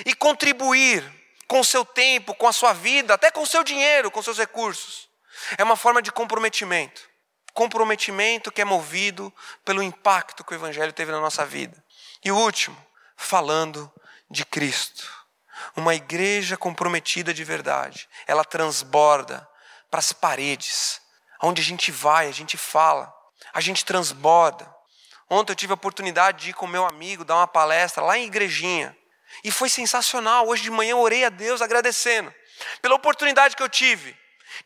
E 0.05 0.14
contribuir 0.14 1.03
com 1.49 1.61
o 1.61 1.64
seu 1.64 1.85
tempo, 1.85 2.35
com 2.35 2.47
a 2.47 2.53
sua 2.53 2.72
vida, 2.72 3.14
até 3.14 3.31
com 3.31 3.43
o 3.43 3.47
seu 3.47 3.64
dinheiro, 3.64 4.11
com 4.11 4.22
seus 4.22 4.39
recursos. 4.39 5.09
É 5.57 5.64
uma 5.64 5.76
forma 5.76 6.03
de 6.03 6.12
comprometimento. 6.12 7.09
Comprometimento 7.53 8.53
que 8.53 8.61
é 8.61 8.64
movido 8.64 9.35
pelo 9.64 9.83
impacto 9.83 10.45
que 10.45 10.53
o 10.53 10.55
Evangelho 10.55 10.93
teve 10.93 11.11
na 11.11 11.20
nossa 11.20 11.45
vida. 11.45 11.83
E 12.24 12.31
o 12.31 12.37
último, 12.37 12.76
falando 13.16 13.93
de 14.31 14.45
Cristo. 14.45 15.20
Uma 15.77 15.95
igreja 15.95 16.57
comprometida 16.57 17.33
de 17.33 17.45
verdade, 17.45 18.09
ela 18.27 18.45
transborda 18.45 19.49
para 19.91 20.01
as 20.01 20.12
paredes. 20.12 21.01
Onde 21.43 21.62
a 21.62 21.64
gente 21.64 21.91
vai, 21.91 22.29
a 22.29 22.33
gente 22.33 22.57
fala, 22.57 23.12
a 23.53 23.61
gente 23.61 23.85
transborda. 23.85 24.73
Ontem 25.29 25.53
eu 25.53 25.57
tive 25.57 25.73
a 25.73 25.75
oportunidade 25.75 26.45
de 26.45 26.51
ir 26.51 26.55
com 26.55 26.66
meu 26.66 26.85
amigo 26.85 27.25
dar 27.25 27.37
uma 27.37 27.47
palestra 27.47 28.03
lá 28.03 28.18
em 28.18 28.27
Igrejinha. 28.27 28.97
E 29.45 29.51
foi 29.51 29.68
sensacional. 29.68 30.49
Hoje 30.49 30.62
de 30.62 30.71
manhã 30.71 30.97
orei 30.97 31.25
a 31.25 31.29
Deus 31.29 31.62
agradecendo 31.62 32.35
pela 32.83 32.95
oportunidade 32.95 33.57
que 33.57 33.62
eu 33.62 33.68
tive 33.68 34.16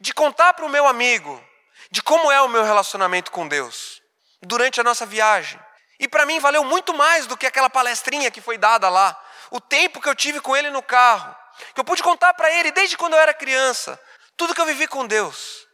de 0.01 0.13
contar 0.13 0.55
para 0.55 0.65
o 0.65 0.69
meu 0.69 0.87
amigo 0.87 1.43
de 1.91 2.03
como 2.03 2.33
é 2.33 2.41
o 2.41 2.49
meu 2.49 2.65
relacionamento 2.65 3.31
com 3.31 3.47
Deus 3.47 4.03
durante 4.43 4.81
a 4.81 4.85
nossa 4.85 5.07
viagem. 5.07 5.61
E 6.01 6.09
para 6.09 6.27
mim 6.27 6.41
valeu 6.41 6.65
muito 6.65 6.93
mais 6.93 7.27
do 7.27 7.37
que 7.37 7.47
aquela 7.47 7.71
palestrinha 7.71 8.31
que 8.31 8.41
foi 8.41 8.59
dada 8.59 8.89
lá. 8.89 9.19
O 9.55 9.61
tempo 9.61 10.01
que 10.01 10.09
eu 10.09 10.17
tive 10.17 10.41
com 10.41 10.57
ele 10.57 10.69
no 10.69 10.83
carro, 10.83 11.33
que 11.73 11.81
eu 11.81 11.85
pude 11.85 12.03
contar 12.03 12.35
para 12.35 12.51
ele 12.51 12.73
desde 12.73 12.97
quando 12.97 13.13
eu 13.13 13.21
era 13.21 13.33
criança, 13.33 14.01
tudo 14.37 14.53
que 14.53 14.61
eu 14.61 14.67
vivi 14.67 14.89
com 14.89 15.07
Deus. 15.07 15.65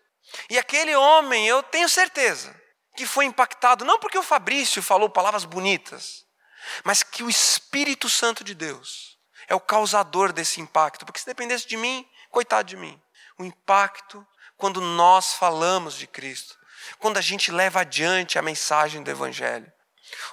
E 0.50 0.58
aquele 0.58 0.94
homem, 0.94 1.48
eu 1.48 1.62
tenho 1.62 1.88
certeza, 1.88 2.54
que 2.94 3.06
foi 3.06 3.24
impactado 3.24 3.82
não 3.82 3.98
porque 3.98 4.18
o 4.18 4.22
Fabrício 4.22 4.82
falou 4.82 5.08
palavras 5.08 5.46
bonitas, 5.46 6.26
mas 6.84 7.02
que 7.02 7.22
o 7.22 7.30
Espírito 7.30 8.10
Santo 8.10 8.44
de 8.44 8.54
Deus 8.54 9.16
é 9.48 9.54
o 9.54 9.60
causador 9.60 10.30
desse 10.30 10.60
impacto, 10.60 11.06
porque 11.06 11.20
se 11.20 11.24
dependesse 11.24 11.66
de 11.66 11.78
mim, 11.78 12.06
coitado 12.28 12.68
de 12.68 12.76
mim. 12.76 13.00
O 13.38 13.44
impacto 13.46 14.26
quando 14.58 14.82
nós 14.82 15.32
falamos 15.32 15.94
de 15.94 16.06
Cristo, 16.06 16.54
quando 16.98 17.16
a 17.16 17.22
gente 17.22 17.50
leva 17.50 17.80
adiante 17.80 18.38
a 18.38 18.42
mensagem 18.42 19.02
do 19.02 19.10
Evangelho. 19.10 19.72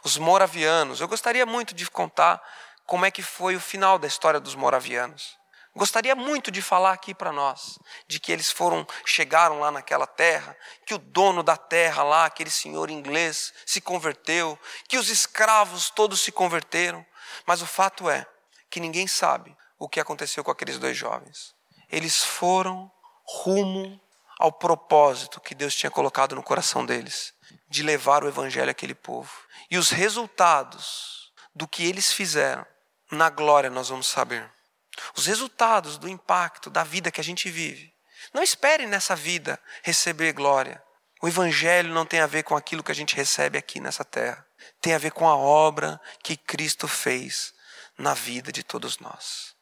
Os 0.04 0.18
moravianos, 0.18 1.00
eu 1.00 1.08
gostaria 1.08 1.45
muito 1.45 1.74
de 1.74 1.89
contar 1.89 2.43
como 2.88 3.06
é 3.06 3.12
que 3.12 3.22
foi 3.22 3.56
o 3.56 3.60
final 3.60 4.00
da 4.00 4.08
história 4.08 4.40
dos 4.40 4.56
moravianos. 4.56 5.38
Gostaria 5.76 6.16
muito 6.16 6.50
de 6.50 6.62
falar 6.62 6.94
aqui 6.94 7.14
para 7.14 7.32
nós, 7.32 7.78
de 8.08 8.20
que 8.20 8.32
eles 8.32 8.50
foram, 8.50 8.88
chegaram 9.06 9.60
lá 9.60 9.70
naquela 9.70 10.08
terra, 10.08 10.58
que 10.86 10.96
o 10.96 10.98
dono 10.98 11.44
da 11.44 11.56
terra 11.56 12.02
lá, 12.02 12.26
aquele 12.26 12.50
senhor 12.50 12.90
inglês, 12.90 13.54
se 13.66 13.80
converteu, 13.80 14.58
que 14.88 14.98
os 14.98 15.10
escravos 15.10 15.90
todos 15.92 16.22
se 16.22 16.32
converteram, 16.32 17.06
mas 17.46 17.62
o 17.62 17.68
fato 17.68 18.10
é 18.10 18.26
que 18.70 18.80
ninguém 18.80 19.06
sabe 19.06 19.56
o 19.78 19.88
que 19.88 20.00
aconteceu 20.00 20.44
com 20.44 20.50
aqueles 20.50 20.80
dois 20.80 20.98
jovens. 20.98 21.54
Eles 21.92 22.24
foram 22.24 22.92
rumo 23.24 24.02
ao 24.40 24.52
propósito 24.52 25.42
que 25.42 25.54
Deus 25.54 25.76
tinha 25.76 25.92
colocado 25.92 26.36
no 26.36 26.42
coração 26.42 26.86
deles, 26.86 27.34
de 27.70 27.84
levar 27.84 28.24
o 28.24 28.28
evangelho 28.28 28.72
àquele 28.72 28.96
povo. 28.96 29.32
E 29.70 29.78
os 29.78 29.90
resultados 29.90 31.32
do 31.54 31.68
que 31.68 31.86
eles 31.86 32.12
fizeram, 32.12 32.66
na 33.12 33.30
glória 33.30 33.70
nós 33.70 33.89
vamos 33.89 34.08
saber. 34.08 34.49
Os 35.16 35.26
resultados 35.26 35.97
do 35.97 36.10
impacto 36.10 36.70
da 36.70 36.84
vida 36.84 37.12
que 37.12 37.22
a 37.22 37.24
gente 37.24 37.49
vive. 37.49 37.93
Não 38.34 38.43
espere 38.43 38.86
nessa 38.86 39.16
vida 39.16 39.60
receber 39.84 40.34
glória. 40.34 40.82
O 41.22 41.28
Evangelho 41.28 41.93
não 41.93 42.05
tem 42.05 42.20
a 42.20 42.28
ver 42.28 42.43
com 42.43 42.55
aquilo 42.55 42.84
que 42.84 42.91
a 42.91 42.95
gente 42.95 43.16
recebe 43.16 43.58
aqui 43.58 43.80
nessa 43.80 44.03
terra. 44.03 44.45
Tem 44.82 44.93
a 44.93 44.97
ver 44.97 45.12
com 45.12 45.28
a 45.28 45.36
obra 45.36 45.99
que 46.24 46.36
Cristo 46.36 46.88
fez 46.88 47.53
na 47.97 48.14
vida 48.14 48.51
de 48.51 48.64
todos 48.64 48.99
nós. 48.99 49.55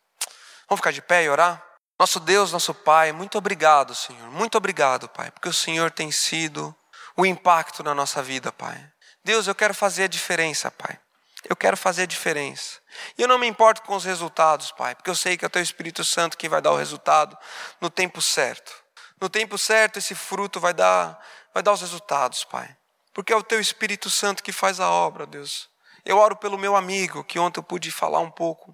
Vamos 0.67 0.79
ficar 0.79 0.91
de 0.91 1.01
pé 1.01 1.23
e 1.23 1.29
orar? 1.29 1.63
Nosso 1.97 2.19
Deus, 2.19 2.51
nosso 2.51 2.73
Pai, 2.73 3.11
muito 3.13 3.37
obrigado, 3.37 3.95
Senhor. 3.95 4.29
Muito 4.29 4.57
obrigado, 4.57 5.07
Pai, 5.07 5.31
porque 5.31 5.47
o 5.47 5.53
Senhor 5.53 5.91
tem 5.91 6.11
sido 6.11 6.75
o 7.15 7.25
impacto 7.25 7.81
na 7.83 7.95
nossa 7.95 8.21
vida, 8.21 8.51
Pai. 8.51 8.91
Deus, 9.23 9.47
eu 9.47 9.55
quero 9.55 9.73
fazer 9.73 10.03
a 10.03 10.07
diferença, 10.07 10.69
Pai. 10.69 10.99
Eu 11.47 11.55
quero 11.55 11.77
fazer 11.77 12.03
a 12.03 12.07
diferença. 12.07 12.79
E 13.17 13.21
eu 13.21 13.27
não 13.27 13.37
me 13.37 13.47
importo 13.47 13.81
com 13.83 13.95
os 13.95 14.05
resultados, 14.05 14.71
Pai, 14.71 14.95
porque 14.95 15.09
eu 15.09 15.15
sei 15.15 15.37
que 15.37 15.45
é 15.45 15.47
o 15.47 15.51
Teu 15.51 15.61
Espírito 15.61 16.03
Santo 16.03 16.37
que 16.37 16.49
vai 16.49 16.61
dar 16.61 16.71
o 16.71 16.77
resultado 16.77 17.37
no 17.79 17.89
tempo 17.89 18.21
certo. 18.21 18.73
No 19.21 19.29
tempo 19.29 19.57
certo, 19.57 19.97
esse 19.97 20.13
fruto 20.13 20.59
vai 20.59 20.73
dar, 20.73 21.19
vai 21.53 21.63
dar 21.63 21.73
os 21.73 21.81
resultados, 21.81 22.43
Pai. 22.43 22.75
Porque 23.13 23.31
é 23.31 23.35
o 23.35 23.43
Teu 23.43 23.59
Espírito 23.59 24.09
Santo 24.09 24.43
que 24.43 24.51
faz 24.51 24.79
a 24.79 24.89
obra, 24.89 25.25
Deus. 25.25 25.69
Eu 26.03 26.17
oro 26.17 26.35
pelo 26.35 26.57
meu 26.57 26.75
amigo, 26.75 27.23
que 27.23 27.39
ontem 27.39 27.59
eu 27.59 27.63
pude 27.63 27.89
falar 27.91 28.19
um 28.19 28.29
pouco 28.29 28.73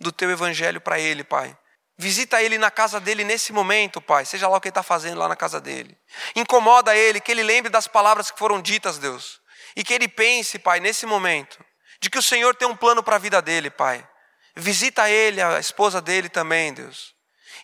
do 0.00 0.10
Teu 0.10 0.30
Evangelho 0.30 0.80
para 0.80 0.98
ele, 0.98 1.22
Pai. 1.22 1.56
Visita 1.96 2.42
ele 2.42 2.58
na 2.58 2.70
casa 2.70 2.98
dele 2.98 3.22
nesse 3.22 3.52
momento, 3.52 4.00
Pai, 4.00 4.24
seja 4.24 4.48
lá 4.48 4.56
o 4.56 4.60
que 4.60 4.66
ele 4.66 4.70
está 4.70 4.82
fazendo 4.82 5.18
lá 5.18 5.28
na 5.28 5.36
casa 5.36 5.60
dele. 5.60 5.96
Incomoda 6.34 6.96
ele, 6.96 7.20
que 7.20 7.30
ele 7.30 7.42
lembre 7.42 7.70
das 7.70 7.86
palavras 7.86 8.30
que 8.30 8.38
foram 8.38 8.60
ditas, 8.60 8.98
Deus. 8.98 9.40
E 9.76 9.84
que 9.84 9.94
ele 9.94 10.08
pense, 10.08 10.58
Pai, 10.58 10.80
nesse 10.80 11.06
momento, 11.06 11.64
de 12.04 12.10
que 12.10 12.18
o 12.18 12.22
Senhor 12.22 12.54
tem 12.54 12.68
um 12.68 12.76
plano 12.76 13.02
para 13.02 13.16
a 13.16 13.18
vida 13.18 13.40
dele, 13.40 13.70
Pai. 13.70 14.06
Visita 14.54 15.08
ele, 15.08 15.40
a 15.40 15.58
esposa 15.58 16.02
dele 16.02 16.28
também, 16.28 16.74
Deus. 16.74 17.14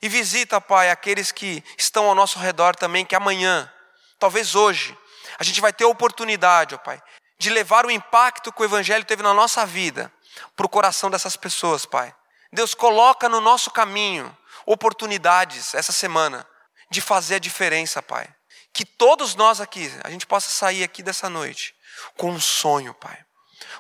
E 0.01 0.09
visita, 0.09 0.59
Pai, 0.59 0.88
aqueles 0.88 1.30
que 1.30 1.62
estão 1.76 2.07
ao 2.07 2.14
nosso 2.14 2.38
redor 2.38 2.74
também, 2.74 3.05
que 3.05 3.14
amanhã, 3.14 3.70
talvez 4.18 4.55
hoje, 4.55 4.97
a 5.38 5.45
gente 5.45 5.61
vai 5.61 5.74
ter 5.74 5.84
a 5.84 5.88
oportunidade, 5.88 6.74
ó 6.74 6.78
Pai, 6.78 7.03
de 7.38 7.51
levar 7.51 7.84
o 7.84 7.91
impacto 7.91 8.51
que 8.51 8.62
o 8.62 8.64
Evangelho 8.64 9.05
teve 9.05 9.22
na 9.22 9.34
nossa 9.34 9.66
vida 9.66 10.11
para 10.57 10.64
o 10.64 10.70
coração 10.70 11.11
dessas 11.11 11.36
pessoas, 11.36 11.84
Pai. 11.84 12.14
Deus 12.51 12.72
coloca 12.72 13.28
no 13.28 13.43
nosso 13.43 13.70
caminho 13.70 14.34
oportunidades 14.64 15.74
essa 15.74 15.93
semana 15.93 16.49
de 16.88 17.03
fazer 17.03 17.34
a 17.34 17.38
diferença, 17.38 18.01
Pai. 18.01 18.26
Que 18.72 18.86
todos 18.86 19.34
nós 19.34 19.61
aqui, 19.61 19.93
a 20.03 20.09
gente 20.09 20.26
possa 20.26 20.51
sair 20.51 20.82
aqui 20.82 21.03
dessa 21.03 21.28
noite 21.28 21.74
com 22.16 22.30
um 22.30 22.41
sonho, 22.41 22.95
Pai. 22.95 23.22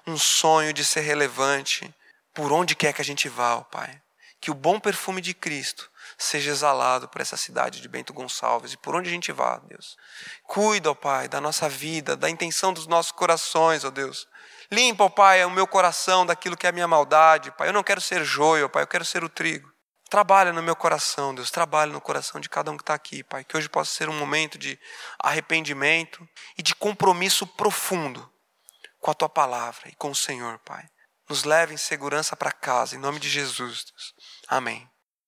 Um 0.06 0.16
sonho 0.16 0.72
de 0.72 0.84
ser 0.84 1.00
relevante 1.00 1.92
por 2.34 2.52
onde 2.52 2.74
quer 2.74 2.92
que 2.92 3.02
a 3.02 3.04
gente 3.04 3.28
vá, 3.28 3.56
ó 3.56 3.62
Pai. 3.62 4.00
Que 4.40 4.50
o 4.50 4.54
bom 4.54 4.80
perfume 4.80 5.20
de 5.20 5.34
Cristo 5.34 5.90
seja 6.16 6.50
exalado 6.50 7.08
por 7.08 7.20
essa 7.20 7.36
cidade 7.36 7.80
de 7.80 7.88
Bento 7.88 8.12
Gonçalves 8.12 8.72
e 8.72 8.76
por 8.76 8.94
onde 8.94 9.08
a 9.08 9.12
gente 9.12 9.32
vá, 9.32 9.58
Deus. 9.58 9.96
Cuida, 10.44 10.90
ó 10.90 10.94
Pai, 10.94 11.28
da 11.28 11.40
nossa 11.40 11.68
vida, 11.68 12.16
da 12.16 12.30
intenção 12.30 12.72
dos 12.72 12.86
nossos 12.86 13.12
corações, 13.12 13.84
ó 13.84 13.90
Deus. 13.90 14.26
Limpa, 14.70 15.04
ó 15.04 15.08
Pai, 15.08 15.44
o 15.44 15.50
meu 15.50 15.66
coração 15.66 16.24
daquilo 16.24 16.56
que 16.56 16.66
é 16.66 16.70
a 16.70 16.72
minha 16.72 16.88
maldade, 16.88 17.50
Pai. 17.52 17.68
Eu 17.68 17.72
não 17.72 17.82
quero 17.82 18.00
ser 18.00 18.24
joio, 18.24 18.66
ó 18.66 18.68
Pai, 18.68 18.82
eu 18.82 18.86
quero 18.86 19.04
ser 19.04 19.22
o 19.22 19.28
trigo. 19.28 19.70
Trabalha 20.08 20.52
no 20.52 20.62
meu 20.62 20.74
coração, 20.74 21.34
Deus, 21.34 21.50
trabalha 21.50 21.92
no 21.92 22.00
coração 22.00 22.40
de 22.40 22.48
cada 22.48 22.70
um 22.70 22.76
que 22.76 22.82
está 22.82 22.94
aqui, 22.94 23.22
Pai. 23.22 23.44
Que 23.44 23.56
hoje 23.56 23.68
possa 23.68 23.92
ser 23.92 24.08
um 24.08 24.18
momento 24.18 24.58
de 24.58 24.78
arrependimento 25.18 26.26
e 26.58 26.62
de 26.62 26.74
compromisso 26.74 27.46
profundo 27.46 28.28
com 29.00 29.10
a 29.10 29.14
Tua 29.14 29.28
palavra 29.28 29.88
e 29.88 29.94
com 29.96 30.10
o 30.10 30.14
Senhor, 30.14 30.58
Pai. 30.60 30.86
Nos 31.28 31.44
leve 31.44 31.74
em 31.74 31.78
segurança 31.78 32.36
para 32.36 32.52
casa, 32.52 32.94
em 32.94 32.98
nome 32.98 33.18
de 33.18 33.28
Jesus. 33.28 33.86
Amém. 34.48 34.88